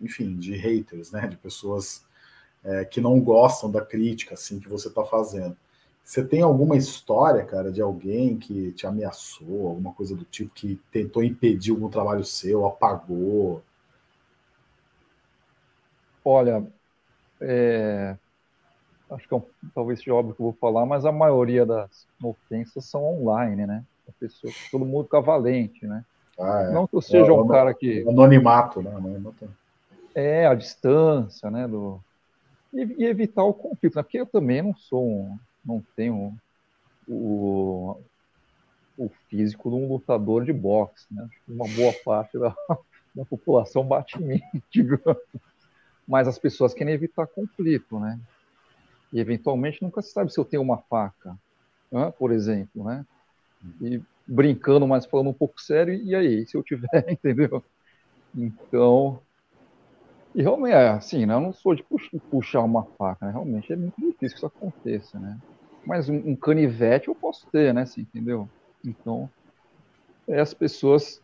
enfim, 0.00 0.36
de 0.36 0.54
haters, 0.56 1.12
né? 1.12 1.26
De 1.28 1.36
pessoas 1.36 2.04
é, 2.64 2.84
que 2.84 3.00
não 3.00 3.20
gostam 3.20 3.70
da 3.70 3.80
crítica, 3.84 4.34
assim, 4.34 4.58
que 4.60 4.68
você 4.68 4.88
está 4.88 5.04
fazendo. 5.04 5.56
Você 6.02 6.24
tem 6.26 6.42
alguma 6.42 6.76
história, 6.76 7.44
cara, 7.44 7.70
de 7.70 7.80
alguém 7.80 8.36
que 8.38 8.72
te 8.72 8.86
ameaçou, 8.86 9.68
alguma 9.68 9.92
coisa 9.92 10.16
do 10.16 10.24
tipo, 10.24 10.52
que 10.52 10.80
tentou 10.90 11.22
impedir 11.22 11.70
algum 11.70 11.88
trabalho 11.88 12.24
seu, 12.24 12.66
apagou? 12.66 13.62
Olha, 16.24 16.66
é... 17.40 18.16
acho 19.10 19.28
que 19.28 19.34
é 19.34 19.36
um, 19.36 19.42
talvez 19.74 20.00
seja 20.00 20.14
óbvio 20.14 20.34
que 20.34 20.40
eu 20.42 20.46
vou 20.46 20.52
falar, 20.54 20.84
mas 20.86 21.04
a 21.04 21.12
maioria 21.12 21.64
das 21.64 22.06
ofensas 22.22 22.84
são 22.84 23.04
online, 23.04 23.66
né? 23.66 23.84
A 24.08 24.12
pessoa, 24.12 24.52
todo 24.70 24.84
mundo 24.84 25.04
fica 25.04 25.20
valente, 25.20 25.86
né? 25.86 26.04
Ah, 26.40 26.62
é. 26.62 26.72
Não 26.72 26.86
que 26.86 26.96
eu 26.96 27.02
seja 27.02 27.30
é, 27.30 27.32
um 27.32 27.46
cara 27.46 27.74
que. 27.74 28.00
Anonimato, 28.08 28.82
né? 28.82 28.90
Anonimato. 28.90 29.48
É, 30.14 30.46
a 30.46 30.54
distância, 30.54 31.50
né? 31.50 31.68
Do... 31.68 32.00
E, 32.72 33.02
e, 33.02 33.04
evitar 33.04 33.44
o 33.44 33.52
conflito, 33.52 33.96
né? 33.96 34.02
Porque 34.02 34.20
eu 34.20 34.26
também 34.26 34.62
não 34.62 34.74
sou 34.74 35.06
um. 35.06 35.38
Não 35.64 35.82
tenho 35.94 36.34
o, 37.06 37.96
o 38.96 39.10
físico 39.28 39.68
de 39.68 39.76
um 39.76 39.86
lutador 39.86 40.44
de 40.44 40.52
boxe, 40.52 41.06
né? 41.10 41.28
Uma 41.46 41.68
boa 41.68 41.92
parte 42.04 42.38
da, 42.38 42.54
da 43.14 43.24
população 43.24 43.84
bate 43.84 44.18
em 44.18 44.26
mim, 44.26 44.40
digamos. 44.72 45.22
Mas 46.08 46.26
as 46.26 46.38
pessoas 46.38 46.72
querem 46.72 46.94
evitar 46.94 47.26
conflito, 47.26 48.00
né? 48.00 48.18
E 49.12 49.20
eventualmente 49.20 49.82
nunca 49.82 50.00
se 50.00 50.12
sabe 50.12 50.32
se 50.32 50.40
eu 50.40 50.44
tenho 50.44 50.62
uma 50.62 50.78
faca, 50.78 51.36
né? 51.90 52.12
por 52.18 52.32
exemplo, 52.32 52.84
né? 52.84 53.04
E 53.80 54.00
brincando, 54.30 54.86
mas 54.86 55.06
falando 55.06 55.30
um 55.30 55.34
pouco 55.34 55.60
sério, 55.60 55.94
e 55.94 56.14
aí, 56.14 56.46
se 56.46 56.56
eu 56.56 56.62
tiver, 56.62 56.88
entendeu? 57.10 57.64
Então, 58.34 59.20
e 60.34 60.42
realmente 60.42 60.74
é 60.74 60.88
assim, 60.90 61.26
né? 61.26 61.34
Eu 61.34 61.40
não 61.40 61.52
sou 61.52 61.74
de 61.74 61.84
puxar 62.30 62.60
uma 62.60 62.84
faca, 62.96 63.26
né? 63.26 63.32
Realmente 63.32 63.72
é 63.72 63.76
muito 63.76 63.96
difícil 63.96 64.18
que 64.18 64.36
isso 64.36 64.46
aconteça, 64.46 65.18
né? 65.18 65.36
Mas 65.84 66.08
um, 66.08 66.16
um 66.16 66.36
canivete 66.36 67.08
eu 67.08 67.14
posso 67.14 67.46
ter, 67.50 67.74
né? 67.74 67.82
Assim, 67.82 68.02
entendeu? 68.02 68.48
Então, 68.84 69.28
é, 70.28 70.40
as 70.40 70.54
pessoas, 70.54 71.20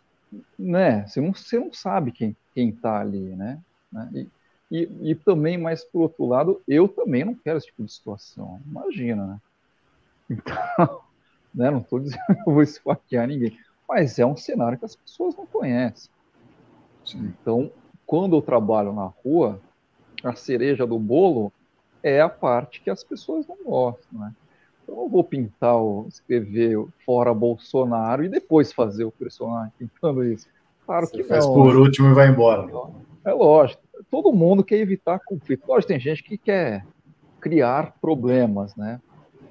né? 0.59 1.07
Você 1.07 1.21
não, 1.21 1.33
você 1.33 1.59
não 1.59 1.73
sabe 1.73 2.11
quem, 2.11 2.37
quem 2.53 2.73
tá 2.73 3.01
ali, 3.01 3.37
né? 3.37 3.63
né? 3.93 4.11
E, 4.13 4.29
e, 4.69 5.11
e 5.11 5.15
também, 5.15 5.57
mas 5.57 5.85
por 5.85 6.03
outro 6.03 6.27
lado, 6.27 6.61
eu 6.67 6.89
também 6.89 7.25
não 7.25 7.35
quero 7.37 7.59
esse 7.59 7.69
tipo 7.69 7.85
de 7.85 7.93
situação. 7.93 8.61
Imagina, 8.67 9.25
né? 9.27 9.41
Então, 10.29 11.06
né? 11.57 11.71
Não 11.71 11.79
estou 11.79 11.99
dizendo 11.99 12.27
que 12.27 12.49
eu 12.49 12.53
vou 12.53 12.63
esfaquear 12.63 13.27
ninguém, 13.27 13.59
mas 13.89 14.19
é 14.19 14.27
um 14.27 14.37
cenário 14.37 14.79
que 14.79 14.85
as 14.85 14.95
pessoas 14.95 15.35
não 15.35 15.47
conhecem. 15.47 16.11
Então, 17.15 17.71
quando 18.05 18.37
eu 18.37 18.43
trabalho 18.43 18.93
na 18.93 19.11
rua, 19.25 19.61
a 20.23 20.35
cereja 20.35 20.87
do 20.87 20.99
bolo 20.99 21.53
é 22.03 22.21
a 22.21 22.29
parte 22.29 22.81
que 22.81 22.91
as 22.91 23.03
pessoas 23.03 23.47
não 23.47 23.57
gostam, 23.65 24.21
né? 24.21 24.35
Então, 24.83 24.95
eu 24.95 25.03
não 25.03 25.09
vou 25.09 25.25
pintar, 25.25 25.77
ou 25.77 26.07
escrever 26.09 26.79
fora 27.05 27.35
Bolsonaro 27.35 28.25
e 28.25 28.29
depois 28.29 28.73
fazer 28.73 29.05
o 29.05 29.11
personagem 29.11 29.73
pintando 29.79 30.25
isso. 30.25 30.47
Claro 30.85 31.07
Você 31.07 31.17
que 31.17 31.25
faz 31.25 31.45
não. 31.45 31.55
por 31.55 31.77
último 31.77 32.11
e 32.11 32.15
vai 32.15 32.29
embora. 32.29 32.69
É 33.25 33.33
lógico. 33.33 33.83
Todo 34.09 34.33
mundo 34.33 34.63
quer 34.63 34.77
evitar 34.77 35.19
conflito. 35.19 35.67
Lógico, 35.67 35.89
tem 35.89 35.99
gente 35.99 36.23
que 36.23 36.39
quer 36.39 36.87
criar 37.41 37.97
problemas, 38.01 38.77
né? 38.77 39.01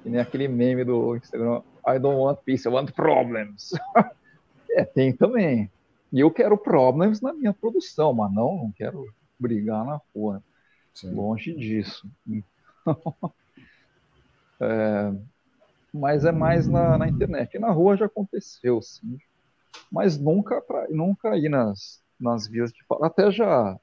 Que 0.02 0.08
nem 0.08 0.20
aquele 0.20 0.48
meme 0.48 0.84
do 0.84 1.16
Instagram. 1.16 1.60
I 1.86 1.98
don't 1.98 2.18
want 2.18 2.40
peace, 2.44 2.66
I 2.66 2.72
want 2.72 2.92
problems. 2.92 3.72
é, 4.70 4.84
tem 4.84 5.12
também. 5.12 5.70
E 6.12 6.20
eu 6.20 6.30
quero 6.30 6.56
problems 6.56 7.20
na 7.20 7.32
minha 7.32 7.52
produção, 7.52 8.12
mas 8.12 8.32
não, 8.32 8.56
não 8.56 8.72
quero 8.72 9.06
brigar 9.38 9.84
na 9.84 10.00
rua. 10.14 10.42
Sim. 10.94 11.14
Longe 11.14 11.54
disso. 11.54 12.08
É, 14.58 15.12
mas 15.92 16.24
é 16.24 16.32
mais 16.32 16.66
na, 16.66 16.96
na, 16.96 17.06
internet. 17.06 17.54
E 17.54 17.58
na 17.58 17.70
rua 17.70 17.94
já 17.94 18.06
aconteceu, 18.06 18.80
sim. 18.80 19.18
Mas 19.92 20.18
nunca, 20.18 20.62
pra, 20.62 20.86
nunca 20.88 21.36
ir 21.36 21.50
nas, 21.50 22.02
nas 22.18 22.46
vias 22.46 22.72
de 22.72 22.78
Até 23.02 23.30
já 23.30 23.78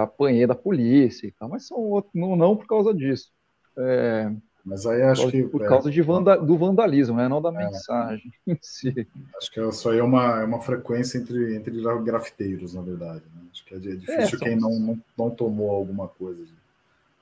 apanhei 0.00 0.46
da 0.46 0.54
polícia 0.54 1.26
e 1.26 1.32
tal, 1.32 1.50
mas 1.50 1.66
são 1.66 1.76
outros, 1.76 2.14
não, 2.14 2.34
não 2.34 2.56
por 2.56 2.66
causa 2.66 2.94
disso. 2.94 3.30
É, 3.76 4.32
mas 4.66 4.84
aí 4.84 5.00
acho 5.00 5.30
que. 5.30 5.44
Por 5.44 5.62
é, 5.62 5.68
causa 5.68 5.88
de 5.88 6.02
vanda, 6.02 6.36
do 6.36 6.58
vandalismo, 6.58 7.16
né? 7.16 7.28
não 7.28 7.40
da 7.40 7.50
é. 7.50 7.52
mensagem 7.52 8.32
em 8.44 8.58
si. 8.60 9.06
Acho 9.36 9.52
que 9.52 9.60
isso 9.60 9.88
aí 9.88 9.98
é 9.98 10.02
uma, 10.02 10.40
é 10.40 10.44
uma 10.44 10.60
frequência 10.60 11.18
entre, 11.18 11.54
entre 11.54 11.80
grafiteiros, 12.02 12.74
na 12.74 12.82
verdade. 12.82 13.22
Né? 13.32 13.42
Acho 13.52 13.64
que 13.64 13.74
é, 13.74 13.76
é 13.76 13.80
difícil 13.94 14.40
quem 14.40 14.56
não, 14.56 14.76
não, 14.76 14.98
não, 15.16 15.30
tomou 15.30 15.70
alguma 15.70 16.08
coisa. 16.08 16.44
De, 16.44 16.52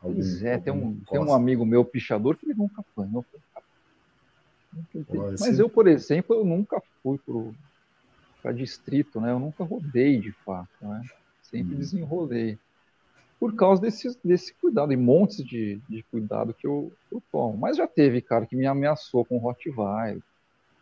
algum, 0.03 0.15
pois 0.15 0.43
é, 0.43 0.57
tem 0.57 0.73
um, 0.73 0.99
tem 1.09 1.21
um 1.21 1.35
amigo 1.35 1.67
meu 1.67 1.85
pichador 1.85 2.35
que 2.35 2.47
ele 2.47 2.55
nunca 2.55 2.81
apanhou. 2.81 3.23
Mas 5.39 5.59
eu, 5.59 5.69
por 5.69 5.87
exemplo, 5.87 6.35
eu 6.35 6.47
nunca 6.47 6.83
fui 7.03 7.21
para 8.43 8.53
distrito, 8.53 9.21
né? 9.21 9.33
Eu 9.33 9.39
nunca 9.39 9.63
rodei 9.65 10.19
de 10.19 10.33
fato, 10.33 10.71
né? 10.81 11.03
Sempre 11.43 11.75
hum. 11.75 11.79
desenrolei 11.79 12.59
por 13.45 13.55
causa 13.55 13.83
desse, 13.83 14.19
desse 14.25 14.55
cuidado, 14.55 14.91
e 14.91 14.97
montes 14.97 15.45
de, 15.45 15.79
de 15.87 16.03
cuidado 16.05 16.55
que 16.55 16.67
eu, 16.67 16.91
eu 17.13 17.23
tomo. 17.31 17.59
Mas 17.59 17.77
já 17.77 17.87
teve 17.87 18.23
cara 18.23 18.47
que 18.47 18.57
me 18.57 18.67
ameaçou 18.67 19.23
com 19.23 19.37
Rottweiler. 19.37 20.23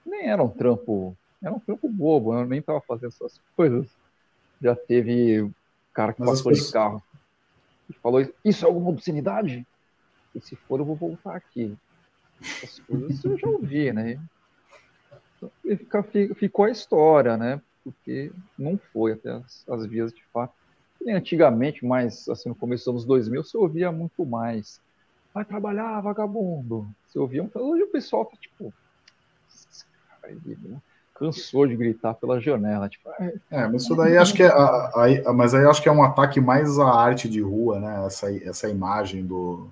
Nem 0.06 0.28
era 0.28 0.40
um 0.40 0.48
trampo, 0.48 1.16
era 1.42 1.52
um 1.52 1.58
trampo 1.58 1.88
bobo, 1.88 2.32
eu 2.32 2.46
nem 2.46 2.60
estava 2.60 2.80
fazendo 2.80 3.08
essas 3.08 3.40
coisas. 3.56 3.88
Já 4.60 4.76
teve 4.76 5.50
cara 5.92 6.12
que 6.12 6.20
Mas 6.20 6.30
passou 6.30 6.52
pessoas... 6.52 6.68
de 6.68 6.72
carro 6.72 7.02
e 7.90 7.92
falou: 7.94 8.24
Isso 8.44 8.64
é 8.64 8.68
alguma 8.68 8.90
obscenidade? 8.90 9.66
E 10.32 10.40
se 10.40 10.54
for, 10.54 10.78
eu 10.78 10.84
vou 10.84 10.94
voltar 10.94 11.34
aqui. 11.34 11.76
Essas 12.40 12.78
coisas 12.78 13.24
eu 13.24 13.38
já 13.38 13.48
ouvi, 13.48 13.92
né? 13.92 14.20
Então, 15.66 16.04
ficou 16.36 16.66
a 16.66 16.70
história, 16.70 17.36
né? 17.36 17.60
Porque 17.82 18.30
não 18.56 18.78
foi 18.92 19.14
até 19.14 19.32
as, 19.32 19.68
as 19.68 19.84
vias 19.84 20.12
de 20.12 20.22
fato 20.32 20.61
antigamente, 21.10 21.84
mas 21.84 22.28
assim, 22.28 22.48
no 22.48 22.54
começo 22.54 22.84
dos 22.84 22.88
anos 22.88 23.04
2000, 23.04 23.44
você 23.44 23.56
ouvia 23.56 23.90
muito 23.90 24.24
mais. 24.24 24.80
Vai 25.34 25.44
trabalhar, 25.44 26.00
vagabundo. 26.00 26.86
Você 27.06 27.18
ouvia. 27.18 27.48
Hoje 27.54 27.82
o 27.82 27.90
pessoal 27.90 28.24
tá 28.24 28.36
tipo. 28.36 28.72
Cansou 31.14 31.66
de 31.66 31.76
gritar 31.76 32.14
pela 32.14 32.40
janela. 32.40 32.88
Tipo, 32.88 33.10
é, 33.50 33.66
mas 33.68 33.82
isso 33.82 33.94
daí 33.96 34.16
acho 34.16 34.34
que 34.34 34.42
é. 34.42 34.48
A, 34.48 35.06
a, 35.26 35.32
mas 35.32 35.54
aí 35.54 35.64
acho 35.64 35.82
que 35.82 35.88
é 35.88 35.92
um 35.92 36.02
ataque 36.02 36.40
mais 36.40 36.78
à 36.78 36.88
arte 36.88 37.28
de 37.28 37.40
rua, 37.40 37.80
né? 37.80 38.06
Essa, 38.06 38.34
essa 38.44 38.68
imagem 38.68 39.24
do, 39.24 39.68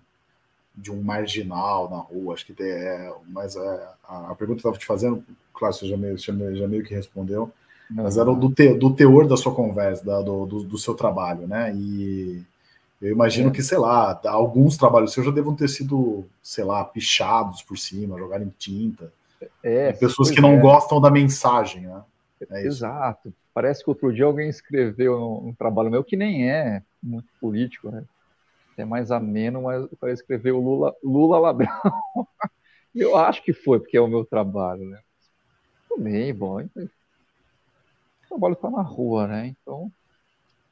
de 0.75 0.91
um 0.91 1.03
marginal 1.03 1.91
na 1.91 1.99
rua. 1.99 2.35
Acho 2.35 2.47
que 2.47 2.63
é. 2.63 3.13
Mas 3.29 3.55
é, 3.57 3.89
a, 4.05 4.31
a 4.31 4.35
pergunta 4.35 4.61
que 4.61 4.67
eu 4.67 4.71
estava 4.71 4.79
te 4.79 4.87
fazendo, 4.87 5.23
claro, 5.53 5.75
você 5.75 5.87
já 5.87 5.97
meio, 5.97 6.17
já 6.17 6.67
meio 6.67 6.85
que 6.85 6.95
respondeu 6.95 7.53
mas 7.91 8.17
era 8.17 8.33
do, 8.33 8.51
te, 8.51 8.75
do 8.75 8.95
teor 8.95 9.27
da 9.27 9.37
sua 9.37 9.53
conversa, 9.55 10.05
da, 10.05 10.21
do, 10.21 10.47
do, 10.47 10.63
do, 10.63 10.79
seu 10.79 10.95
trabalho, 10.95 11.47
né? 11.47 11.75
E 11.75 12.43
eu 13.03 13.11
imagino 13.11 13.49
é. 13.49 13.53
que, 13.53 13.63
sei 13.63 13.79
lá, 13.79 14.21
alguns 14.27 14.77
trabalhos 14.77 15.13
seus 15.13 15.27
já 15.27 15.33
devam 15.33 15.55
ter 15.55 15.69
sido, 15.69 16.25
sei 16.43 16.65
lá, 16.65 16.85
pichados 16.85 17.63
por 17.63 17.77
cima, 17.77 18.19
jogados 18.19 18.47
em 18.47 18.53
tinta. 18.57 19.13
É, 19.63 19.93
pessoas 19.93 20.31
que 20.31 20.41
não 20.41 20.53
é. 20.53 20.61
gostam 20.61 21.01
da 21.01 21.11
mensagem, 21.11 21.83
né? 21.83 22.03
É 22.49 22.65
Exato. 22.65 23.33
Parece 23.53 23.83
que 23.83 23.91
outro 23.91 24.13
dia 24.13 24.25
alguém 24.25 24.49
escreveu 24.49 25.17
um, 25.19 25.49
um, 25.49 25.53
trabalho 25.53 25.91
meu 25.91 26.05
que 26.05 26.17
nem 26.17 26.49
é 26.49 26.83
muito 27.03 27.29
político, 27.41 27.91
né? 27.91 28.05
É 28.77 28.85
mais 28.85 29.11
ameno, 29.11 29.63
mas 29.63 29.87
para 29.99 30.13
escrever 30.13 30.53
o 30.53 30.61
Lula, 30.61 30.95
Lula 31.03 31.39
ladrão. 31.39 31.69
eu 32.95 33.17
acho 33.17 33.43
que 33.43 33.53
foi, 33.53 33.81
porque 33.81 33.97
é 33.97 34.01
o 34.01 34.09
meu 34.09 34.25
trabalho, 34.25 34.85
né? 34.87 35.01
Bem, 35.99 36.33
bom, 36.33 36.61
então 36.61 36.89
trabalho 38.31 38.55
está 38.55 38.71
na 38.71 38.83
rua, 38.83 39.27
né? 39.27 39.49
Então. 39.49 39.93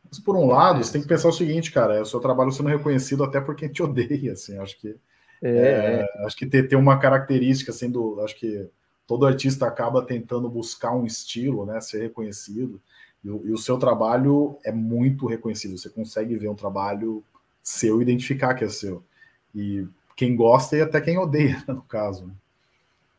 Mas 0.08 0.18
por 0.18 0.36
um 0.36 0.46
lado, 0.46 0.82
você 0.82 0.92
tem 0.92 1.02
que 1.02 1.08
pensar 1.08 1.28
o 1.28 1.32
seguinte, 1.32 1.70
cara, 1.70 1.96
é 1.96 2.00
o 2.00 2.06
seu 2.06 2.20
trabalho 2.20 2.50
sendo 2.50 2.70
reconhecido 2.70 3.22
até 3.22 3.40
por 3.40 3.54
quem 3.54 3.68
te 3.68 3.82
odeia, 3.84 4.32
assim, 4.32 4.56
acho 4.58 4.78
que 4.78 4.96
é, 5.42 5.50
é, 5.50 6.00
é. 6.00 6.26
acho 6.26 6.36
que 6.36 6.46
tem, 6.46 6.66
tem 6.66 6.78
uma 6.78 6.98
característica 6.98 7.72
sendo, 7.72 8.20
acho 8.22 8.34
que 8.36 8.68
todo 9.06 9.26
artista 9.26 9.66
acaba 9.66 10.02
tentando 10.02 10.48
buscar 10.48 10.92
um 10.92 11.06
estilo, 11.06 11.64
né, 11.64 11.80
ser 11.80 12.02
reconhecido. 12.02 12.80
E 13.24 13.28
E, 13.28 13.48
e, 13.48 13.52
o 13.52 13.58
seu 13.58 13.78
trabalho 13.78 14.58
é 14.64 14.72
muito 14.72 15.26
reconhecido. 15.26 15.76
Você 15.76 15.88
consegue 15.88 16.36
ver 16.36 16.48
um 16.48 16.54
trabalho 16.54 17.24
seu, 17.62 18.00
identificar 18.00 18.54
que 18.54 18.64
é 18.64 18.68
seu. 18.68 19.02
E 19.54 19.86
quem 20.16 20.34
gosta 20.34 20.76
e 20.76 20.82
até 20.82 21.00
quem 21.00 21.18
odeia, 21.18 21.62
no 21.68 21.82
caso. 21.82 22.30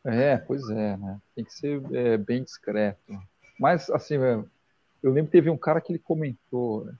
É, 0.04 0.38
pois 0.38 0.68
é, 0.70 0.96
né? 0.96 1.20
Tem 1.34 1.44
que 1.44 1.52
ser 1.52 1.82
é, 1.92 2.16
bem 2.16 2.42
discreto. 2.42 3.20
Mas, 3.60 3.90
assim, 3.90 4.14
eu 4.14 5.12
lembro 5.12 5.26
que 5.26 5.32
teve 5.32 5.50
um 5.50 5.56
cara 5.58 5.82
que 5.82 5.92
ele 5.92 5.98
comentou, 5.98 6.86
né? 6.86 6.94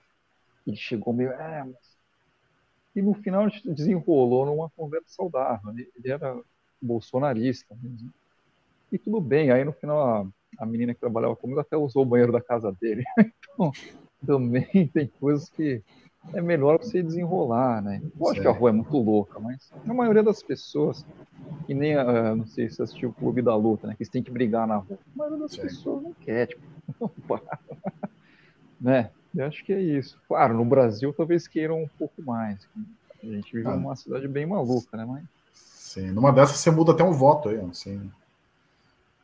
ele 0.67 0.77
chegou 0.77 1.11
meio, 1.11 1.31
é, 1.31 1.63
mas... 1.63 1.99
E 2.95 3.01
no 3.01 3.15
final 3.15 3.45
a 3.45 3.49
gente 3.49 3.67
desenrolou 3.71 4.45
numa 4.45 4.69
conversa 4.69 5.07
saudável. 5.07 5.73
Né? 5.73 5.87
Ele 5.95 6.11
era 6.11 6.39
bolsonarista 6.79 7.75
mesmo. 7.81 8.13
E 8.91 8.97
tudo 8.99 9.19
bem. 9.19 9.49
Aí 9.49 9.63
no 9.63 9.71
final 9.71 10.01
a, 10.01 10.27
a 10.59 10.65
menina 10.65 10.93
que 10.93 10.99
trabalhava 10.99 11.35
comigo 11.35 11.59
até 11.59 11.75
usou 11.75 12.03
o 12.03 12.05
banheiro 12.05 12.33
da 12.33 12.41
casa 12.41 12.71
dele. 12.79 13.03
então, 13.53 13.71
também 14.23 14.87
tem 14.93 15.07
coisas 15.07 15.49
que 15.49 15.81
é 16.33 16.41
melhor 16.41 16.77
você 16.77 17.01
desenrolar, 17.01 17.81
né? 17.81 18.01
Eu 18.19 18.29
acho 18.29 18.41
que 18.41 18.47
a 18.47 18.51
rua 18.51 18.69
é 18.69 18.73
muito 18.73 18.97
louca, 18.97 19.39
mas 19.39 19.71
a 19.87 19.93
maioria 19.93 20.23
das 20.23 20.41
pessoas, 20.41 21.05
que 21.65 21.73
nem, 21.73 21.97
uh, 21.97 22.35
não 22.35 22.45
sei 22.45 22.69
se 22.69 22.81
assistiu 22.81 23.09
o 23.09 23.13
Clube 23.13 23.41
da 23.41 23.55
Luta, 23.55 23.87
né? 23.87 23.95
Que 23.97 24.05
você 24.05 24.11
tem 24.11 24.23
que 24.23 24.31
brigar 24.31 24.67
na 24.67 24.77
rua. 24.77 24.97
A 25.13 25.17
maioria 25.17 25.39
das 25.39 25.51
Sim. 25.51 25.61
pessoas 25.61 26.03
não 26.03 26.13
quer, 26.13 26.47
tipo, 26.47 26.61
não 26.99 27.09
para. 27.27 27.59
né? 28.79 29.09
Eu 29.35 29.45
acho 29.45 29.63
que 29.63 29.73
é 29.73 29.81
isso. 29.81 30.19
Claro, 30.27 30.53
no 30.53 30.65
Brasil 30.65 31.13
talvez 31.13 31.47
queiram 31.47 31.81
um 31.81 31.87
pouco 31.87 32.21
mais. 32.21 32.67
A 33.23 33.25
gente 33.25 33.55
vive 33.55 33.67
ah. 33.67 33.75
numa 33.75 33.95
cidade 33.95 34.27
bem 34.27 34.45
maluca, 34.45 34.97
né? 34.97 35.05
Mas... 35.05 35.23
Sim, 35.53 36.11
numa 36.11 36.31
dessas 36.31 36.57
você 36.57 36.71
muda 36.71 36.91
até 36.91 37.03
um 37.03 37.13
voto 37.13 37.49
aí, 37.49 37.59
assim. 37.59 38.11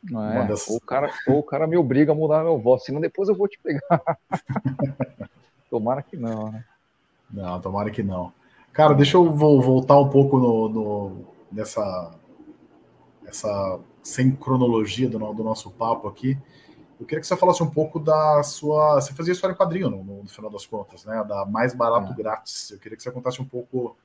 Não 0.04 0.24
é? 0.24 0.48
Dessas... 0.48 0.70
ou, 0.70 0.78
o 0.78 0.82
cara, 0.82 1.12
ou 1.28 1.40
o 1.40 1.44
cara 1.44 1.68
me 1.68 1.78
obriga 1.78 2.12
a 2.12 2.16
mudar 2.16 2.44
meu 2.44 2.58
voto, 2.58 2.84
senão 2.84 3.02
depois 3.02 3.30
eu 3.30 3.36
vou 3.36 3.48
te 3.48 3.60
pegar. 3.60 4.18
Tomara 5.70 6.02
que 6.02 6.16
não, 6.16 6.52
né? 6.52 6.64
Não, 7.32 7.60
tomara 7.60 7.92
que 7.92 8.04
não. 8.04 8.32
Cara, 8.74 8.94
deixa 8.94 9.18
eu 9.18 9.32
voltar 9.32 10.00
um 10.00 10.10
pouco 10.10 10.38
no, 10.38 10.70
no 10.70 11.26
nessa 11.52 12.14
essa 13.26 13.80
sem 14.02 14.32
cronologia 14.32 15.10
do, 15.10 15.20
do, 15.34 15.44
nosso 15.44 15.70
papo 15.72 16.08
aqui. 16.08 16.38
Eu 17.00 17.06
queria 17.06 17.20
que 17.20 17.28
você 17.28 17.36
falasse 17.36 17.62
um 17.62 17.70
pouco 17.70 18.00
da 18.00 18.42
sua. 18.42 18.96
Você 18.96 19.14
fazia 19.14 19.34
história 19.34 19.54
em 19.54 19.58
quadrinho 19.58 19.90
no, 19.90 20.04
no 20.04 20.28
final 20.28 20.50
das 20.50 20.66
contas, 20.66 21.06
né? 21.06 21.24
Da 21.28 21.46
mais 21.46 21.74
barato 21.74 22.12
é. 22.12 22.16
grátis. 22.16 22.72
Eu 22.72 22.80
queria 22.80 22.96
que 22.96 23.04
você 23.04 23.12
contasse 23.12 23.42
um 23.42 23.46
pouco 23.46 23.98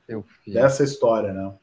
dessa 0.46 0.82
história, 0.82 1.32
né? 1.32 1.54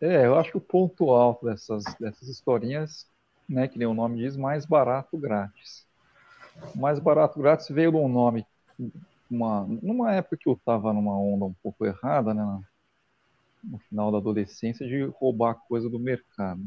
É, 0.00 0.26
eu 0.26 0.36
acho 0.36 0.50
que 0.50 0.56
o 0.56 0.60
ponto 0.60 1.10
alto 1.10 1.46
dessas, 1.46 1.84
dessas 1.98 2.28
historinhas, 2.28 3.06
né, 3.48 3.66
que 3.66 3.78
nem 3.78 3.88
o 3.88 3.94
nome 3.94 4.18
diz, 4.18 4.36
mais 4.36 4.64
barato 4.64 5.16
grátis. 5.18 5.84
Mais 6.74 7.00
barato 7.00 7.38
grátis 7.40 7.68
veio 7.68 7.90
de 7.90 7.96
um 7.96 8.08
nome 8.08 8.46
uma, 9.30 9.66
numa 9.82 10.14
época 10.14 10.36
que 10.36 10.48
eu 10.48 10.54
estava 10.54 10.92
numa 10.92 11.18
onda 11.18 11.44
um 11.44 11.54
pouco 11.62 11.84
errada, 11.84 12.32
né, 12.32 12.62
no 13.62 13.78
final 13.78 14.10
da 14.10 14.18
adolescência, 14.18 14.86
de 14.86 15.04
roubar 15.04 15.54
coisa 15.54 15.88
do 15.88 15.98
mercado. 15.98 16.62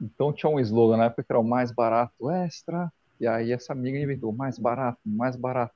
Então 0.00 0.32
tinha 0.32 0.50
um 0.50 0.58
slogan 0.60 0.96
na 0.96 1.04
época 1.04 1.22
que 1.22 1.32
era 1.32 1.38
o 1.38 1.44
mais 1.44 1.70
barato 1.70 2.30
extra, 2.30 2.92
e 3.18 3.26
aí 3.26 3.52
essa 3.52 3.72
amiga 3.72 3.98
inventou 3.98 4.32
mais 4.32 4.58
barato, 4.58 5.00
mais 5.04 5.36
barato, 5.36 5.74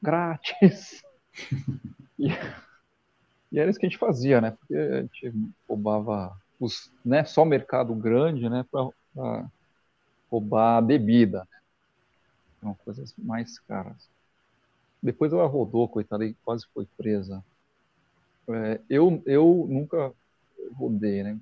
grátis. 0.00 1.02
e, 2.18 2.28
e 3.50 3.58
era 3.58 3.70
isso 3.70 3.78
que 3.78 3.86
a 3.86 3.88
gente 3.88 3.98
fazia, 3.98 4.40
né? 4.40 4.50
Porque 4.50 4.74
a 4.74 5.00
gente 5.02 5.32
roubava 5.66 6.36
os, 6.60 6.92
né, 7.04 7.24
só 7.24 7.44
mercado 7.44 7.94
grande, 7.94 8.48
né, 8.48 8.64
para 8.70 9.48
roubar 10.30 10.82
bebida. 10.82 11.40
Né? 11.40 11.58
São 12.60 12.74
coisas 12.84 13.14
mais 13.18 13.58
caras. 13.58 14.11
Depois 15.02 15.32
ela 15.32 15.46
rodou, 15.46 15.88
coitada, 15.88 16.24
e 16.24 16.34
quase 16.44 16.66
foi 16.72 16.86
presa. 16.96 17.44
É, 18.48 18.80
eu, 18.88 19.22
eu 19.26 19.66
nunca 19.68 20.12
rodei, 20.74 21.22
né? 21.22 21.38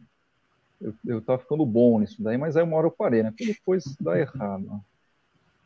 Eu, 0.80 0.94
eu 1.06 1.20
tava 1.20 1.42
ficando 1.42 1.66
bom 1.66 2.00
nisso 2.00 2.22
daí, 2.22 2.38
mas 2.38 2.56
aí 2.56 2.62
uma 2.62 2.76
hora 2.76 2.86
eu 2.86 2.90
parei, 2.90 3.22
né? 3.22 3.30
Porque 3.30 3.46
depois 3.46 3.84
dá 4.00 4.18
errado. 4.18 4.82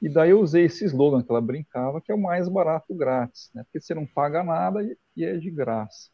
E 0.03 0.09
daí 0.09 0.31
eu 0.31 0.41
usei 0.41 0.65
esse 0.65 0.85
slogan 0.85 1.23
que 1.23 1.31
ela 1.31 1.41
brincava, 1.41 2.01
que 2.01 2.11
é 2.11 2.15
o 2.15 2.21
mais 2.21 2.49
barato 2.49 2.93
grátis, 2.95 3.51
né? 3.55 3.63
Porque 3.63 3.81
você 3.81 3.95
não 3.95 4.07
paga 4.07 4.43
nada 4.43 4.83
e, 4.83 4.97
e 5.17 5.25
é 5.25 5.37
de 5.37 5.51
graça. 5.51 6.11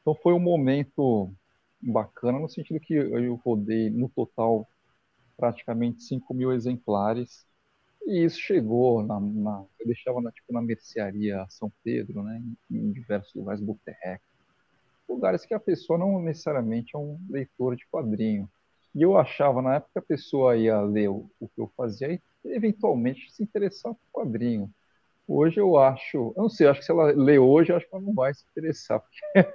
Então 0.00 0.14
foi 0.14 0.32
um 0.32 0.38
momento 0.40 1.30
bacana, 1.80 2.38
no 2.38 2.48
sentido 2.48 2.80
que 2.80 2.94
eu 2.94 3.34
rodei 3.44 3.90
no 3.90 4.08
total 4.08 4.66
praticamente 5.36 6.02
5 6.02 6.32
mil 6.32 6.52
exemplares 6.52 7.46
e 8.08 8.24
isso 8.24 8.40
chegou 8.40 9.02
na, 9.02 9.20
na 9.20 9.64
eu 9.78 9.86
deixava 9.86 10.20
na, 10.20 10.32
tipo, 10.32 10.52
na 10.52 10.62
mercearia 10.62 11.44
São 11.50 11.70
Pedro, 11.84 12.22
né, 12.22 12.42
em, 12.70 12.76
em 12.76 12.92
diversos 12.92 13.34
lugares, 13.34 13.60
boteco, 13.60 14.24
lugares 15.06 15.44
que 15.44 15.52
a 15.52 15.60
pessoa 15.60 15.98
não 15.98 16.20
necessariamente 16.20 16.96
é 16.96 16.98
um 16.98 17.20
leitor 17.28 17.76
de 17.76 17.86
quadrinho. 17.86 18.48
E 18.94 19.02
eu 19.02 19.16
achava 19.16 19.60
na 19.60 19.76
época 19.76 20.00
a 20.00 20.02
pessoa 20.02 20.56
ia 20.56 20.80
ler 20.80 21.08
o, 21.08 21.30
o 21.38 21.48
que 21.48 21.60
eu 21.60 21.70
fazia 21.76 22.12
e 22.12 22.20
eventualmente 22.44 23.30
se 23.30 23.42
interessar 23.42 23.94
por 23.94 24.22
quadrinho. 24.22 24.70
Hoje 25.26 25.60
eu 25.60 25.76
acho, 25.76 26.32
eu 26.34 26.42
não 26.42 26.48
sei, 26.48 26.66
acho 26.66 26.80
que 26.80 26.86
se 26.86 26.92
ela 26.92 27.12
ler 27.12 27.38
hoje, 27.38 27.72
acho 27.72 27.86
que 27.86 27.94
ela 27.94 28.04
não 28.04 28.14
vai 28.14 28.32
se 28.32 28.44
interessar, 28.50 29.00
porque 29.34 29.52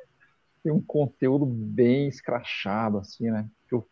tem 0.64 0.72
um 0.72 0.82
conteúdo 0.82 1.46
bem 1.46 2.08
escrachado, 2.08 3.00
assim, 3.00 3.32
né? 3.32 3.50
Que 3.68 3.76
eu 3.76 3.88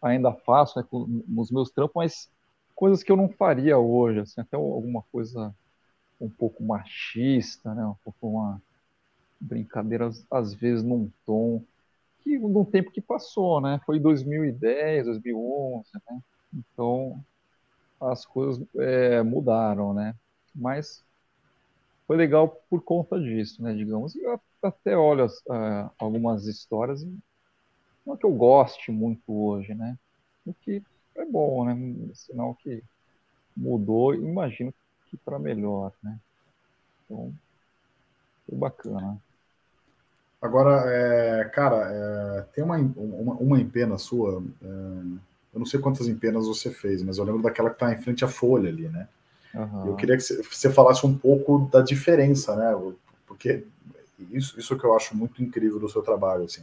ainda 0.00 0.32
faço 0.32 0.78
né, 0.78 0.86
com, 0.88 1.22
os 1.36 1.50
meus 1.50 1.70
trampos, 1.70 1.94
mas 1.94 2.30
coisas 2.78 3.02
que 3.02 3.10
eu 3.10 3.16
não 3.16 3.28
faria 3.28 3.76
hoje, 3.76 4.20
assim, 4.20 4.40
até 4.40 4.56
alguma 4.56 5.02
coisa 5.10 5.52
um 6.20 6.30
pouco 6.30 6.62
machista, 6.62 7.74
né? 7.74 7.84
Um 7.84 7.96
pouco 8.04 8.28
uma 8.28 8.62
brincadeira 9.40 10.08
às 10.30 10.54
vezes 10.54 10.84
num 10.84 11.10
tom 11.26 11.60
que 12.20 12.38
num 12.38 12.64
tempo 12.64 12.92
que 12.92 13.00
passou, 13.00 13.60
né? 13.60 13.80
Foi 13.84 13.98
2010, 13.98 15.06
2011, 15.06 15.88
né? 16.08 16.20
Então 16.54 17.20
as 18.00 18.24
coisas 18.24 18.64
é, 18.76 19.22
mudaram, 19.24 19.92
né? 19.92 20.14
Mas 20.54 21.04
foi 22.06 22.16
legal 22.16 22.62
por 22.70 22.80
conta 22.80 23.20
disso, 23.20 23.60
né? 23.60 23.74
Digamos, 23.74 24.14
eu 24.14 24.40
até 24.62 24.96
olho 24.96 25.26
uh, 25.26 25.90
algumas 25.98 26.46
histórias, 26.46 27.04
não 28.06 28.14
é 28.14 28.16
que 28.16 28.24
eu 28.24 28.32
goste 28.32 28.92
muito 28.92 29.32
hoje, 29.32 29.74
né? 29.74 29.98
O 30.46 30.54
que 30.54 30.80
é 31.22 31.26
bom, 31.26 31.64
né? 31.64 31.76
Sinal 32.14 32.54
que 32.54 32.82
mudou, 33.56 34.14
imagino 34.14 34.72
que 35.06 35.16
para 35.16 35.38
melhor, 35.38 35.92
né? 36.02 36.18
Então, 37.04 37.32
foi 38.46 38.58
bacana. 38.58 39.18
Agora, 40.40 40.84
é, 40.86 41.44
cara, 41.46 41.88
é, 41.90 42.42
tem 42.54 42.62
uma, 42.62 42.76
uma, 42.76 43.34
uma, 43.34 43.60
empena 43.60 43.98
sua, 43.98 44.42
é, 44.62 44.66
eu 45.54 45.58
não 45.58 45.66
sei 45.66 45.80
quantas 45.80 46.06
empenas 46.06 46.46
você 46.46 46.70
fez, 46.70 47.02
mas 47.02 47.18
eu 47.18 47.24
lembro 47.24 47.42
daquela 47.42 47.70
que 47.70 47.76
está 47.76 47.92
em 47.92 48.00
frente 48.00 48.24
à 48.24 48.28
folha 48.28 48.68
ali, 48.68 48.88
né? 48.88 49.08
Uhum. 49.54 49.88
Eu 49.88 49.96
queria 49.96 50.16
que 50.16 50.22
você 50.22 50.70
falasse 50.70 51.04
um 51.04 51.16
pouco 51.16 51.68
da 51.72 51.80
diferença, 51.80 52.54
né? 52.54 52.72
Porque 53.26 53.64
isso, 54.30 54.58
isso 54.58 54.78
que 54.78 54.84
eu 54.84 54.94
acho 54.94 55.16
muito 55.16 55.42
incrível 55.42 55.80
do 55.80 55.88
seu 55.88 56.02
trabalho, 56.02 56.44
assim. 56.44 56.62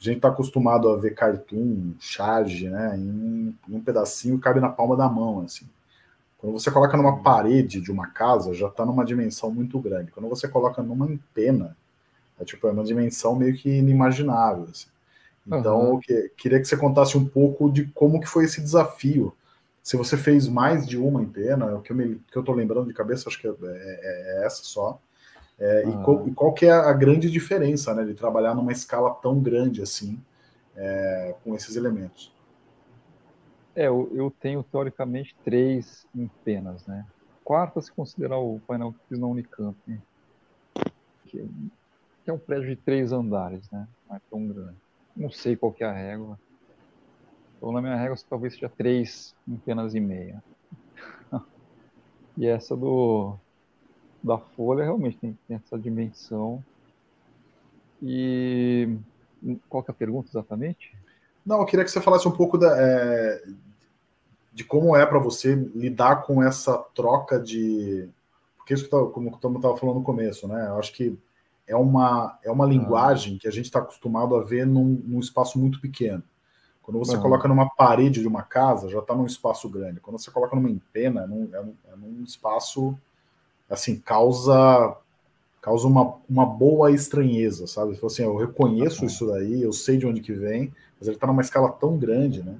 A 0.00 0.04
gente 0.04 0.16
está 0.16 0.28
acostumado 0.28 0.88
a 0.88 0.96
ver 0.96 1.14
cartoon, 1.14 1.92
charge, 1.98 2.70
né? 2.70 2.96
Em, 2.96 3.54
em, 3.68 3.76
um 3.76 3.82
pedacinho 3.82 4.38
cabe 4.38 4.58
na 4.58 4.70
palma 4.70 4.96
da 4.96 5.08
mão, 5.08 5.42
assim. 5.42 5.66
Quando 6.38 6.54
você 6.54 6.70
coloca 6.70 6.96
numa 6.96 7.22
parede 7.22 7.82
de 7.82 7.92
uma 7.92 8.06
casa, 8.06 8.54
já 8.54 8.68
está 8.68 8.86
numa 8.86 9.04
dimensão 9.04 9.50
muito 9.50 9.78
grande. 9.78 10.10
Quando 10.10 10.26
você 10.26 10.48
coloca 10.48 10.82
numa 10.82 11.04
empena, 11.04 11.76
é 12.40 12.44
tipo 12.44 12.66
é 12.66 12.70
uma 12.70 12.82
dimensão 12.82 13.36
meio 13.36 13.54
que 13.54 13.68
inimaginável. 13.68 14.68
Assim. 14.70 14.88
Então, 15.46 15.80
uhum. 15.80 15.94
eu 15.94 15.98
que, 15.98 16.32
queria 16.34 16.58
que 16.58 16.64
você 16.64 16.78
contasse 16.78 17.18
um 17.18 17.26
pouco 17.26 17.70
de 17.70 17.84
como 17.88 18.20
que 18.20 18.26
foi 18.26 18.46
esse 18.46 18.62
desafio. 18.62 19.36
Se 19.82 19.98
você 19.98 20.16
fez 20.16 20.48
mais 20.48 20.86
de 20.86 20.96
uma 20.96 21.22
empena, 21.22 21.74
o 21.74 21.82
que 21.82 21.92
eu, 21.92 21.96
me, 21.96 22.14
que 22.30 22.36
eu 22.36 22.42
tô 22.42 22.54
lembrando 22.54 22.88
de 22.88 22.94
cabeça, 22.94 23.28
acho 23.28 23.38
que 23.38 23.46
é, 23.46 23.50
é, 23.50 24.40
é 24.40 24.46
essa 24.46 24.62
só. 24.62 24.98
É, 25.60 25.86
e, 25.86 26.04
qual, 26.04 26.26
e, 26.26 26.32
qual, 26.32 26.52
que 26.54 26.64
é 26.64 26.72
a 26.72 26.92
grande 26.94 27.30
diferença 27.30 27.94
né, 27.94 28.02
de 28.02 28.14
trabalhar 28.14 28.54
numa 28.54 28.72
escala 28.72 29.12
tão 29.16 29.38
grande 29.38 29.82
assim 29.82 30.18
é, 30.74 31.34
com 31.44 31.54
esses 31.54 31.76
elementos? 31.76 32.32
É, 33.76 33.86
eu, 33.86 34.10
eu, 34.14 34.30
tenho 34.40 34.62
teoricamente 34.62 35.36
três 35.44 36.06
empenas, 36.14 36.86
né? 36.86 37.06
Quarta 37.44 37.80
se 37.80 37.92
considerar 37.92 38.38
o 38.38 38.58
painel 38.66 38.92
que 38.92 39.08
fiz 39.08 39.18
na 39.18 39.26
Unicamp, 39.26 39.76
que, 41.26 41.46
que, 42.24 42.30
é 42.30 42.32
um 42.32 42.38
prédio 42.38 42.68
de 42.68 42.76
três 42.76 43.12
andares, 43.12 43.70
né? 43.70 43.86
Não 44.08 44.16
é 44.16 44.20
tão 44.30 44.46
grande. 44.46 44.76
Não 45.14 45.30
sei 45.30 45.56
qual 45.56 45.72
que 45.72 45.84
é 45.84 45.86
a 45.86 45.92
régua. 45.92 46.38
Então 47.56 47.70
na 47.70 47.82
minha 47.82 47.96
régua 47.96 48.16
talvez 48.28 48.54
seja 48.54 48.68
três 48.68 49.34
empenas 49.46 49.94
e 49.94 50.00
meia. 50.00 50.42
e 52.36 52.46
essa 52.46 52.74
do 52.74 53.36
da 54.22 54.38
folha 54.38 54.84
realmente 54.84 55.16
tem, 55.18 55.38
tem, 55.46 55.56
essa 55.56 55.78
dimensão. 55.78 56.62
E 58.02 58.96
qual 59.68 59.82
que 59.82 59.90
é 59.90 59.92
a 59.92 59.96
pergunta 59.96 60.28
exatamente? 60.30 60.94
Não, 61.44 61.58
eu 61.60 61.66
queria 61.66 61.84
que 61.84 61.90
você 61.90 62.00
falasse 62.00 62.28
um 62.28 62.32
pouco 62.32 62.58
da, 62.58 62.74
é, 62.78 63.42
de 64.52 64.64
como 64.64 64.96
é 64.96 65.04
para 65.06 65.18
você 65.18 65.54
lidar 65.54 66.22
com 66.22 66.42
essa 66.42 66.76
troca 66.94 67.38
de. 67.38 68.08
Porque 68.56 68.74
isso 68.74 68.84
que 68.84 68.90
tá, 68.90 68.98
como 69.06 69.30
eu 69.30 69.56
estava 69.56 69.76
falando 69.76 69.96
no 69.96 70.04
começo, 70.04 70.46
né? 70.46 70.68
Eu 70.68 70.78
acho 70.78 70.92
que 70.92 71.18
é 71.66 71.76
uma, 71.76 72.38
é 72.42 72.50
uma 72.50 72.66
linguagem 72.66 73.38
que 73.38 73.46
a 73.46 73.50
gente 73.50 73.66
está 73.66 73.78
acostumado 73.78 74.34
a 74.34 74.42
ver 74.42 74.66
num, 74.66 75.00
num, 75.04 75.20
espaço 75.20 75.58
muito 75.58 75.80
pequeno. 75.80 76.22
Quando 76.82 76.98
você 76.98 77.14
uhum. 77.14 77.22
coloca 77.22 77.46
numa 77.46 77.70
parede 77.70 78.20
de 78.20 78.26
uma 78.26 78.42
casa, 78.42 78.88
já 78.88 78.98
está 78.98 79.14
num 79.14 79.24
espaço 79.24 79.68
grande. 79.68 80.00
Quando 80.00 80.18
você 80.18 80.30
coloca 80.32 80.56
numa 80.56 80.68
empena, 80.68 81.22
é 81.22 81.26
num, 81.28 81.48
é, 81.54 81.62
num, 81.62 81.74
é 81.92 81.96
num 81.96 82.24
espaço, 82.24 82.98
assim, 83.70 83.98
causa 83.98 84.96
causa 85.62 85.86
uma, 85.86 86.16
uma 86.28 86.46
boa 86.46 86.90
estranheza, 86.90 87.66
sabe? 87.66 87.98
Assim, 88.02 88.22
eu 88.22 88.34
reconheço 88.34 89.04
isso 89.04 89.26
daí, 89.26 89.62
eu 89.62 89.72
sei 89.72 89.98
de 89.98 90.06
onde 90.06 90.22
que 90.22 90.32
vem, 90.32 90.72
mas 90.98 91.06
ele 91.06 91.16
está 91.16 91.26
numa 91.26 91.42
escala 91.42 91.70
tão 91.70 91.98
grande, 91.98 92.42
né? 92.42 92.56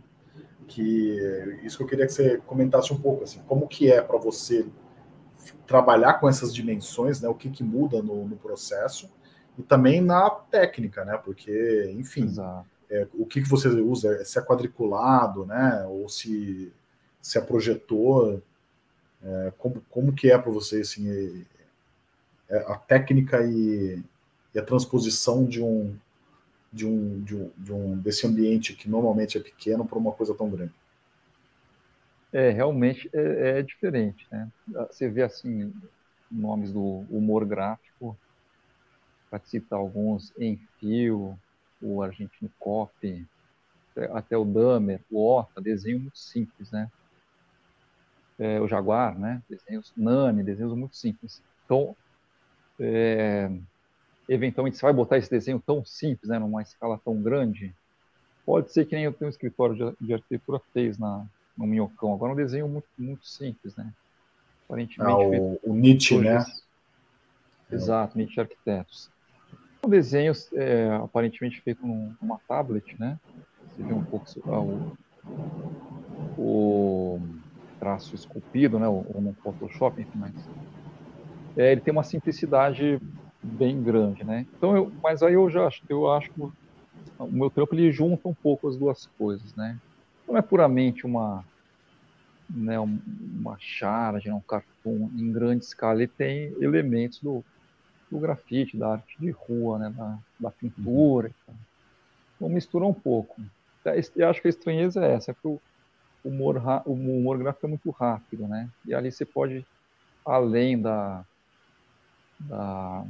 Que 0.68 1.58
isso 1.64 1.78
que 1.78 1.82
eu 1.82 1.86
queria 1.86 2.06
que 2.06 2.12
você 2.12 2.36
comentasse 2.46 2.92
um 2.92 3.00
pouco, 3.00 3.24
assim, 3.24 3.40
como 3.46 3.66
que 3.66 3.90
é 3.90 4.02
para 4.02 4.18
você 4.18 4.66
trabalhar 5.66 6.14
com 6.14 6.28
essas 6.28 6.54
dimensões, 6.54 7.22
né? 7.22 7.28
O 7.28 7.34
que 7.34 7.48
que 7.48 7.64
muda 7.64 8.02
no, 8.02 8.28
no 8.28 8.36
processo 8.36 9.10
e 9.58 9.62
também 9.62 10.02
na 10.02 10.28
técnica, 10.28 11.02
né? 11.04 11.16
Porque, 11.24 11.90
enfim, 11.98 12.30
é, 12.90 13.08
o 13.14 13.24
que 13.24 13.40
que 13.40 13.48
você 13.48 13.68
usa, 13.68 14.22
se 14.26 14.38
é 14.38 14.42
quadriculado, 14.42 15.46
né? 15.46 15.86
Ou 15.88 16.06
se 16.08 16.70
se 17.22 17.38
é 17.38 17.40
projetor, 17.40 18.42
é, 19.22 19.52
como 19.58 19.82
como 19.90 20.12
que 20.12 20.30
é 20.30 20.38
para 20.38 20.50
você 20.50 20.80
assim 20.80 21.46
é, 22.48 22.56
a 22.66 22.76
técnica 22.76 23.44
e, 23.44 24.02
e 24.54 24.58
a 24.58 24.64
transposição 24.64 25.44
de 25.44 25.62
um 25.62 25.96
de 26.72 26.86
um, 26.86 27.20
de 27.22 27.36
um, 27.36 27.50
de 27.56 27.72
um 27.72 27.96
desse 27.98 28.26
ambiente 28.26 28.74
que 28.74 28.88
normalmente 28.88 29.36
é 29.36 29.40
pequeno 29.40 29.84
para 29.84 29.98
uma 29.98 30.12
coisa 30.12 30.34
tão 30.34 30.48
grande. 30.48 30.72
É, 32.32 32.50
realmente 32.50 33.10
é, 33.12 33.58
é, 33.58 33.62
diferente, 33.62 34.26
né? 34.30 34.48
Você 34.88 35.08
vê, 35.08 35.22
assim, 35.22 35.72
nomes 36.30 36.72
do 36.72 37.04
humor 37.10 37.44
gráfico, 37.44 38.16
para 39.28 39.40
citar 39.40 39.78
alguns, 39.78 40.32
Enfio, 40.38 41.36
o 41.82 42.02
Argentino 42.02 42.50
Cop, 42.58 43.26
até 44.12 44.36
o 44.36 44.44
Damer, 44.44 45.00
o 45.10 45.20
Horta, 45.20 45.60
desenho 45.60 45.98
muito 45.98 46.18
simples, 46.18 46.70
né? 46.70 46.90
É, 48.40 48.58
o 48.58 48.66
Jaguar, 48.66 49.16
né? 49.18 49.42
Desenhos 49.48 49.92
Nani, 49.96 50.42
desenhos 50.42 50.74
muito 50.74 50.96
simples. 50.96 51.42
Então, 51.66 51.94
é, 52.80 53.50
eventualmente 54.26 54.78
você 54.78 54.82
vai 54.82 54.94
botar 54.94 55.18
esse 55.18 55.30
desenho 55.30 55.62
tão 55.64 55.84
simples, 55.84 56.30
né, 56.30 56.38
numa 56.38 56.62
escala 56.62 56.98
tão 57.04 57.20
grande, 57.20 57.74
pode 58.46 58.72
ser 58.72 58.86
que 58.86 58.94
nem 58.94 59.04
eu 59.04 59.12
tenho 59.12 59.28
um 59.28 59.30
escritório 59.30 59.76
de, 59.76 60.06
de 60.06 60.14
arquitetura 60.14 60.60
fez 60.72 60.98
na, 60.98 61.26
no 61.56 61.66
Minhocão. 61.66 62.14
Agora 62.14 62.32
é 62.32 62.34
um 62.34 62.36
desenho 62.36 62.66
muito, 62.66 62.88
muito 62.98 63.26
simples, 63.26 63.76
né? 63.76 63.92
Aparentemente. 64.64 65.12
Ah, 65.12 65.18
o, 65.18 65.60
o 65.62 65.74
Nietzsche, 65.74 66.18
né? 66.18 66.44
Exato, 67.70 68.16
Nietzsche 68.16 68.40
Arquitetos. 68.40 69.10
Um 69.84 69.88
desenho 69.88 70.32
é, 70.54 70.94
aparentemente 70.94 71.60
feito 71.60 71.86
numa 71.86 72.40
tablet, 72.48 72.98
né? 72.98 73.18
Você 73.76 73.82
vê 73.82 73.92
um 73.92 74.04
pouco 74.04 74.26
ah, 74.46 74.60
o, 74.60 74.96
o 76.38 77.20
traço 77.80 78.14
esculpido, 78.14 78.78
né? 78.78 78.86
Ou, 78.86 79.04
ou 79.14 79.20
no 79.20 79.32
Photoshop, 79.34 80.00
enfim, 80.00 80.18
mas 80.18 80.32
é, 81.56 81.72
ele 81.72 81.80
tem 81.80 81.92
uma 81.92 82.04
simplicidade 82.04 83.00
bem 83.42 83.82
grande, 83.82 84.22
né? 84.22 84.46
Então, 84.56 84.76
eu, 84.76 84.92
mas 85.02 85.22
aí 85.22 85.34
eu 85.34 85.48
já 85.50 85.66
acho, 85.66 85.82
eu 85.88 86.12
acho 86.12 86.30
que 86.30 86.40
o, 86.40 86.52
meu 87.28 87.50
trampo 87.50 87.74
ele 87.74 87.90
junta 87.90 88.28
um 88.28 88.34
pouco 88.34 88.68
as 88.68 88.76
duas 88.76 89.06
coisas, 89.18 89.54
né? 89.54 89.78
Não 90.28 90.36
é 90.36 90.42
puramente 90.42 91.06
uma 91.06 91.42
né, 92.48 92.78
uma 92.80 93.56
charge, 93.60 94.28
né, 94.28 94.34
um 94.34 94.40
cartoon 94.40 95.08
em 95.16 95.30
grande 95.30 95.64
escala, 95.64 96.02
ele 96.02 96.08
tem 96.08 96.52
elementos 96.60 97.20
do, 97.20 97.44
do 98.10 98.18
grafite, 98.18 98.76
da 98.76 98.92
arte 98.92 99.16
de 99.20 99.30
rua, 99.30 99.78
né, 99.78 99.90
da, 99.90 100.18
da 100.38 100.50
pintura. 100.50 101.30
Então 102.34 102.48
mistura 102.48 102.84
um 102.84 102.94
pouco. 102.94 103.40
Eu 104.16 104.28
acho 104.28 104.42
que 104.42 104.48
a 104.48 104.50
estranheza 104.50 105.04
é 105.04 105.12
essa, 105.12 105.30
é 105.30 105.34
que 105.34 105.60
humor, 106.24 106.56
o 106.86 106.92
humor 106.92 107.38
gráfico 107.38 107.66
é 107.66 107.68
muito 107.70 107.90
rápido, 107.90 108.48
né? 108.48 108.70
E 108.84 108.94
ali 108.94 109.10
você 109.12 109.24
pode, 109.26 109.66
além 110.26 110.80
da, 110.80 111.24
da, 112.38 113.04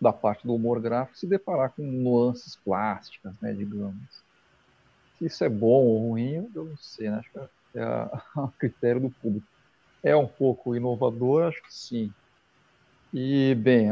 da 0.00 0.12
parte 0.12 0.46
do 0.46 0.54
humor 0.54 0.80
gráfico 0.80 1.16
se 1.18 1.26
deparar 1.26 1.72
com 1.74 1.82
nuances 1.82 2.56
plásticas, 2.62 3.34
né, 3.40 3.52
digamos. 3.54 4.24
Se 5.18 5.26
isso 5.26 5.44
é 5.44 5.48
bom 5.48 5.84
ou 5.86 6.08
ruim, 6.10 6.50
eu 6.54 6.64
não 6.66 6.76
sei, 6.76 7.10
né? 7.10 7.18
acho 7.18 7.30
que 7.32 7.38
é 7.78 7.82
a, 7.82 8.04
a 8.36 8.52
critério 8.58 9.00
do 9.02 9.10
público. 9.10 9.46
É 10.04 10.16
um 10.16 10.28
pouco 10.28 10.76
inovador, 10.76 11.44
acho 11.44 11.62
que 11.62 11.72
sim. 11.74 12.14
E, 13.12 13.54
bem, 13.56 13.90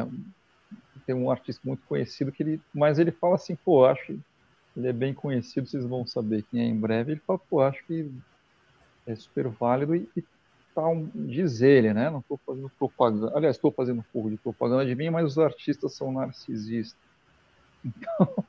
tem 1.07 1.15
um 1.15 1.31
artista 1.31 1.61
muito 1.67 1.85
conhecido 1.85 2.33
que 2.33 2.43
ele, 2.43 2.63
mas 2.73 2.99
ele 2.99 3.13
fala 3.13 3.35
assim, 3.37 3.57
pô, 3.57 3.85
acho 3.85 4.19
ele 4.77 4.89
é 4.89 4.93
bem 4.93 5.13
conhecido, 5.13 5.69
vocês 5.69 5.85
vão 5.85 6.07
saber 6.07 6.45
quem 6.51 6.61
é 6.61 6.65
em 6.65 6.79
breve. 6.79 7.13
Ele 7.13 7.23
fala, 7.27 7.39
pô, 7.39 7.61
acho 7.61 7.85
que 7.87 8.11
é 9.07 9.15
super 9.15 9.49
válido 9.49 9.97
e, 9.97 10.09
e 10.17 10.25
tá 10.75 10.87
um, 10.87 11.09
diz 11.15 11.61
ele, 11.61 11.93
né? 11.93 12.09
Não 12.11 12.21
estou 12.21 12.39
fazendo 12.47 12.71
propaganda. 12.79 13.33
Aliás, 13.37 13.57
estou 13.57 13.73
fazendo 13.73 14.05
pouco 14.13 14.31
de 14.31 14.37
propaganda 14.37 14.87
de 14.87 14.95
mim, 14.95 15.11
mas 15.11 15.27
os 15.27 15.39
artistas 15.39 15.95
são 15.95 16.13
narcisistas. 16.13 16.99
Então, 17.83 18.45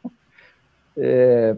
é, 0.98 1.56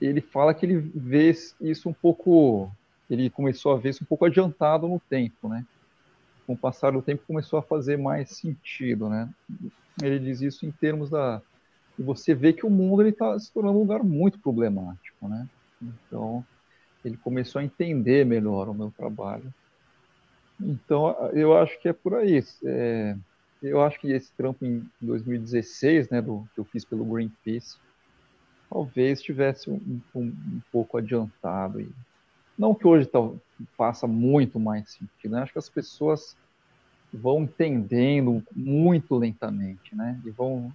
ele 0.00 0.22
fala 0.22 0.54
que 0.54 0.64
ele 0.64 0.78
vê 0.78 1.34
isso 1.60 1.86
um 1.86 1.92
pouco. 1.92 2.72
Ele 3.10 3.28
começou 3.28 3.72
a 3.72 3.76
ver 3.76 3.90
isso 3.90 4.04
um 4.04 4.06
pouco 4.06 4.24
adiantado 4.24 4.88
no 4.88 4.98
tempo, 4.98 5.50
né? 5.50 5.66
Com 6.46 6.54
o 6.54 6.58
passar 6.58 6.92
do 6.92 7.02
tempo 7.02 7.26
começou 7.26 7.58
a 7.58 7.62
fazer 7.62 7.98
mais 7.98 8.30
sentido, 8.30 9.10
né? 9.10 9.28
Ele 10.02 10.18
diz 10.18 10.40
isso 10.40 10.64
em 10.64 10.70
termos 10.70 11.10
da 11.10 11.42
e 11.98 12.02
você 12.02 12.34
vê 12.34 12.52
que 12.52 12.64
o 12.64 12.70
mundo 12.70 13.06
está 13.06 13.38
se 13.38 13.52
tornando 13.52 13.78
um 13.78 13.82
lugar 13.82 14.02
muito 14.02 14.38
problemático, 14.38 15.28
né? 15.28 15.48
Então 15.82 16.44
ele 17.04 17.16
começou 17.16 17.60
a 17.60 17.64
entender 17.64 18.24
melhor 18.26 18.68
o 18.68 18.74
meu 18.74 18.92
trabalho 18.96 19.52
então, 20.60 21.14
eu 21.32 21.56
acho 21.56 21.78
que 21.80 21.88
é 21.88 21.92
por 21.92 22.14
aí. 22.14 22.42
É, 22.64 23.16
eu 23.62 23.80
acho 23.82 24.00
que 24.00 24.10
esse 24.10 24.32
trampo 24.32 24.64
em 24.64 24.84
2016, 25.00 26.10
né, 26.10 26.20
do, 26.20 26.48
que 26.54 26.60
eu 26.60 26.64
fiz 26.64 26.84
pelo 26.84 27.04
Greenpeace, 27.04 27.76
talvez 28.68 29.20
estivesse 29.20 29.70
um, 29.70 30.00
um, 30.14 30.22
um, 30.22 30.60
pouco 30.72 30.98
adiantado. 30.98 31.80
E 31.80 31.88
não 32.58 32.74
que 32.74 32.86
hoje 32.86 33.06
tá, 33.06 33.20
faça 33.76 34.06
muito 34.06 34.58
mais 34.58 34.90
sentido, 34.90 35.32
né? 35.32 35.42
Acho 35.42 35.52
que 35.52 35.58
as 35.58 35.70
pessoas 35.70 36.36
vão 37.12 37.42
entendendo 37.42 38.42
muito 38.54 39.14
lentamente, 39.16 39.94
né? 39.94 40.20
E 40.24 40.30
vão. 40.30 40.72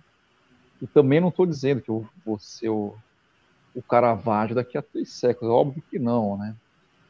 E 0.83 0.87
também 0.87 1.21
não 1.21 1.29
estou 1.29 1.45
dizendo 1.45 1.81
que 1.81 1.87
eu 1.87 2.05
vou 2.25 2.37
ser 2.37 2.67
o, 2.67 2.93
o 3.73 3.81
Caravaggio 3.81 4.53
daqui 4.53 4.77
a 4.77 4.81
três 4.81 5.13
séculos, 5.13 5.53
óbvio 5.53 5.81
que 5.89 5.97
não, 5.97 6.37
né? 6.37 6.53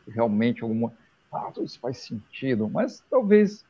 Realmente 0.08 0.62
alguma 0.62 0.94
ah, 1.34 1.52
isso 1.64 1.80
faz 1.80 1.98
sentido, 1.98 2.70
mas 2.70 3.04
talvez 3.10 3.66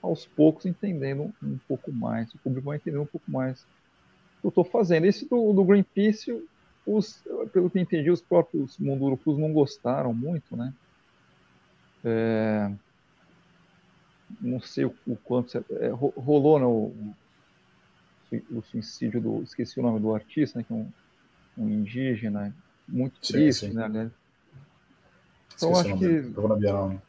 aos 0.00 0.24
poucos 0.24 0.64
entendendo 0.64 1.34
um 1.42 1.58
pouco 1.66 1.90
mais, 1.90 2.32
o 2.32 2.38
público 2.38 2.66
vai 2.66 2.76
entender 2.76 2.98
um 2.98 3.06
pouco 3.06 3.28
mais 3.28 3.62
o 3.62 4.40
que 4.42 4.46
eu 4.46 4.48
estou 4.50 4.64
fazendo. 4.64 5.06
Esse 5.06 5.28
do, 5.28 5.52
do 5.52 5.64
Greenpeace, 5.64 6.40
os, 6.86 7.20
pelo 7.52 7.68
que 7.68 7.80
entendi, 7.80 8.12
os 8.12 8.22
próprios 8.22 8.78
Mundurupus 8.78 9.36
não 9.36 9.52
gostaram 9.52 10.14
muito, 10.14 10.56
né? 10.56 10.72
É, 12.04 12.70
não 14.40 14.60
sei 14.60 14.84
o, 14.84 14.94
o 15.04 15.16
quanto 15.16 15.58
é, 15.58 15.88
rolou 15.88 16.60
né, 16.60 16.64
o, 16.64 16.94
o, 18.50 18.62
suicídio 18.62 19.20
do 19.20 19.42
esqueci 19.42 19.78
o 19.78 19.82
nome 19.82 20.00
do 20.00 20.14
artista, 20.14 20.58
né, 20.58 20.64
que 20.66 20.72
é 20.72 20.76
um, 20.76 20.88
um 21.56 21.68
indígena 21.68 22.54
muito 22.86 23.20
triste, 23.20 23.66
sim, 23.66 23.72
sim. 23.72 23.76
né? 23.76 24.10
Então 25.54 25.72
esqueci 25.72 25.92
acho 25.92 25.98
que 25.98 26.40
na 26.48 26.56
Bienal, 26.56 26.88
né? 26.90 27.02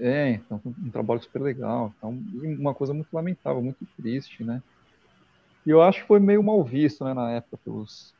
É, 0.00 0.30
então, 0.30 0.58
um 0.64 0.90
trabalho 0.90 1.22
super 1.22 1.42
legal. 1.42 1.92
Então, 1.98 2.18
uma 2.58 2.74
coisa 2.74 2.94
muito 2.94 3.12
lamentável, 3.12 3.62
muito 3.62 3.86
triste, 3.98 4.42
né? 4.42 4.62
E 5.66 5.70
eu 5.70 5.82
acho 5.82 6.00
que 6.00 6.06
foi 6.06 6.18
meio 6.18 6.42
mal 6.42 6.64
visto, 6.64 7.04
né, 7.04 7.12
na 7.12 7.30
época, 7.32 7.58
pelos... 7.58 8.14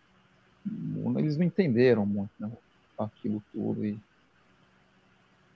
Eles 1.16 1.39
não 1.39 1.47
entenderam 1.47 2.05
muito, 2.05 2.31
né, 2.39 2.51
aquilo 2.99 3.43
tudo. 3.51 3.87
E, 3.87 3.99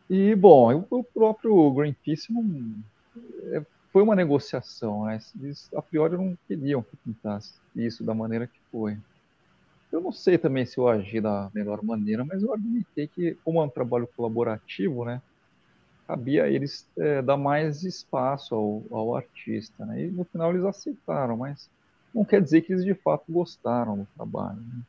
e 0.09 0.35
bom, 0.35 0.87
o 0.89 1.05
próprio 1.05 1.71
Greenpeace 1.73 2.33
não... 2.33 2.75
Foi 3.95 4.03
uma 4.03 4.16
negociação, 4.16 5.05
né? 5.05 5.20
Eles, 5.40 5.72
a 5.72 5.80
priori, 5.80 6.16
não 6.16 6.36
queriam 6.49 6.82
que 6.82 6.97
pintasse 6.97 7.55
isso 7.76 8.03
da 8.03 8.12
maneira 8.12 8.45
que 8.45 8.59
foi. 8.72 8.99
Eu 9.92 10.01
não 10.01 10.11
sei 10.11 10.36
também 10.36 10.66
se 10.66 10.78
eu 10.78 10.88
agi 10.88 11.20
da 11.20 11.49
melhor 11.55 11.80
maneira, 11.80 12.24
mas 12.24 12.42
eu 12.42 12.53
argumentei 12.53 13.07
que, 13.07 13.38
como 13.45 13.61
é 13.61 13.64
um 13.64 13.68
trabalho 13.68 14.09
colaborativo, 14.16 15.05
né? 15.05 15.22
cabia 16.09 16.42
a 16.42 16.51
eles 16.51 16.90
é, 16.99 17.22
dar 17.22 17.36
mais 17.36 17.84
espaço 17.84 18.53
ao, 18.57 18.82
ao 18.90 19.14
artista. 19.14 19.86
Né? 19.86 20.07
E 20.07 20.11
no 20.11 20.24
final 20.24 20.51
eles 20.51 20.64
aceitaram, 20.64 21.36
mas 21.36 21.70
não 22.12 22.24
quer 22.24 22.42
dizer 22.42 22.62
que 22.62 22.72
eles 22.72 22.84
de 22.84 22.95
fato 22.95 23.30
gostaram 23.30 23.99
do 23.99 24.09
trabalho. 24.16 24.59
Né? 24.59 24.82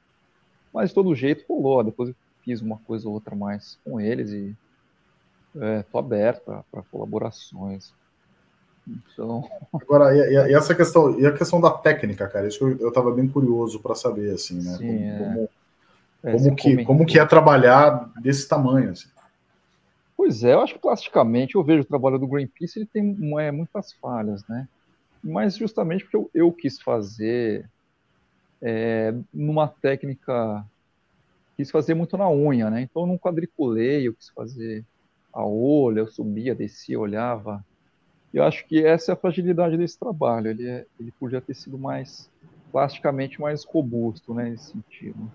Mas 0.74 0.90
de 0.90 0.96
todo 0.96 1.14
jeito 1.14 1.46
rolou. 1.48 1.84
Depois 1.84 2.12
fiz 2.44 2.60
uma 2.60 2.80
coisa 2.80 3.08
ou 3.08 3.14
outra 3.14 3.36
mais 3.36 3.78
com 3.86 4.02
eles 4.02 4.32
e 4.32 4.56
estou 5.54 6.02
é, 6.02 6.04
aberto 6.04 6.66
para 6.72 6.82
colaborações. 6.90 7.94
Então... 8.88 9.50
Agora, 9.74 10.16
e, 10.16 10.52
e, 10.52 10.54
essa 10.54 10.76
questão, 10.76 11.20
e 11.20 11.26
a 11.26 11.32
questão 11.32 11.60
da 11.60 11.72
técnica, 11.72 12.28
cara, 12.28 12.48
isso 12.48 12.68
eu 12.80 12.90
estava 12.90 13.12
bem 13.12 13.28
curioso 13.28 13.80
para 13.80 13.96
saber, 13.96 14.34
assim, 14.34 14.62
né? 14.62 14.78
Sim, 14.78 15.18
como, 15.18 15.42
é. 15.44 15.48
como, 16.22 16.38
é, 16.38 16.38
como 16.38 16.56
que, 16.56 16.86
como 16.86 17.06
que 17.06 17.20
é 17.20 17.26
trabalhar 17.26 18.12
desse 18.22 18.48
tamanho, 18.48 18.92
assim? 18.92 19.10
Pois 20.18 20.44
é, 20.44 20.54
eu 20.54 20.62
acho 20.62 20.74
que 20.74 20.80
plasticamente 20.80 21.56
eu 21.56 21.64
vejo 21.64 21.82
o 21.82 21.86
trabalho 21.86 22.18
do 22.18 22.28
Greenpeace, 22.28 22.80
ele 22.80 22.86
tem 22.86 23.18
é, 23.40 23.52
muitas 23.52 23.92
falhas, 23.94 24.48
né? 24.48 24.68
Mas 25.24 25.58
justamente 25.58 26.04
porque 26.04 26.16
eu, 26.16 26.30
eu 26.34 26.52
quis 26.52 26.80
fazer 26.80 27.70
é, 28.62 29.14
numa 29.34 29.68
técnica, 29.68 30.66
quis 31.58 31.70
fazer 31.70 31.96
muito 31.96 32.18
na 32.18 32.30
unha, 32.30 32.70
né? 32.70 32.82
Então 32.82 33.04
eu 33.04 33.08
não 33.08 33.18
quadriculei, 33.18 34.08
eu 34.08 34.14
quis 34.14 34.30
fazer 34.30 34.86
a 35.34 35.44
olho, 35.46 36.00
eu 36.00 36.08
subia, 36.08 36.56
descia, 36.56 37.00
olhava, 37.00 37.64
eu 38.36 38.44
acho 38.44 38.68
que 38.68 38.86
essa 38.86 39.12
é 39.12 39.14
a 39.14 39.18
fragilidade 39.18 39.78
desse 39.78 39.98
trabalho. 39.98 40.50
Ele, 40.50 40.68
é, 40.68 40.86
ele 41.00 41.10
podia 41.14 41.40
ter 41.40 41.54
sido 41.54 41.78
mais 41.78 42.30
plasticamente 42.70 43.40
mais 43.40 43.64
robusto, 43.64 44.34
né, 44.34 44.50
nesse 44.50 44.74
sentido. 44.74 45.32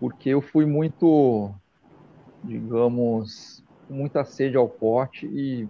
Porque 0.00 0.30
eu 0.30 0.40
fui 0.40 0.64
muito, 0.64 1.54
digamos, 2.42 3.62
com 3.86 3.92
muita 3.92 4.24
sede 4.24 4.56
ao 4.56 4.66
pote 4.66 5.26
e 5.26 5.68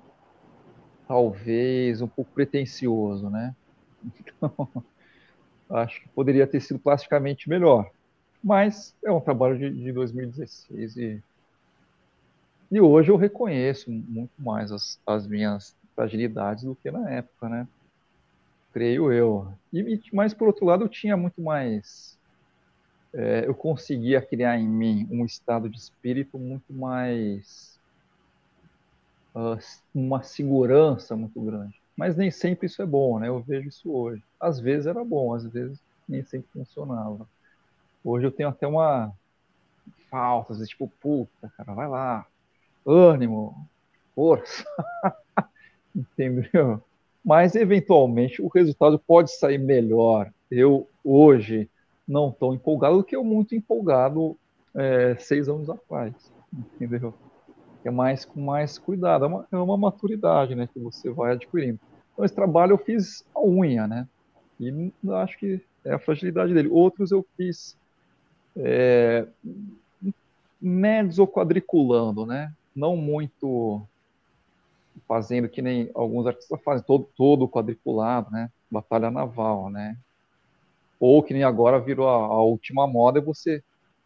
talvez 1.08 2.00
um 2.00 2.06
pouco 2.06 2.30
pretensioso, 2.32 3.28
né? 3.28 3.54
Então, 4.42 5.78
acho 5.78 6.00
que 6.00 6.08
poderia 6.10 6.46
ter 6.46 6.60
sido 6.60 6.78
plasticamente 6.78 7.48
melhor. 7.48 7.90
Mas 8.42 8.96
é 9.04 9.10
um 9.10 9.20
trabalho 9.20 9.58
de, 9.58 9.70
de 9.70 9.92
2016 9.92 10.96
e, 10.96 11.22
e 12.70 12.80
hoje 12.80 13.10
eu 13.10 13.16
reconheço 13.16 13.90
muito 13.90 14.32
mais 14.38 14.72
as, 14.72 14.98
as 15.06 15.26
minhas 15.26 15.76
fragilidades 15.94 16.64
do 16.64 16.74
que 16.74 16.90
na 16.90 17.10
época, 17.10 17.48
né? 17.48 17.68
Creio 18.72 19.12
eu. 19.12 19.52
E, 19.72 20.00
mas, 20.12 20.32
por 20.32 20.46
outro 20.48 20.64
lado, 20.64 20.84
eu 20.84 20.88
tinha 20.88 21.16
muito 21.16 21.40
mais. 21.42 22.18
É, 23.12 23.46
eu 23.46 23.54
conseguia 23.54 24.22
criar 24.22 24.58
em 24.58 24.68
mim 24.68 25.08
um 25.10 25.24
estado 25.24 25.68
de 25.68 25.78
espírito 25.78 26.38
muito 26.38 26.72
mais. 26.72 27.78
Uh, 29.34 29.58
uma 29.94 30.22
segurança 30.22 31.14
muito 31.16 31.40
grande. 31.40 31.80
Mas 31.96 32.16
nem 32.16 32.30
sempre 32.30 32.66
isso 32.66 32.82
é 32.82 32.86
bom, 32.86 33.18
né? 33.18 33.28
Eu 33.28 33.40
vejo 33.40 33.68
isso 33.68 33.92
hoje. 33.92 34.22
Às 34.40 34.58
vezes 34.58 34.86
era 34.86 35.04
bom, 35.04 35.34
às 35.34 35.44
vezes 35.44 35.78
nem 36.08 36.24
sempre 36.24 36.48
funcionava. 36.52 37.28
Hoje 38.04 38.26
eu 38.26 38.32
tenho 38.32 38.48
até 38.48 38.66
uma 38.66 39.12
falta, 40.10 40.52
às 40.52 40.58
vezes, 40.58 40.70
tipo, 40.70 40.88
puta, 41.00 41.52
cara, 41.56 41.74
vai 41.74 41.88
lá, 41.88 42.26
ânimo, 42.86 43.68
força. 44.14 44.64
entendeu? 45.94 46.82
Mas 47.24 47.54
eventualmente 47.54 48.40
o 48.40 48.48
resultado 48.48 48.98
pode 48.98 49.32
sair 49.32 49.58
melhor. 49.58 50.32
Eu 50.50 50.88
hoje 51.04 51.68
não 52.06 52.30
estou 52.30 52.54
empolgado 52.54 52.96
do 52.96 53.04
que 53.04 53.14
eu 53.14 53.22
muito 53.22 53.54
empolgado 53.54 54.36
é, 54.74 55.16
seis 55.18 55.48
anos 55.48 55.68
atrás, 55.68 56.14
entendeu? 56.52 57.14
É 57.84 57.90
mais 57.90 58.24
com 58.24 58.40
mais 58.40 58.78
cuidado, 58.78 59.24
é 59.24 59.28
uma, 59.28 59.46
é 59.52 59.56
uma 59.56 59.76
maturidade, 59.76 60.54
né, 60.54 60.68
que 60.72 60.78
você 60.78 61.10
vai 61.10 61.32
adquirindo. 61.32 61.78
Então 62.12 62.24
esse 62.24 62.34
trabalho 62.34 62.72
eu 62.72 62.78
fiz 62.78 63.24
a 63.34 63.42
unha, 63.42 63.86
né? 63.86 64.06
E 64.58 64.92
acho 65.12 65.38
que 65.38 65.60
é 65.84 65.92
a 65.92 65.98
fragilidade 65.98 66.52
dele. 66.52 66.68
Outros 66.68 67.10
eu 67.10 67.24
fiz 67.36 67.76
é, 68.56 69.26
médios 70.60 71.18
ou 71.18 71.26
quadriculando, 71.26 72.26
né? 72.26 72.52
Não 72.76 72.96
muito 72.96 73.82
fazendo 75.06 75.48
que 75.48 75.62
nem 75.62 75.90
alguns 75.94 76.26
artistas 76.26 76.60
fazem, 76.62 76.84
todo, 76.84 77.08
todo 77.16 77.48
quadriculado, 77.48 78.30
né? 78.30 78.50
Batalha 78.70 79.10
naval, 79.10 79.70
né? 79.70 79.96
Ou 80.98 81.22
que 81.22 81.32
nem 81.32 81.42
agora 81.42 81.80
virou 81.80 82.08
a, 82.08 82.14
a 82.14 82.42
última 82.42 82.86
moda 82.86 83.18
é 83.18 83.22
você 83.22 83.62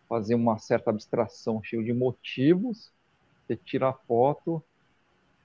fazer 0.08 0.34
uma 0.34 0.58
certa 0.58 0.90
abstração 0.90 1.62
cheio 1.62 1.84
de 1.84 1.92
motivos, 1.92 2.90
você 3.46 3.56
tira 3.56 3.88
a 3.88 3.92
foto 3.92 4.62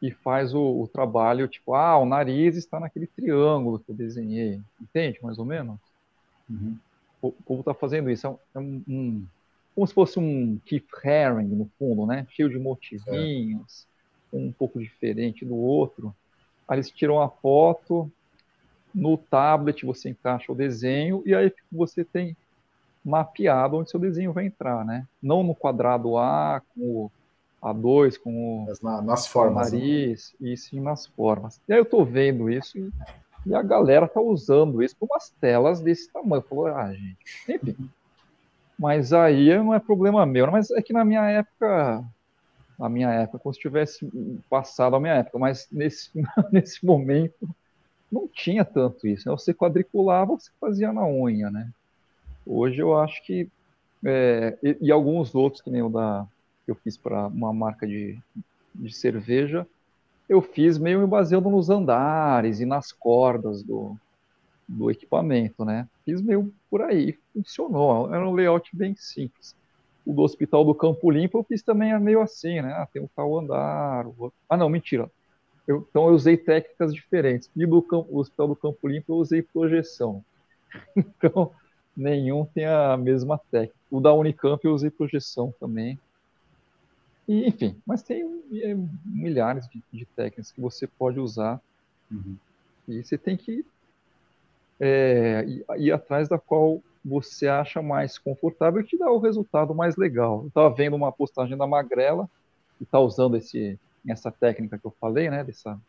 e 0.01 0.11
faz 0.11 0.53
o, 0.53 0.81
o, 0.81 0.87
trabalho, 0.87 1.47
tipo, 1.47 1.73
ah, 1.73 1.97
o 1.97 2.05
nariz 2.05 2.55
está 2.55 2.79
naquele 2.79 3.07
triângulo 3.07 3.79
que 3.79 3.91
eu 3.91 3.95
desenhei. 3.95 4.61
Entende, 4.81 5.19
mais 5.21 5.37
ou 5.37 5.45
menos? 5.45 5.77
Uhum. 6.49 6.77
O, 7.21 7.31
povo 7.31 7.61
está 7.61 7.73
fazendo 7.73 8.09
isso. 8.09 8.25
É 8.27 8.29
um, 8.29 8.37
é 8.55 8.59
um, 8.59 9.25
como 9.75 9.87
se 9.87 9.93
fosse 9.93 10.19
um 10.19 10.57
Keith 10.65 10.87
Haring, 11.03 11.47
no 11.47 11.69
fundo, 11.77 12.05
né? 12.05 12.25
Cheio 12.29 12.49
de 12.49 12.57
motivinhos 12.57 13.87
um 14.31 14.51
pouco 14.51 14.79
diferente 14.79 15.45
do 15.45 15.55
outro. 15.55 16.15
Aí 16.67 16.77
eles 16.77 16.89
tiram 16.89 17.21
a 17.21 17.29
foto, 17.29 18.11
no 18.93 19.17
tablet 19.17 19.85
você 19.85 20.09
encaixa 20.09 20.51
o 20.51 20.55
desenho 20.55 21.21
e 21.25 21.33
aí 21.33 21.51
você 21.71 22.03
tem 22.03 22.35
mapeado 23.03 23.77
onde 23.77 23.89
seu 23.89 23.99
desenho 23.99 24.33
vai 24.33 24.45
entrar, 24.45 24.85
né? 24.85 25.07
Não 25.21 25.43
no 25.43 25.55
quadrado 25.55 26.17
A 26.17 26.61
com 26.73 26.81
o 26.81 27.11
A2, 27.61 28.17
com 28.17 28.65
o 28.65 28.73
na, 28.81 29.01
nas 29.01 29.27
formas, 29.27 29.71
né? 29.71 29.79
nariz, 29.79 30.35
né? 30.39 30.49
e 30.49 30.57
sim 30.57 30.79
nas 30.79 31.05
formas. 31.07 31.59
E 31.67 31.73
aí 31.73 31.79
eu 31.79 31.85
tô 31.85 32.03
vendo 32.03 32.49
isso 32.49 32.77
e, 32.77 32.91
e 33.45 33.55
a 33.55 33.61
galera 33.61 34.07
tá 34.07 34.21
usando 34.21 34.83
isso 34.83 34.95
com 34.99 35.05
umas 35.05 35.29
telas 35.41 35.81
desse 35.81 36.11
tamanho. 36.11 36.43
Falou, 36.43 36.67
ah, 36.67 36.93
gente, 36.93 37.17
enfim. 37.47 37.89
Mas 38.77 39.11
aí 39.11 39.57
não 39.57 39.73
é 39.73 39.79
problema 39.79 40.25
meu, 40.25 40.45
né? 40.45 40.51
mas 40.53 40.71
é 40.71 40.81
que 40.81 40.93
na 40.93 41.03
minha 41.03 41.29
época 41.29 42.03
na 42.79 42.87
minha 42.87 43.09
época, 43.09 43.39
como 43.39 43.53
se 43.53 43.59
tivesse 43.59 44.09
passado 44.49 44.95
a 44.95 44.99
minha 44.99 45.15
época, 45.15 45.37
mas 45.37 45.67
nesse, 45.69 46.09
nesse 46.49 46.85
momento 46.85 47.47
não 48.09 48.27
tinha 48.27 48.63
tanto 48.63 49.05
isso. 49.05 49.27
Né? 49.27 49.35
Você 49.35 49.53
quadriculava, 49.53 50.33
você 50.33 50.49
fazia 50.59 50.93
na 50.93 51.05
unha, 51.05 51.51
né? 51.51 51.69
Hoje 52.45 52.81
eu 52.81 52.97
acho 52.97 53.21
que 53.25 53.49
é, 54.03 54.57
e, 54.63 54.77
e, 54.81 54.91
alguns 54.91 55.35
outros 55.35 55.61
que 55.61 55.69
nem 55.69 55.81
o 55.81 55.89
da 55.89 56.25
que 56.63 56.71
eu 56.71 56.75
fiz 56.75 56.95
para 56.95 57.27
uma 57.27 57.51
marca 57.51 57.85
de, 57.85 58.17
de 58.73 58.93
cerveja, 58.93 59.67
eu 60.29 60.41
fiz 60.41 60.77
meio 60.77 61.01
me 61.01 61.07
baseando 61.07 61.49
nos 61.49 61.69
andares 61.69 62.61
e 62.61 62.65
nas 62.65 62.93
cordas 62.93 63.61
do, 63.61 63.97
do 64.65 64.89
equipamento, 64.89 65.65
né? 65.65 65.85
Fiz 66.05 66.21
meio 66.21 66.53
por 66.69 66.81
aí, 66.81 67.17
funcionou. 67.33 68.13
Era 68.13 68.27
um 68.27 68.33
layout 68.33 68.69
bem 68.73 68.95
simples 68.95 69.53
o 70.09 70.13
do 70.13 70.23
Hospital 70.23 70.65
do 70.65 70.73
Campo 70.73 71.11
Limpo 71.11 71.37
eu 71.37 71.43
fiz 71.43 71.61
também 71.61 71.91
é 71.91 71.99
meio 71.99 72.19
assim, 72.19 72.61
né? 72.61 72.73
Ah, 72.73 72.87
tem 72.91 72.99
um 72.99 73.07
tal 73.15 73.37
andar. 73.37 74.07
Ah, 74.49 74.57
não, 74.57 74.67
mentira. 74.67 75.09
Eu, 75.67 75.85
então 75.87 76.07
eu 76.07 76.15
usei 76.15 76.35
técnicas 76.35 76.91
diferentes. 76.91 77.47
E 77.55 77.63
do 77.63 77.79
campo, 77.79 78.17
Hospital 78.17 78.47
do 78.47 78.55
Campo 78.55 78.87
Limpo 78.87 79.13
eu 79.13 79.17
usei 79.17 79.43
projeção. 79.43 80.23
Então, 80.95 81.51
nenhum 81.95 82.45
tem 82.45 82.65
a 82.65 82.95
mesma 82.95 83.39
técnica. 83.51 83.75
O 83.91 83.99
da 83.99 84.13
Unicamp 84.13 84.63
eu 84.65 84.73
usei 84.73 84.89
projeção 84.89 85.53
também. 85.59 85.99
E, 87.27 87.47
enfim, 87.47 87.79
mas 87.85 88.01
tem 88.01 88.23
é, 88.53 88.75
milhares 89.05 89.67
de, 89.67 89.83
de, 89.91 90.05
técnicas 90.05 90.51
que 90.51 90.61
você 90.61 90.87
pode 90.87 91.19
usar. 91.19 91.61
Uhum. 92.09 92.35
E 92.87 93.03
você 93.03 93.17
tem 93.17 93.37
que 93.37 93.65
é, 94.79 95.43
ir, 95.47 95.65
ir 95.77 95.91
atrás 95.91 96.27
da 96.27 96.39
qual 96.39 96.81
você 97.03 97.47
acha 97.47 97.81
mais 97.81 98.17
confortável 98.17 98.81
e 98.81 98.85
te 98.85 98.97
dá 98.97 99.09
o 99.09 99.19
resultado 99.19 99.73
mais 99.73 99.95
legal. 99.95 100.41
Eu 100.41 100.47
estava 100.47 100.69
vendo 100.73 100.95
uma 100.95 101.11
postagem 101.11 101.57
da 101.57 101.65
Magrela, 101.65 102.29
que 102.77 102.83
está 102.83 102.99
usando 102.99 103.37
esse, 103.37 103.79
essa 104.07 104.31
técnica 104.31 104.77
que 104.77 104.85
eu 104.85 104.93
falei, 104.99 105.29
né, 105.29 105.43
dessa 105.43 105.79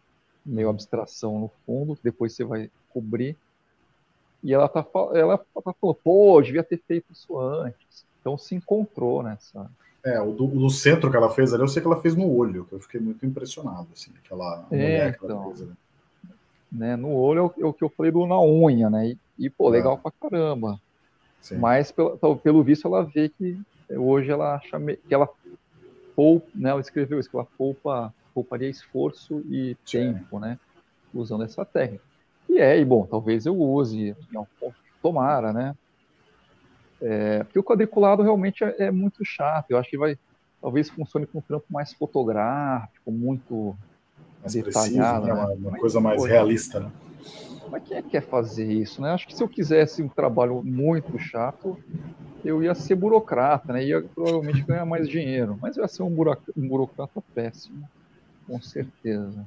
meio 0.44 0.68
abstração 0.70 1.38
no 1.38 1.50
fundo, 1.66 1.98
depois 2.02 2.32
você 2.32 2.44
vai 2.44 2.70
cobrir. 2.92 3.36
E 4.42 4.54
ela 4.54 4.68
tá, 4.68 4.86
ela 5.14 5.36
tá 5.36 5.74
falando, 5.80 5.98
pô, 6.02 6.40
devia 6.40 6.62
ter 6.62 6.80
feito 6.86 7.12
isso 7.12 7.38
antes. 7.38 8.04
Então 8.20 8.38
se 8.38 8.54
encontrou 8.54 9.22
nessa. 9.22 9.70
É, 10.02 10.20
o 10.20 10.32
do, 10.32 10.46
do, 10.46 10.70
centro 10.70 11.10
que 11.10 11.16
ela 11.16 11.30
fez 11.30 11.52
ali, 11.52 11.62
eu 11.62 11.68
sei 11.68 11.82
que 11.82 11.86
ela 11.86 12.00
fez 12.00 12.16
no 12.16 12.34
olho, 12.34 12.64
que 12.64 12.72
eu 12.72 12.80
fiquei 12.80 12.98
muito 12.98 13.24
impressionado, 13.26 13.86
assim, 13.92 14.10
aquela 14.24 14.66
é, 14.70 15.08
então, 15.08 15.48
fez, 15.48 15.60
né? 15.60 15.74
né? 16.72 16.96
No 16.96 17.12
olho 17.12 17.38
é 17.38 17.42
o, 17.42 17.66
é 17.66 17.66
o, 17.66 17.72
que 17.72 17.84
eu 17.84 17.90
falei 17.90 18.10
do 18.10 18.26
na 18.26 18.40
unha, 18.40 18.88
né? 18.88 19.08
E, 19.08 19.18
e 19.38 19.50
pô, 19.50 19.68
é. 19.68 19.72
legal 19.72 19.98
pra 19.98 20.10
caramba. 20.10 20.80
Sim. 21.40 21.58
Mas 21.58 21.90
pelo, 21.90 22.36
pelo 22.36 22.62
visto 22.62 22.86
ela 22.86 23.02
vê 23.02 23.28
que 23.28 23.58
hoje 23.90 24.30
ela 24.30 24.54
acha 24.54 24.78
que 24.80 25.14
ela 25.14 25.28
poupa, 26.14 26.46
né, 26.54 26.70
ela 26.70 26.80
escreveu 26.80 27.18
isso, 27.18 27.30
que 27.30 27.36
ela 27.36 27.46
poupa, 27.56 28.12
pouparia 28.34 28.68
esforço 28.68 29.40
e 29.48 29.76
Sim. 29.84 30.12
tempo, 30.14 30.38
né, 30.38 30.58
usando 31.14 31.44
essa 31.44 31.64
técnica. 31.64 32.04
E 32.48 32.58
é, 32.58 32.78
e 32.78 32.84
bom, 32.84 33.06
talvez 33.06 33.46
eu 33.46 33.58
use, 33.58 34.14
tomara, 35.02 35.52
né, 35.52 35.74
é, 37.00 37.42
porque 37.44 37.58
o 37.58 37.64
quadriculado 37.64 38.22
realmente 38.22 38.62
é, 38.62 38.74
é, 38.78 38.90
muito 38.90 39.24
chato, 39.24 39.70
eu 39.70 39.78
acho 39.78 39.88
que 39.88 39.96
vai, 39.96 40.18
talvez 40.60 40.90
funcione 40.90 41.26
com 41.26 41.38
um 41.38 41.42
trampo 41.42 41.66
mais 41.70 41.94
fotográfico, 41.94 43.10
muito 43.10 43.74
mais 44.42 44.52
detalhado, 44.52 45.22
preciso, 45.22 45.26
né? 45.26 45.32
Uma, 45.32 45.70
uma 45.70 45.78
coisa 45.78 46.00
mais 46.00 46.22
realista, 46.24 46.80
né? 46.80 46.90
Mas 47.70 47.82
quem 47.84 47.96
é 47.96 48.02
que 48.02 48.10
quer 48.10 48.22
fazer 48.22 48.70
isso, 48.70 49.00
né? 49.00 49.10
Acho 49.12 49.26
que 49.26 49.36
se 49.36 49.42
eu 49.42 49.48
quisesse 49.48 50.02
um 50.02 50.08
trabalho 50.08 50.62
muito 50.62 51.18
chato, 51.18 51.78
eu 52.44 52.62
ia 52.62 52.74
ser 52.74 52.94
burocrata, 52.94 53.72
né? 53.72 53.84
Ia 53.84 54.02
provavelmente 54.02 54.62
ganhar 54.62 54.84
mais 54.84 55.08
dinheiro, 55.08 55.58
mas 55.60 55.76
eu 55.76 55.82
ia 55.82 55.88
ser 55.88 56.02
um, 56.02 56.14
um 56.56 56.68
burocrata 56.68 57.22
péssimo, 57.34 57.88
com 58.46 58.60
certeza. 58.60 59.46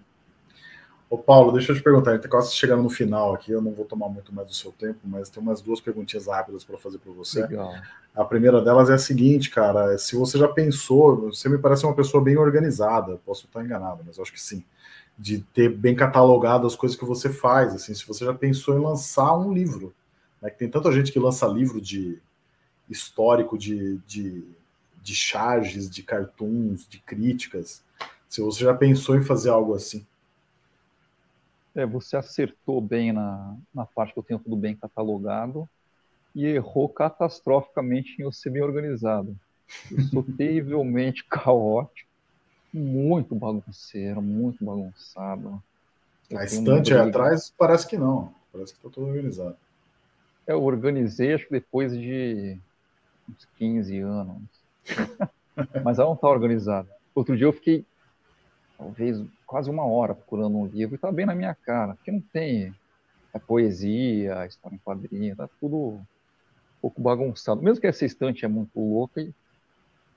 Ô 1.14 1.18
Paulo, 1.18 1.52
deixa 1.52 1.72
eu 1.72 1.76
te 1.76 1.84
perguntar, 1.84 2.10
a 2.10 2.14
gente 2.16 2.26
está 2.26 2.38
quase 2.38 2.56
chegando 2.56 2.82
no 2.82 2.90
final 2.90 3.36
aqui, 3.36 3.52
eu 3.52 3.62
não 3.62 3.72
vou 3.72 3.86
tomar 3.86 4.10
muito 4.10 4.34
mais 4.34 4.48
do 4.48 4.54
seu 4.56 4.72
tempo, 4.72 4.98
mas 5.04 5.30
tem 5.30 5.44
umas 5.44 5.62
duas 5.62 5.80
perguntinhas 5.80 6.26
rápidas 6.26 6.64
para 6.64 6.76
fazer 6.76 6.98
para 6.98 7.12
você. 7.12 7.42
Legal. 7.42 7.72
A 8.16 8.26
primeira 8.26 8.60
delas 8.62 8.90
é 8.90 8.94
a 8.96 8.98
seguinte, 8.98 9.52
cara, 9.52 9.96
se 10.00 10.16
você 10.16 10.40
já 10.40 10.48
pensou, 10.48 11.30
você 11.32 11.48
me 11.48 11.60
parece 11.60 11.86
uma 11.86 11.94
pessoa 11.94 12.24
bem 12.24 12.36
organizada, 12.36 13.20
posso 13.24 13.46
estar 13.46 13.64
enganado, 13.64 14.02
mas 14.04 14.18
acho 14.18 14.34
que 14.34 14.42
sim, 14.42 14.64
de 15.18 15.40
ter 15.40 15.70
bem 15.70 15.96
catalogado 15.96 16.66
as 16.66 16.76
coisas 16.76 16.98
que 16.98 17.06
você 17.06 17.30
faz, 17.30 17.74
assim, 17.74 17.94
se 17.94 18.06
você 18.06 18.26
já 18.26 18.34
pensou 18.34 18.78
em 18.78 18.82
lançar 18.82 19.38
um 19.38 19.54
livro, 19.54 19.94
né, 20.42 20.50
que 20.50 20.58
tem 20.58 20.70
tanta 20.70 20.92
gente 20.92 21.12
que 21.12 21.20
lança 21.20 21.48
livro 21.48 21.80
de 21.80 22.20
histórico 22.90 23.58
de, 23.58 23.98
de, 24.00 24.44
de 25.02 25.16
charges, 25.16 25.90
de 25.90 26.04
cartoons, 26.04 26.88
de 26.88 27.00
críticas, 27.00 27.84
se 28.28 28.42
você 28.42 28.64
já 28.64 28.74
pensou 28.74 29.16
em 29.16 29.24
fazer 29.24 29.50
algo 29.50 29.76
assim. 29.76 30.06
É, 31.76 31.86
você 31.86 32.18
acertou 32.18 32.82
bem 32.82 33.12
na, 33.12 33.56
na 33.74 33.86
parte 33.86 34.14
que 34.14 34.20
eu 34.20 34.24
tenho 34.24 34.40
tudo 34.40 34.56
bem 34.56 34.76
catalogado 34.76 35.68
e 36.36 36.46
errou 36.46 36.90
catastroficamente 36.90 38.16
em 38.20 38.24
eu 38.24 38.32
ser 38.32 38.50
bem 38.50 38.62
organizado. 38.62 39.36
Eu 39.92 40.02
sou 40.04 40.24
terrivelmente 40.38 41.24
caótico, 41.24 42.10
muito 42.74 43.36
bagunceiro, 43.36 44.22
muito 44.22 44.64
bagunçado. 44.64 45.62
Eu 46.30 46.40
a 46.40 46.46
estante 46.46 46.94
aí 46.94 47.00
atrás 47.00 47.54
parece 47.58 47.88
que 47.88 47.98
não, 47.98 48.34
parece 48.52 48.74
que 48.74 48.80
está 48.80 48.90
tudo 48.90 49.08
organizado. 49.08 49.56
Eu 50.48 50.64
organizei, 50.64 51.34
acho 51.34 51.46
que 51.46 51.52
depois 51.52 51.94
de 51.94 52.58
uns 53.30 53.48
15 53.58 54.00
anos. 54.00 54.42
Mas 55.84 56.00
ela 56.00 56.08
não 56.08 56.16
está 56.16 56.28
organizada. 56.28 56.90
Outro 57.14 57.38
dia 57.38 57.46
eu 57.46 57.54
fiquei 57.54 57.86
talvez 58.78 59.24
quase 59.46 59.70
uma 59.70 59.86
hora 59.86 60.16
procurando 60.16 60.58
um 60.58 60.66
livro 60.66 60.96
e 60.96 60.98
tá 60.98 61.12
bem 61.12 61.26
na 61.26 61.36
minha 61.36 61.54
cara, 61.54 61.94
porque 61.94 62.12
não 62.12 62.20
tem 62.20 62.74
a 63.34 63.40
poesia, 63.40 64.40
a 64.40 64.46
história 64.46 64.76
em 64.76 64.80
quadrinho, 64.80 65.36
tá 65.36 65.48
tudo 65.60 65.78
um 65.78 66.06
pouco 66.82 67.02
bagunçado. 67.02 67.62
Mesmo 67.62 67.80
que 67.80 67.88
essa 67.88 68.06
estante 68.06 68.46
é 68.46 68.48
muito 68.48 68.80
louca, 68.80 69.22
e, 69.22 69.34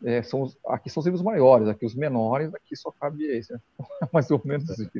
é, 0.05 0.23
são 0.23 0.51
aqui 0.67 0.91
são 0.91 1.01
os 1.01 1.07
livros 1.07 1.23
maiores, 1.23 1.69
aqui 1.69 1.87
os 1.87 1.95
menores, 1.95 2.55
aqui 2.55 2.77
só 2.77 2.91
cabe 2.91 3.25
esse, 3.25 3.53
né? 3.53 3.61
mais 4.13 4.31
ou 4.31 4.41
menos 4.45 4.69
isso. 4.71 4.91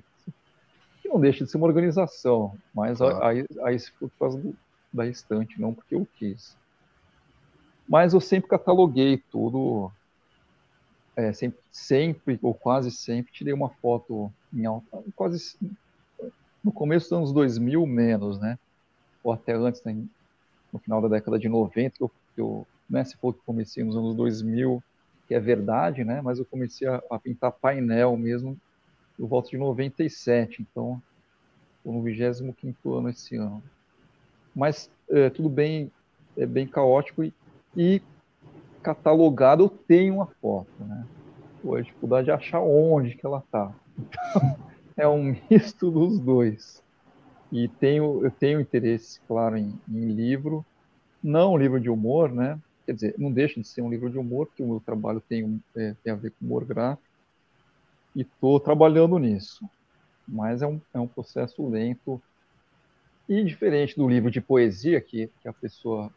Que 1.03 1.09
não 1.09 1.21
deixa 1.21 1.45
de 1.45 1.51
ser 1.51 1.57
uma 1.57 1.67
organização, 1.67 2.57
mas 2.75 2.99
claro. 2.99 3.23
aí, 3.25 3.47
aí 3.63 3.77
por 3.99 4.11
causa 4.19 4.39
do, 4.39 4.55
da 4.93 5.07
estante, 5.07 5.61
não 5.61 5.75
porque 5.75 5.95
eu 5.95 6.07
quis. 6.17 6.57
Mas 7.89 8.15
eu 8.15 8.21
sempre 8.21 8.51
cataloguei 8.51 9.23
tudo 9.31 9.93
é, 11.15 11.33
sempre, 11.33 11.61
sempre, 11.71 12.39
ou 12.43 12.53
quase 12.53 12.91
sempre, 12.91 13.33
tirei 13.33 13.53
uma 13.53 13.69
foto 13.69 14.33
em 14.53 14.67
alta, 14.67 15.03
quase 15.15 15.57
no 16.65 16.73
começo 16.73 17.09
dos 17.09 17.19
anos 17.19 17.33
2000 17.33 17.87
menos, 17.87 18.41
né? 18.41 18.59
Ou 19.23 19.33
até 19.33 19.53
antes, 19.55 19.83
né? 19.85 19.97
no 20.77 20.79
final 20.79 21.01
da 21.01 21.09
década 21.09 21.39
de 21.39 21.49
90, 21.49 21.97
que 21.97 22.03
eu, 22.03 22.11
eu 22.37 22.67
né, 22.89 23.05
se 23.05 23.17
for 23.17 23.35
que 23.35 23.41
comecei 23.45 23.83
nos 23.85 23.97
anos 23.97 24.15
2000, 24.15 24.83
que 25.27 25.35
é 25.35 25.41
verdade, 25.41 26.05
né? 26.05 26.21
Mas 26.23 26.39
eu 26.39 26.45
comecei 26.45 26.87
a, 26.87 27.03
a 27.11 27.19
pintar 27.19 27.53
painel 27.53 28.17
mesmo 28.17 28.57
por 29.17 29.29
volta 29.29 29.51
de 29.51 29.59
97, 29.59 30.63
então 30.63 31.01
estou 31.79 31.93
no 31.93 32.03
25 32.03 32.95
ano 32.95 33.09
esse 33.09 33.37
ano. 33.37 33.63
Mas 34.55 34.91
é, 35.11 35.31
tudo 35.31 35.49
bem, 35.49 35.91
é 36.37 36.47
bem 36.47 36.67
caótico 36.67 37.25
e, 37.25 37.33
e 37.77 38.01
catalogado, 38.83 39.65
eu 39.65 39.69
tenho 39.69 40.15
uma 40.15 40.27
foto, 40.41 40.71
né? 40.81 41.07
Pô, 41.63 41.75
a 41.75 41.83
dificuldade 41.83 42.31
é 42.31 42.33
achar 42.33 42.61
onde 42.61 43.17
que 43.17 43.27
ela 43.27 43.43
tá. 43.51 43.73
Então, 43.99 44.57
é 44.97 45.09
um 45.09 45.35
misto 45.51 45.91
dos 45.91 46.19
dois. 46.21 46.83
E 47.51 47.69
tenho, 47.69 48.25
eu 48.25 48.31
tenho 48.31 48.61
interesse, 48.61 49.21
claro, 49.27 49.57
em, 49.57 49.75
em 49.89 50.09
livro, 50.13 50.65
não 51.23 51.57
livro 51.57 51.81
de 51.81 51.91
humor, 51.91 52.33
né? 52.33 52.59
Quer 52.87 52.95
dizer, 52.95 53.15
não 53.19 53.33
deixa 53.33 53.61
de 53.61 53.67
ser 53.67 53.83
um 53.83 53.91
livro 53.91 54.09
de 54.09 54.17
humor, 54.17 54.47
porque 54.47 54.63
o 54.63 54.69
meu 54.69 54.81
trabalho 54.81 55.21
tem, 55.21 55.61
é, 55.75 55.95
tem 56.03 56.13
a 56.13 56.17
ver 56.17 56.31
com 56.31 56.47
humor 56.47 56.65
gráfico, 56.65 57.03
e 58.15 58.23
estou 58.23 58.59
trabalhando 58.59 59.19
nisso. 59.19 59.69
Mas 60.27 60.63
é 60.63 60.67
um, 60.67 60.81
é 60.95 60.99
um 60.99 61.07
processo 61.07 61.69
lento 61.69 62.23
e 63.29 63.43
diferente 63.45 63.97
do 63.97 64.09
livro 64.09 64.31
de 64.31 64.41
poesia, 64.41 65.01
que, 65.01 65.29
que 65.43 65.49
a 65.49 65.53
pessoa 65.53 66.11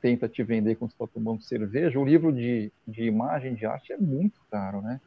tenta 0.00 0.28
te 0.28 0.42
vender 0.42 0.76
quando 0.76 0.92
está 0.92 1.06
tomando 1.06 1.42
cerveja, 1.42 1.98
o 1.98 2.04
livro 2.04 2.32
de, 2.32 2.72
de 2.86 3.04
imagem 3.04 3.54
de 3.54 3.66
arte 3.66 3.92
é 3.92 3.96
muito 3.96 4.40
caro, 4.50 4.80
né? 4.80 5.00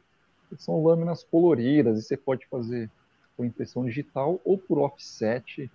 São 0.58 0.82
lâminas 0.82 1.22
coloridas 1.24 1.98
e 1.98 2.02
você 2.02 2.16
pode 2.16 2.46
fazer 2.46 2.90
por 3.36 3.44
impressão 3.44 3.84
digital 3.84 4.40
ou 4.44 4.56
por 4.56 4.78
offset 4.78 5.70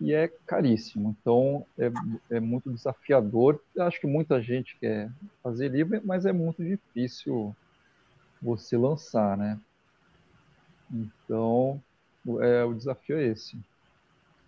e 0.00 0.12
é 0.12 0.28
caríssimo. 0.46 1.16
Então 1.20 1.66
é, 1.78 1.90
é 2.30 2.40
muito 2.40 2.70
desafiador. 2.70 3.62
Eu 3.74 3.84
acho 3.84 4.00
que 4.00 4.06
muita 4.06 4.40
gente 4.40 4.76
quer 4.78 5.10
fazer 5.42 5.68
livro, 5.68 6.00
mas 6.04 6.24
é 6.24 6.32
muito 6.32 6.64
difícil 6.64 7.54
você 8.40 8.76
lançar, 8.76 9.36
né? 9.36 9.58
Então 10.90 11.82
é, 12.40 12.64
o 12.64 12.74
desafio 12.74 13.18
é 13.18 13.26
esse. 13.26 13.58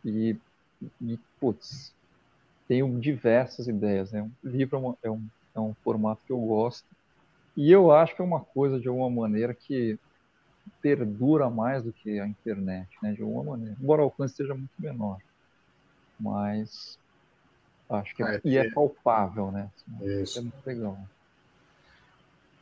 E, 0.05 0.37
e 1.01 1.19
putz, 1.39 1.95
tenho 2.69 2.99
diversas 2.99 3.67
ideias. 3.67 4.13
Né? 4.13 4.29
O 4.45 4.49
livro 4.49 4.77
é, 4.77 4.81
uma, 4.81 4.99
é, 5.03 5.11
um, 5.11 5.27
é 5.57 5.61
um 5.61 5.75
formato 5.83 6.23
que 6.27 6.33
eu 6.33 6.39
gosto. 6.39 6.87
E 7.57 7.71
eu 7.71 7.91
acho 7.91 8.15
que 8.15 8.23
é 8.23 8.25
uma 8.25 8.41
coisa, 8.41 8.79
de 8.79 8.89
alguma 8.89 9.11
maneira, 9.11 9.53
que 9.53 9.99
perdura 10.81 11.51
mais 11.51 11.83
do 11.83 11.93
que 11.93 12.21
a 12.21 12.27
internet, 12.27 12.89
né? 13.03 13.13
de 13.13 13.23
alguma 13.23 13.53
maneira. 13.53 13.77
Embora 13.81 14.03
o 14.03 14.05
alcance 14.05 14.37
seja 14.37 14.55
muito 14.55 14.71
menor. 14.79 15.19
Mas 16.21 16.99
acho 17.89 18.15
que 18.15 18.23
é, 18.23 18.27
ah, 18.37 18.41
e 18.45 18.59
é 18.59 18.71
palpável, 18.71 19.51
né? 19.51 19.69
Isso. 20.03 20.39
É 20.39 20.43
muito 20.43 20.67
legal. 20.67 20.99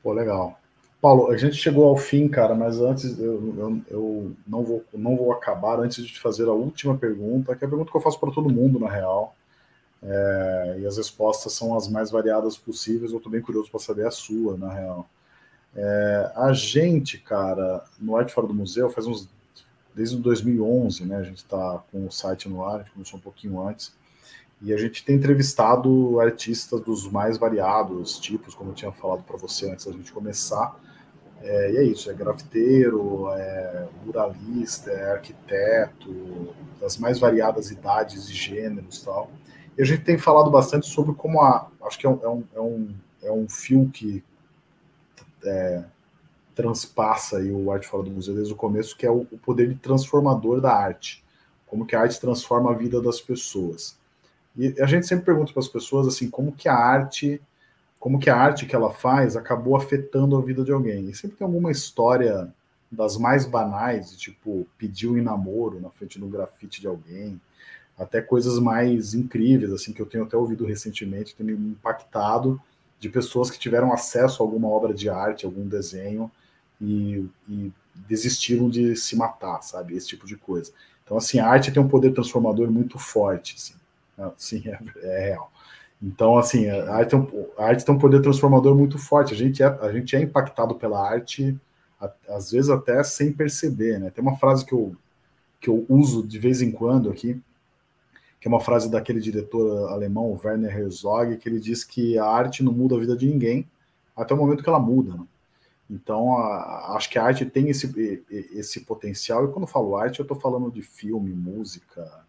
Pô, 0.02 0.12
legal. 0.12 0.59
Paulo, 1.00 1.30
a 1.30 1.36
gente 1.36 1.54
chegou 1.54 1.86
ao 1.86 1.96
fim, 1.96 2.28
cara, 2.28 2.54
mas 2.54 2.80
antes 2.80 3.18
eu, 3.18 3.54
eu, 3.56 3.80
eu, 3.88 4.32
não, 4.46 4.64
vou, 4.64 4.84
não 4.92 5.16
vou 5.16 5.32
acabar 5.32 5.78
antes 5.78 6.04
de 6.04 6.12
te 6.12 6.18
fazer 6.18 6.48
a 6.48 6.52
última 6.52 6.96
pergunta, 6.96 7.54
que 7.54 7.64
é 7.64 7.66
a 7.66 7.70
pergunta 7.70 7.90
que 7.90 7.96
eu 7.96 8.00
faço 8.00 8.18
para 8.18 8.32
todo 8.32 8.50
mundo, 8.50 8.80
na 8.80 8.88
real. 8.88 9.36
É, 10.02 10.78
e 10.80 10.86
as 10.86 10.96
respostas 10.96 11.52
são 11.52 11.76
as 11.76 11.88
mais 11.88 12.11
variadas 12.11 12.56
possíveis. 12.56 13.12
Eu 13.12 13.18
estou 13.18 13.30
bem 13.30 13.40
curioso 13.40 13.70
para 13.70 13.80
saber 13.80 14.06
a 14.06 14.11
sua, 14.11 14.56
na 14.56 14.72
real. 14.72 15.09
É, 15.76 16.32
a 16.34 16.52
gente, 16.52 17.18
cara, 17.18 17.84
no 18.00 18.16
Arte 18.16 18.32
Fora 18.32 18.46
do 18.46 18.54
Museu, 18.54 18.90
faz 18.90 19.06
uns. 19.06 19.28
Desde 19.95 20.16
2011, 20.16 21.05
né? 21.05 21.16
A 21.16 21.22
gente 21.22 21.39
está 21.39 21.82
com 21.91 22.07
o 22.07 22.11
site 22.11 22.49
no 22.49 22.64
ar, 22.64 22.76
a 22.76 22.78
gente 22.78 22.93
começou 22.93 23.18
um 23.18 23.22
pouquinho 23.22 23.61
antes. 23.66 23.93
E 24.61 24.72
a 24.72 24.76
gente 24.76 25.05
tem 25.05 25.16
entrevistado 25.16 26.20
artistas 26.20 26.80
dos 26.80 27.09
mais 27.11 27.39
variados 27.39 28.18
tipos, 28.18 28.55
como 28.55 28.70
eu 28.70 28.74
tinha 28.74 28.91
falado 28.91 29.22
para 29.22 29.36
você 29.36 29.70
antes 29.70 29.86
da 29.86 29.93
gente 29.93 30.12
começar. 30.12 30.78
É, 31.41 31.72
e 31.72 31.76
é 31.76 31.82
isso, 31.84 32.11
é 32.11 32.14
grafiteiro, 32.14 33.28
é 33.30 33.89
muralista, 34.05 34.91
é 34.91 35.12
arquiteto, 35.12 36.55
das 36.80 36.97
mais 36.97 37.18
variadas 37.20 37.70
idades 37.70 38.28
e 38.28 38.34
gêneros 38.34 39.03
tal. 39.03 39.30
E 39.76 39.82
a 39.82 39.84
gente 39.84 40.03
tem 40.03 40.18
falado 40.18 40.51
bastante 40.51 40.89
sobre 40.89 41.14
como 41.14 41.41
a. 41.41 41.70
Acho 41.82 41.99
que 41.99 42.07
é 42.07 42.11
um, 42.11 42.20
é 42.22 42.28
um, 42.28 42.45
é 43.22 43.30
um, 43.30 43.45
é 43.45 43.49
fio 43.49 43.89
que 43.89 44.24
é, 45.45 45.84
transpassa 46.59 47.38
aí 47.38 47.52
o 47.52 47.70
Arte 47.70 47.86
Fora 47.86 48.02
do 48.02 48.11
Museu 48.11 48.34
desde 48.34 48.52
o 48.52 48.56
começo, 48.56 48.96
que 48.96 49.06
é 49.06 49.11
o, 49.11 49.24
poder 49.24 49.78
transformador 49.78 50.61
da 50.61 50.74
arte. 50.74 51.24
Como 51.68 51.86
que 51.86 51.94
a 51.94 52.00
arte 52.00 52.20
transforma 52.20 52.72
a 52.72 52.74
vida 52.74 53.00
das 53.00 53.20
pessoas. 53.20 53.96
E 54.56 54.74
a 54.82 54.86
gente 54.86 55.06
sempre 55.06 55.26
pergunta 55.26 55.52
para 55.52 55.61
as 55.61 55.68
pessoas 55.68 56.09
assim, 56.09 56.28
como 56.28 56.50
que 56.50 56.68
a 56.68 56.74
arte, 56.74 57.40
como 58.00 58.18
que 58.18 58.28
a 58.28 58.36
arte 58.36 58.66
que 58.66 58.74
ela 58.74 58.90
faz 58.90 59.36
acabou 59.36 59.76
afetando 59.76 60.36
a 60.36 60.40
vida 60.40 60.64
de 60.64 60.72
alguém. 60.72 61.09
E 61.09 61.14
sempre 61.14 61.36
tem 61.36 61.46
alguma 61.46 61.70
história 61.70 62.52
das 62.90 63.16
mais 63.16 63.46
banais, 63.46 64.16
tipo 64.16 64.66
pediu 64.76 65.16
em 65.16 65.22
namoro 65.22 65.80
na 65.80 65.90
frente 65.90 66.18
do 66.18 66.26
grafite 66.26 66.80
de 66.80 66.88
alguém, 66.88 67.40
até 67.96 68.20
coisas 68.20 68.59
mais 68.59 69.14
incríveis, 69.14 69.72
assim, 69.72 69.92
que 69.92 70.02
eu 70.02 70.06
tenho 70.06 70.24
até 70.24 70.36
ouvido 70.36 70.66
recentemente, 70.66 71.36
tem 71.36 71.46
me 71.46 71.52
impactado, 71.52 72.61
de 72.98 73.09
pessoas 73.09 73.48
que 73.48 73.61
tiveram 73.61 73.92
acesso 73.92 74.42
a 74.42 74.44
alguma 74.44 74.66
obra 74.66 74.92
de 74.92 75.09
arte, 75.09 75.46
algum 75.46 75.68
desenho, 75.68 76.28
e, 76.80 77.26
e 77.48 77.72
desistiram 78.08 78.68
de 78.68 78.94
se 78.96 79.16
matar, 79.16 79.62
sabe? 79.62 79.94
Esse 79.94 80.08
tipo 80.08 80.26
de 80.26 80.36
coisa. 80.36 80.72
Então, 81.04 81.16
assim, 81.16 81.38
a 81.38 81.48
arte 81.48 81.72
tem 81.72 81.82
um 81.82 81.88
poder 81.88 82.12
transformador 82.12 82.70
muito 82.70 82.98
forte, 82.98 83.54
assim. 83.56 83.74
Né? 84.16 84.30
Sim, 84.36 84.62
é, 84.68 84.78
é, 85.02 85.28
real. 85.30 85.50
Então, 86.02 86.38
assim, 86.38 86.68
a 86.68 86.94
arte, 86.94 87.10
tem 87.10 87.18
um, 87.18 87.46
a 87.58 87.64
arte 87.64 87.84
tem 87.84 87.94
um 87.94 87.98
poder 87.98 88.20
transformador 88.22 88.74
muito 88.74 88.98
forte. 88.98 89.34
A 89.34 89.36
gente 89.36 89.62
é, 89.62 89.66
a 89.66 89.92
gente 89.92 90.14
é 90.14 90.20
impactado 90.20 90.74
pela 90.74 91.00
arte, 91.00 91.58
às 92.28 92.52
vezes 92.52 92.70
até 92.70 93.02
sem 93.02 93.32
perceber, 93.32 93.98
né? 93.98 94.10
Tem 94.10 94.22
uma 94.22 94.36
frase 94.36 94.64
que 94.64 94.72
eu, 94.72 94.94
que 95.60 95.68
eu 95.68 95.84
uso 95.88 96.24
de 96.26 96.38
vez 96.38 96.62
em 96.62 96.70
quando 96.70 97.10
aqui, 97.10 97.40
que 98.40 98.46
é 98.46 98.48
uma 98.48 98.60
frase 98.60 98.88
daquele 98.88 99.20
diretor 99.20 99.90
alemão, 99.90 100.38
Werner 100.42 100.78
Herzog, 100.78 101.36
que 101.38 101.48
ele 101.48 101.58
diz 101.58 101.82
que 101.82 102.16
a 102.18 102.26
arte 102.26 102.62
não 102.62 102.72
muda 102.72 102.94
a 102.94 103.00
vida 103.00 103.16
de 103.16 103.26
ninguém 103.26 103.68
até 104.16 104.34
o 104.34 104.36
momento 104.36 104.62
que 104.62 104.68
ela 104.68 104.78
muda. 104.78 105.14
Né? 105.14 105.24
Então, 105.91 106.36
a, 106.36 106.97
acho 106.97 107.09
que 107.09 107.18
a 107.18 107.24
arte 107.24 107.47
tem 107.47 107.70
esse, 107.70 108.24
esse 108.53 108.80
potencial, 108.80 109.45
e 109.45 109.53
quando 109.53 109.66
falo 109.66 109.97
arte, 109.97 110.20
eu 110.20 110.24
estou 110.24 110.39
falando 110.39 110.70
de 110.70 110.82
filme, 110.82 111.32
música, 111.32 112.24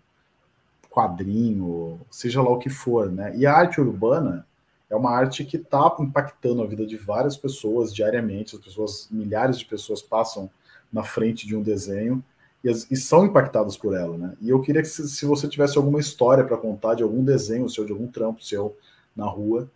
quadrinho, 0.89 1.99
seja 2.09 2.41
lá 2.41 2.49
o 2.49 2.59
que 2.59 2.69
for. 2.69 3.11
Né? 3.11 3.35
E 3.35 3.45
a 3.45 3.53
arte 3.53 3.79
urbana 3.79 4.45
é 4.89 4.95
uma 4.95 5.11
arte 5.11 5.45
que 5.45 5.57
está 5.57 5.95
impactando 5.99 6.63
a 6.63 6.67
vida 6.67 6.85
de 6.85 6.97
várias 6.97 7.37
pessoas 7.37 7.93
diariamente, 7.93 8.55
as 8.55 8.61
pessoas, 8.61 9.07
milhares 9.11 9.59
de 9.59 9.65
pessoas 9.65 10.01
passam 10.01 10.49
na 10.91 11.03
frente 11.03 11.45
de 11.45 11.55
um 11.55 11.61
desenho 11.61 12.23
e, 12.63 12.69
as, 12.69 12.89
e 12.89 12.95
são 12.95 13.25
impactadas 13.25 13.77
por 13.77 13.95
ela, 13.95 14.17
né? 14.17 14.35
E 14.41 14.49
eu 14.49 14.59
queria 14.61 14.81
que 14.81 14.87
se, 14.87 15.07
se 15.07 15.25
você 15.25 15.47
tivesse 15.47 15.77
alguma 15.77 15.99
história 15.99 16.43
para 16.43 16.57
contar 16.57 16.95
de 16.95 17.03
algum 17.03 17.23
desenho 17.23 17.69
seu, 17.69 17.85
de 17.85 17.91
algum 17.91 18.07
trampo 18.07 18.43
seu 18.43 18.75
na 19.15 19.25
rua, 19.25 19.69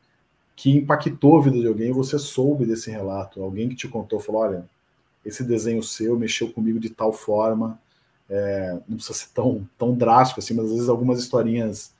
que 0.56 0.78
impactou 0.78 1.38
a 1.38 1.42
vida 1.42 1.60
de 1.60 1.68
alguém, 1.68 1.92
você 1.92 2.20
soube 2.20 2.66
desse 2.66 2.92
relato, 2.92 3.42
alguém 3.42 3.70
que 3.70 3.76
te 3.76 3.88
contou, 3.88 4.20
falou, 4.20 4.42
olha, 4.42 4.66
esse 5.26 5.44
desenho 5.44 5.82
seu 5.82 6.18
mexeu 6.18 6.52
comigo 6.52 6.80
de 6.80 6.90
tal 6.90 7.12
forma, 7.12 7.80
é, 8.30 8.74
não 8.88 8.98
precisa 8.98 9.18
ser 9.18 9.30
tão, 9.34 9.68
tão 9.78 9.96
drástico 9.96 10.40
assim, 10.40 10.54
mas 10.54 10.66
às 10.66 10.72
vezes 10.72 10.90
algumas 10.90 11.20
historinhas 11.20 11.94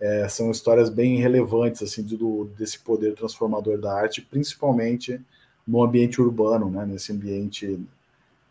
é, 0.00 0.28
são 0.28 0.50
histórias 0.50 0.88
bem 0.88 1.16
relevantes 1.18 1.82
assim 1.82 2.02
do, 2.02 2.44
desse 2.56 2.78
poder 2.78 3.14
transformador 3.14 3.78
da 3.78 3.94
arte, 3.94 4.22
principalmente 4.22 5.20
no 5.66 5.82
ambiente 5.82 6.20
urbano, 6.20 6.70
né, 6.70 6.86
nesse 6.86 7.12
ambiente 7.12 7.78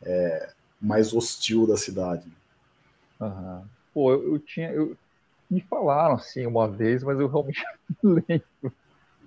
é, 0.03 0.49
mais 0.79 1.13
hostil 1.13 1.65
da 1.65 1.75
cidade. 1.77 2.27
Uhum. 3.19 3.61
Pô, 3.93 4.11
eu, 4.11 4.33
eu 4.33 4.39
tinha. 4.39 4.71
Eu, 4.71 4.95
me 5.49 5.61
falaram 5.61 6.15
assim 6.15 6.45
uma 6.45 6.67
vez, 6.67 7.03
mas 7.03 7.19
eu 7.19 7.27
realmente 7.27 7.63
lembro. 8.03 8.73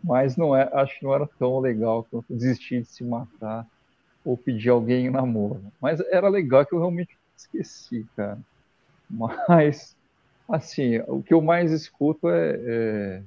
Mas 0.03 0.36
não 0.36 0.57
é, 0.57 0.68
acho 0.72 0.98
que 0.98 1.05
não 1.05 1.14
era 1.14 1.28
tão 1.38 1.59
legal 1.61 2.05
quanto 2.11 2.34
desistir 2.34 2.82
de 2.82 2.88
se 2.88 3.05
matar 3.05 3.66
ou 4.24 4.36
pedir 4.36 4.70
alguém 4.70 5.07
em 5.07 5.11
namoro. 5.11 5.62
Mas 5.80 6.01
era 6.01 6.28
legal 6.28 6.64
que 6.64 6.74
eu 6.74 6.78
realmente 6.78 7.16
esqueci, 7.36 8.07
cara. 8.16 8.38
Mas, 9.09 9.96
assim, 10.48 10.98
o 11.09 11.22
que 11.22 11.34
eu 11.34 11.42
mais 11.42 11.72
escuto 11.72 12.28
é, 12.28 12.51
é, 12.55 13.22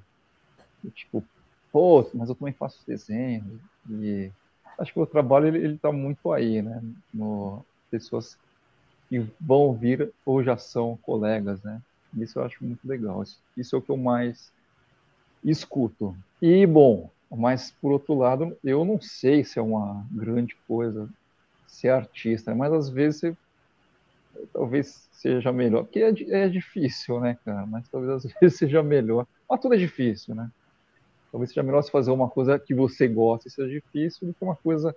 é 0.86 0.89
tipo, 0.91 1.24
pô, 1.71 2.09
mas 2.13 2.30
eu 2.30 2.36
também 2.36 2.53
faço 2.53 2.84
desenho. 2.88 3.59
E 3.89 4.32
acho 4.78 4.93
que 4.93 4.99
o 4.99 5.05
trabalho 5.05 5.47
ele, 5.47 5.57
ele 5.59 5.78
tá 5.78 5.91
muito 5.91 6.32
aí, 6.32 6.61
né? 6.61 6.82
No, 7.13 7.65
pessoas 7.91 8.38
que 9.09 9.19
vão 9.39 9.74
vir 9.74 10.11
ou 10.26 10.43
já 10.43 10.57
são 10.57 10.97
colegas, 10.97 11.61
né? 11.61 11.82
Isso 12.17 12.39
eu 12.39 12.43
acho 12.43 12.63
muito 12.63 12.88
legal. 12.88 13.24
Isso, 13.24 13.39
isso 13.57 13.76
é 13.76 13.80
o 13.80 13.82
que 13.82 13.89
eu 13.89 13.97
mais 13.97 14.51
escuto. 15.44 16.16
E, 16.41 16.66
bom, 16.66 17.10
mas 17.30 17.72
por 17.82 17.91
outro 17.91 18.16
lado, 18.16 18.56
eu 18.64 18.86
não 18.86 19.02
sei 19.02 19.44
se 19.44 19.60
é 19.60 19.62
uma 19.62 20.06
grande 20.12 20.56
coisa 20.68 21.10
ser 21.68 21.89
artista, 21.89 22.54
mas 22.54 22.72
às 22.72 22.89
vezes 22.89 23.22
você, 23.22 23.38
talvez 24.54 25.10
seja 25.12 25.52
melhor, 25.52 25.84
porque 25.84 26.00
é, 26.00 26.14
é 26.30 26.50
difícil, 26.50 27.20
né, 27.20 27.38
cara? 27.44 27.66
Mas 27.66 27.88
talvez 27.89 28.12
às 28.12 28.34
vezes 28.39 28.58
seja 28.58 28.84
melhor. 28.84 29.26
Mas 29.50 29.60
tudo 29.60 29.74
é 29.74 29.78
difícil, 29.78 30.36
né? 30.36 30.50
Talvez 31.32 31.50
seja 31.50 31.64
melhor 31.64 31.82
se 31.82 31.91
fazer 31.91 32.12
uma 32.12 32.30
coisa 32.30 32.60
que 32.60 32.76
você 32.76 33.08
gosta 33.08 33.48
e 33.48 33.52
seja 33.52 33.70
difícil 33.70 34.28
do 34.28 34.34
que 34.34 34.44
uma 34.44 34.56
coisa 34.56 34.96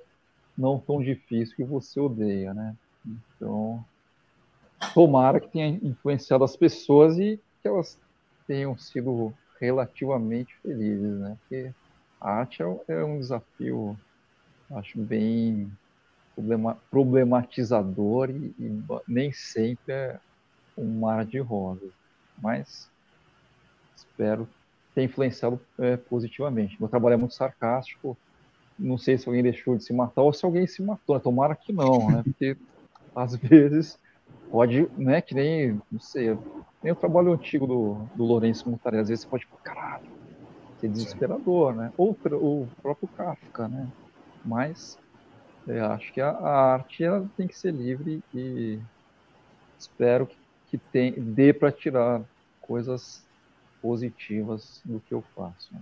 não 0.56 0.78
tão 0.78 1.02
difícil 1.02 1.56
que 1.56 1.64
você 1.64 1.98
odeia, 1.98 2.52
né? 2.52 2.74
Então, 3.06 3.84
tomara 4.92 5.40
que 5.40 5.48
tenha 5.48 5.68
influenciado 5.82 6.44
as 6.44 6.56
pessoas 6.56 7.18
e 7.18 7.40
que 7.62 7.68
elas 7.68 7.98
tenham 8.46 8.76
sido 8.76 9.32
relativamente 9.60 10.54
felizes, 10.62 11.18
né? 11.18 11.36
Porque 11.40 11.72
a 12.20 12.30
arte 12.30 12.62
é, 12.62 12.76
é 12.88 13.04
um 13.04 13.18
desafio, 13.18 13.96
acho, 14.70 14.98
bem 14.98 15.70
problematizador 16.90 18.30
e, 18.30 18.54
e 18.58 18.84
nem 19.08 19.32
sempre 19.32 19.92
é 19.92 20.20
um 20.76 21.00
mar 21.00 21.24
de 21.24 21.38
rosas. 21.38 21.90
Mas 22.40 22.90
espero 23.96 24.48
ter 24.94 25.04
influenciado 25.04 25.60
é, 25.78 25.96
positivamente. 25.96 26.76
Meu 26.78 26.88
trabalho 26.88 27.14
é 27.14 27.16
muito 27.16 27.34
sarcástico. 27.34 28.16
Não 28.78 28.98
sei 28.98 29.16
se 29.16 29.26
alguém 29.26 29.42
deixou 29.42 29.76
de 29.76 29.84
se 29.84 29.92
matar 29.92 30.22
ou 30.22 30.32
se 30.32 30.44
alguém 30.44 30.66
se 30.66 30.82
matou. 30.82 31.18
Tomara 31.18 31.54
que 31.54 31.72
não, 31.72 32.10
né? 32.10 32.22
Porque 32.22 32.56
às 33.14 33.34
vezes 33.36 33.98
pode, 34.50 34.88
né, 34.96 35.20
que 35.20 35.34
nem, 35.34 35.80
não 35.90 36.00
sei, 36.00 36.36
nem 36.82 36.92
o 36.92 36.96
trabalho 36.96 37.32
antigo 37.32 37.66
do, 37.66 37.94
do 38.14 38.24
Lourenço 38.24 38.68
Mutarelli, 38.68 39.02
às 39.02 39.08
vezes 39.08 39.24
você 39.24 39.30
pode, 39.30 39.46
caralho, 39.62 40.06
ser 40.78 40.88
desesperador, 40.88 41.74
né? 41.74 41.92
Ou 41.96 42.10
o 42.10 42.68
próprio 42.82 43.08
Kafka, 43.16 43.68
né? 43.68 43.88
Mas 44.44 44.98
é, 45.66 45.80
acho 45.80 46.12
que 46.12 46.20
a, 46.20 46.30
a, 46.30 46.74
arte 46.74 47.02
ela 47.02 47.28
tem 47.36 47.48
que 47.48 47.58
ser 47.58 47.72
livre 47.72 48.22
e 48.32 48.78
espero 49.78 50.26
que, 50.26 50.36
que 50.68 50.78
tem, 50.78 51.12
dê 51.12 51.52
para 51.52 51.72
tirar 51.72 52.22
coisas 52.60 53.24
positivas 53.82 54.80
do 54.84 55.00
que 55.00 55.12
eu 55.12 55.22
faço. 55.34 55.74
Né? 55.74 55.80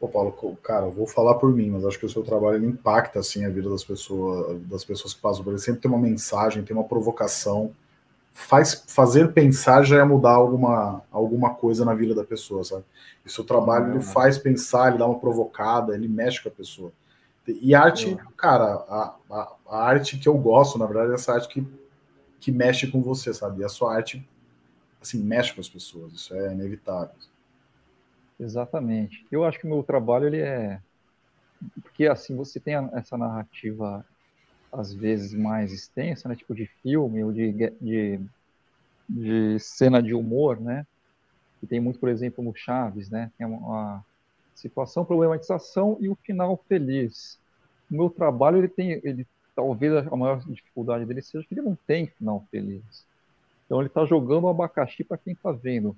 Pô, 0.00 0.08
Paulo, 0.08 0.56
cara, 0.62 0.86
eu 0.86 0.90
vou 0.90 1.06
falar 1.06 1.34
por 1.34 1.52
mim, 1.52 1.68
mas 1.68 1.84
acho 1.84 1.98
que 1.98 2.06
o 2.06 2.08
seu 2.08 2.22
trabalho 2.22 2.64
impacta 2.64 3.18
assim 3.18 3.44
a 3.44 3.50
vida 3.50 3.68
das 3.68 3.84
pessoas, 3.84 4.58
das 4.62 4.82
pessoas 4.82 5.12
que 5.12 5.20
passam 5.20 5.44
por 5.44 5.50
ele. 5.50 5.58
Sempre 5.58 5.82
tem 5.82 5.90
uma 5.90 6.00
mensagem, 6.00 6.64
tem 6.64 6.74
uma 6.74 6.88
provocação. 6.88 7.74
Faz, 8.32 8.82
fazer 8.86 9.34
pensar 9.34 9.82
já 9.82 9.98
é 9.98 10.04
mudar 10.04 10.32
alguma, 10.32 11.02
alguma 11.12 11.52
coisa 11.52 11.84
na 11.84 11.92
vida 11.92 12.14
da 12.14 12.24
pessoa, 12.24 12.64
sabe? 12.64 12.82
E 13.26 13.30
seu 13.30 13.44
trabalho 13.44 13.90
ele 13.90 14.00
faz 14.00 14.38
pensar, 14.38 14.88
ele 14.88 14.98
dá 14.98 15.06
uma 15.06 15.18
provocada, 15.18 15.94
ele 15.94 16.08
mexe 16.08 16.42
com 16.42 16.48
a 16.48 16.52
pessoa. 16.52 16.90
E 17.46 17.74
arte, 17.74 18.16
cara, 18.38 18.64
a, 18.88 19.14
a, 19.30 19.52
a, 19.68 19.84
arte 19.84 20.16
que 20.18 20.28
eu 20.28 20.38
gosto, 20.38 20.78
na 20.78 20.86
verdade, 20.86 21.10
é 21.10 21.14
essa 21.14 21.34
arte 21.34 21.48
que, 21.48 21.66
que 22.38 22.50
mexe 22.50 22.86
com 22.86 23.02
você, 23.02 23.34
sabe? 23.34 23.60
E 23.60 23.64
a 23.64 23.68
sua 23.68 23.94
arte, 23.94 24.26
assim, 25.02 25.18
mexe 25.22 25.52
com 25.52 25.60
as 25.60 25.68
pessoas, 25.68 26.12
isso 26.12 26.34
é 26.34 26.52
inevitável. 26.52 27.10
Exatamente. 28.40 29.26
Eu 29.30 29.44
acho 29.44 29.58
que 29.58 29.66
o 29.66 29.68
meu 29.70 29.82
trabalho 29.82 30.26
ele 30.26 30.40
é 30.40 30.80
porque 31.82 32.06
assim 32.06 32.34
você 32.34 32.58
tem 32.58 32.74
essa 32.94 33.18
narrativa 33.18 34.04
às 34.72 34.94
vezes 34.94 35.34
mais 35.34 35.72
extensa, 35.72 36.28
né, 36.28 36.34
tipo 36.34 36.54
de 36.54 36.66
filme 36.82 37.22
ou 37.22 37.32
de, 37.32 37.52
de, 37.52 38.20
de 39.08 39.58
cena 39.58 40.02
de 40.02 40.14
humor, 40.14 40.60
né? 40.60 40.86
Que 41.60 41.66
tem 41.66 41.80
muito, 41.80 41.98
por 42.00 42.08
exemplo, 42.08 42.42
no 42.42 42.54
Chaves, 42.54 43.10
né? 43.10 43.30
Tem 43.36 43.46
uma 43.46 44.04
situação, 44.54 45.04
problematização 45.04 45.98
e 46.00 46.08
o 46.08 46.16
final 46.16 46.56
feliz. 46.68 47.38
O 47.90 47.94
meu 47.96 48.10
trabalho 48.10 48.58
ele 48.58 48.68
tem, 48.68 49.00
ele 49.04 49.26
talvez 49.54 49.92
a 49.94 50.16
maior 50.16 50.40
dificuldade 50.46 51.04
dele 51.04 51.22
seja 51.22 51.46
que 51.46 51.54
ele 51.54 51.62
não 51.62 51.76
tem 51.86 52.06
final 52.06 52.46
feliz. 52.50 53.04
Então 53.66 53.80
ele 53.80 53.88
está 53.88 54.04
jogando 54.06 54.44
o 54.44 54.48
abacaxi 54.48 55.04
para 55.04 55.18
quem 55.18 55.34
está 55.34 55.52
vendo. 55.52 55.96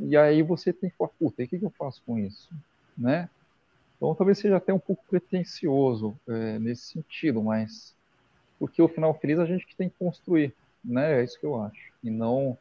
E 0.00 0.16
aí 0.16 0.42
você 0.42 0.72
tem 0.72 0.90
que 0.90 0.96
falar, 0.96 1.10
puta, 1.18 1.42
e 1.42 1.46
o 1.46 1.48
que, 1.48 1.58
que 1.58 1.64
eu 1.64 1.70
faço 1.70 2.02
com 2.04 2.18
isso? 2.18 2.48
Né? 2.96 3.28
Então 3.96 4.14
talvez 4.14 4.38
seja 4.38 4.56
até 4.56 4.72
um 4.72 4.78
pouco 4.78 5.04
pretencioso 5.08 6.16
é, 6.28 6.58
nesse 6.58 6.92
sentido, 6.92 7.42
mas 7.42 7.94
porque 8.58 8.82
o 8.82 8.88
final 8.88 9.14
feliz 9.14 9.38
a 9.38 9.46
gente 9.46 9.66
que 9.66 9.76
tem 9.76 9.88
que 9.88 9.96
construir, 9.98 10.52
né? 10.84 11.20
É 11.20 11.24
isso 11.24 11.38
que 11.38 11.46
eu 11.46 11.60
acho. 11.60 11.92
E 12.02 12.10
não 12.10 12.58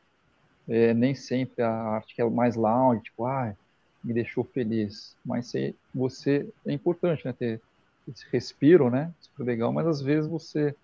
é, 0.68 0.94
nem 0.94 1.16
sempre 1.16 1.64
a 1.64 1.72
arte 1.72 2.14
que 2.14 2.22
é 2.22 2.30
mais 2.30 2.56
loud, 2.56 3.02
tipo, 3.02 3.26
ah, 3.26 3.56
me 4.04 4.14
deixou 4.14 4.44
feliz. 4.44 5.16
Mas 5.26 5.48
se 5.48 5.76
você 5.94 6.48
é 6.66 6.72
importante, 6.72 7.26
né? 7.26 7.34
Ter 7.34 7.62
esse 8.08 8.26
respiro, 8.32 8.90
né? 8.90 9.12
Super 9.20 9.44
legal, 9.44 9.74
mas 9.74 9.88
às 9.88 10.02
vezes 10.02 10.30
você 10.30 10.76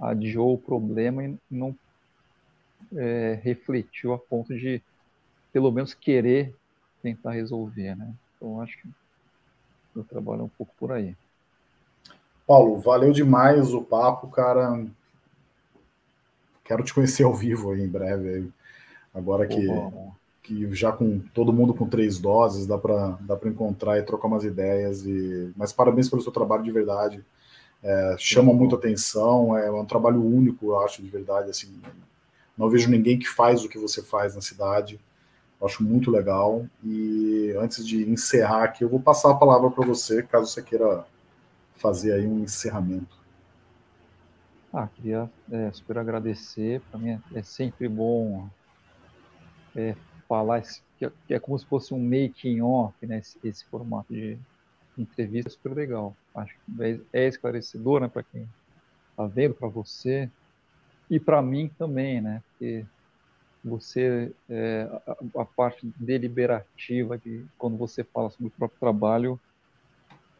adiou 0.00 0.54
o 0.54 0.58
problema 0.58 1.24
e 1.24 1.38
não 1.50 1.74
é, 2.96 3.38
refletiu 3.42 4.12
a 4.12 4.18
ponto 4.18 4.54
de 4.56 4.82
pelo 5.58 5.72
menos 5.72 5.92
querer 5.92 6.54
tentar 7.02 7.32
resolver, 7.32 7.96
né? 7.96 8.14
Então 8.36 8.60
acho 8.60 8.80
que 8.80 8.88
eu 9.96 10.04
trabalho 10.04 10.44
um 10.44 10.48
pouco 10.48 10.72
por 10.78 10.92
aí. 10.92 11.16
Paulo, 12.46 12.78
valeu 12.78 13.10
demais 13.10 13.74
o 13.74 13.82
papo, 13.82 14.28
cara. 14.28 14.86
Quero 16.62 16.84
te 16.84 16.94
conhecer 16.94 17.24
ao 17.24 17.34
vivo 17.34 17.72
aí 17.72 17.82
em 17.82 17.88
breve. 17.88 18.48
Agora 19.12 19.48
que, 19.48 19.66
que 20.44 20.72
já 20.76 20.92
com 20.92 21.18
todo 21.34 21.52
mundo 21.52 21.74
com 21.74 21.88
três 21.88 22.20
doses, 22.20 22.64
dá 22.64 22.78
para 22.78 23.18
dá 23.20 23.36
encontrar 23.46 23.98
e 23.98 24.04
trocar 24.04 24.28
umas 24.28 24.44
ideias. 24.44 25.04
E... 25.04 25.52
Mas 25.56 25.72
parabéns 25.72 26.08
pelo 26.08 26.22
seu 26.22 26.30
trabalho 26.30 26.62
de 26.62 26.70
verdade. 26.70 27.24
É, 27.82 28.14
chama 28.16 28.52
muito 28.52 28.76
atenção, 28.76 29.56
é 29.56 29.68
um 29.72 29.84
trabalho 29.84 30.24
único, 30.24 30.66
eu 30.66 30.80
acho, 30.82 31.02
de 31.02 31.08
verdade. 31.08 31.50
Assim, 31.50 31.82
não 32.56 32.70
vejo 32.70 32.88
ninguém 32.88 33.18
que 33.18 33.28
faz 33.28 33.64
o 33.64 33.68
que 33.68 33.76
você 33.76 34.00
faz 34.00 34.36
na 34.36 34.40
cidade. 34.40 35.00
Acho 35.62 35.82
muito 35.82 36.10
legal. 36.10 36.66
E 36.84 37.54
antes 37.58 37.86
de 37.86 38.08
encerrar 38.08 38.64
aqui, 38.64 38.84
eu 38.84 38.88
vou 38.88 39.00
passar 39.00 39.30
a 39.30 39.34
palavra 39.34 39.70
para 39.70 39.84
você, 39.84 40.22
caso 40.22 40.46
você 40.52 40.62
queira 40.62 41.04
fazer 41.76 42.12
aí 42.12 42.26
um 42.26 42.40
encerramento. 42.40 43.16
Ah, 44.72 44.88
queria 44.94 45.30
é, 45.50 45.70
super 45.72 45.98
agradecer. 45.98 46.80
Para 46.90 47.00
mim 47.00 47.20
é, 47.34 47.42
sempre 47.42 47.88
bom 47.88 48.48
é, 49.74 49.94
falar 50.28 50.62
que 50.98 51.06
é, 51.06 51.12
que 51.26 51.34
é, 51.34 51.40
como 51.40 51.58
se 51.58 51.64
fosse 51.64 51.94
um 51.94 51.98
making 51.98 52.60
off, 52.60 52.94
né? 53.06 53.18
Esse, 53.18 53.38
esse 53.42 53.64
formato 53.64 54.12
de 54.12 54.38
entrevista 54.96 55.48
é 55.48 55.52
super 55.52 55.74
legal. 55.74 56.14
Acho 56.34 56.54
que 56.54 56.82
é, 56.82 57.00
é 57.12 57.28
esclarecedor, 57.28 58.00
né? 58.00 58.08
Para 58.08 58.22
quem 58.22 58.48
está 59.10 59.26
vendo, 59.26 59.54
para 59.54 59.68
você 59.68 60.30
e 61.10 61.18
para 61.18 61.40
mim 61.40 61.70
também, 61.78 62.20
né? 62.20 62.42
Porque 62.50 62.84
você 63.64 64.32
é, 64.48 64.88
a, 65.06 65.42
a, 65.42 65.44
parte 65.44 65.90
deliberativa 65.96 67.18
de 67.18 67.44
quando 67.56 67.76
você 67.76 68.04
fala 68.04 68.30
sobre 68.30 68.48
o 68.48 68.50
próprio 68.50 68.78
trabalho 68.78 69.40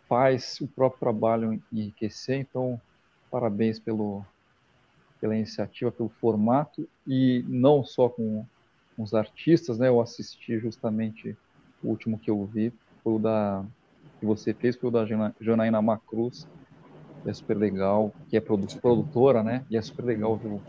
faz 0.09 0.61
o 0.61 0.67
próprio 0.67 1.01
trabalho 1.01 1.63
enriquecer. 1.73 2.39
Então, 2.39 2.81
parabéns 3.31 3.79
pelo 3.79 4.25
pela 5.21 5.37
iniciativa, 5.37 5.91
pelo 5.91 6.09
formato 6.09 6.89
e 7.05 7.45
não 7.49 7.85
só 7.85 8.09
com 8.09 8.47
os 8.97 9.15
artistas, 9.15 9.79
né? 9.79 9.89
Eu 9.89 10.01
assisti 10.01 10.59
justamente 10.59 11.37
o 11.83 11.89
último 11.89 12.19
que 12.19 12.31
eu 12.31 12.45
vi, 12.45 12.73
foi 13.03 13.15
o 13.15 13.19
da 13.19 13.65
que 14.21 14.27
você 14.27 14.53
fez, 14.53 14.77
foi 14.77 14.89
o 14.89 14.93
da 14.93 15.07
Janaína 15.41 15.81
Macruz, 15.81 16.47
é 17.25 17.33
super 17.33 17.57
legal, 17.57 18.13
que 18.29 18.37
é 18.37 18.41
produtora, 18.41 19.43
né? 19.43 19.65
E 19.71 19.77
é 19.77 19.83
super 19.83 20.05
legal 20.05 20.37
ver, 20.37 20.61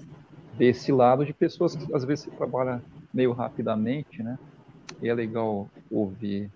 ver 0.60 0.66
esse 0.66 0.91
lado 0.91 1.26
de 1.26 1.34
pessoas 1.34 1.76
que 1.76 1.95
às 1.95 2.03
vezes 2.03 2.26
trabalha 2.38 2.84
meio 3.14 3.32
rapidamente, 3.32 4.22
né? 4.22 4.38
E 5.01 5.07
é 5.07 5.14
legal 5.14 5.70
ouvir 5.89 6.51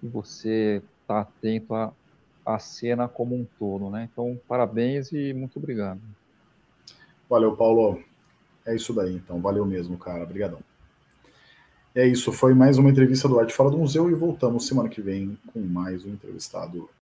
e 0.00 0.06
você 0.06 0.80
estar 1.02 1.14
tá 1.14 1.20
atento 1.20 1.74
à, 1.74 1.92
à 2.46 2.58
cena 2.60 3.08
como 3.08 3.34
um 3.34 3.44
todo, 3.58 3.90
né? 3.90 4.08
Então, 4.10 4.40
parabéns 4.46 5.10
e 5.10 5.34
muito 5.34 5.58
obrigado. 5.58 6.00
Valeu, 7.28 7.56
Paulo. 7.56 8.00
É 8.64 8.76
isso 8.76 8.92
daí, 8.94 9.16
então. 9.16 9.40
Valeu 9.40 9.66
mesmo, 9.66 9.98
cara. 9.98 10.22
Obrigadão. 10.22 10.60
É 11.94 12.06
isso, 12.06 12.30
foi 12.30 12.54
mais 12.54 12.78
uma 12.78 12.90
entrevista 12.90 13.26
do 13.26 13.40
Arte 13.40 13.52
Fora 13.52 13.70
do 13.70 13.78
Museu 13.78 14.08
e 14.08 14.14
voltamos 14.14 14.68
semana 14.68 14.88
que 14.88 15.02
vem 15.02 15.36
com 15.52 15.58
mais 15.58 16.04
um 16.04 16.10
entrevistado 16.10 16.88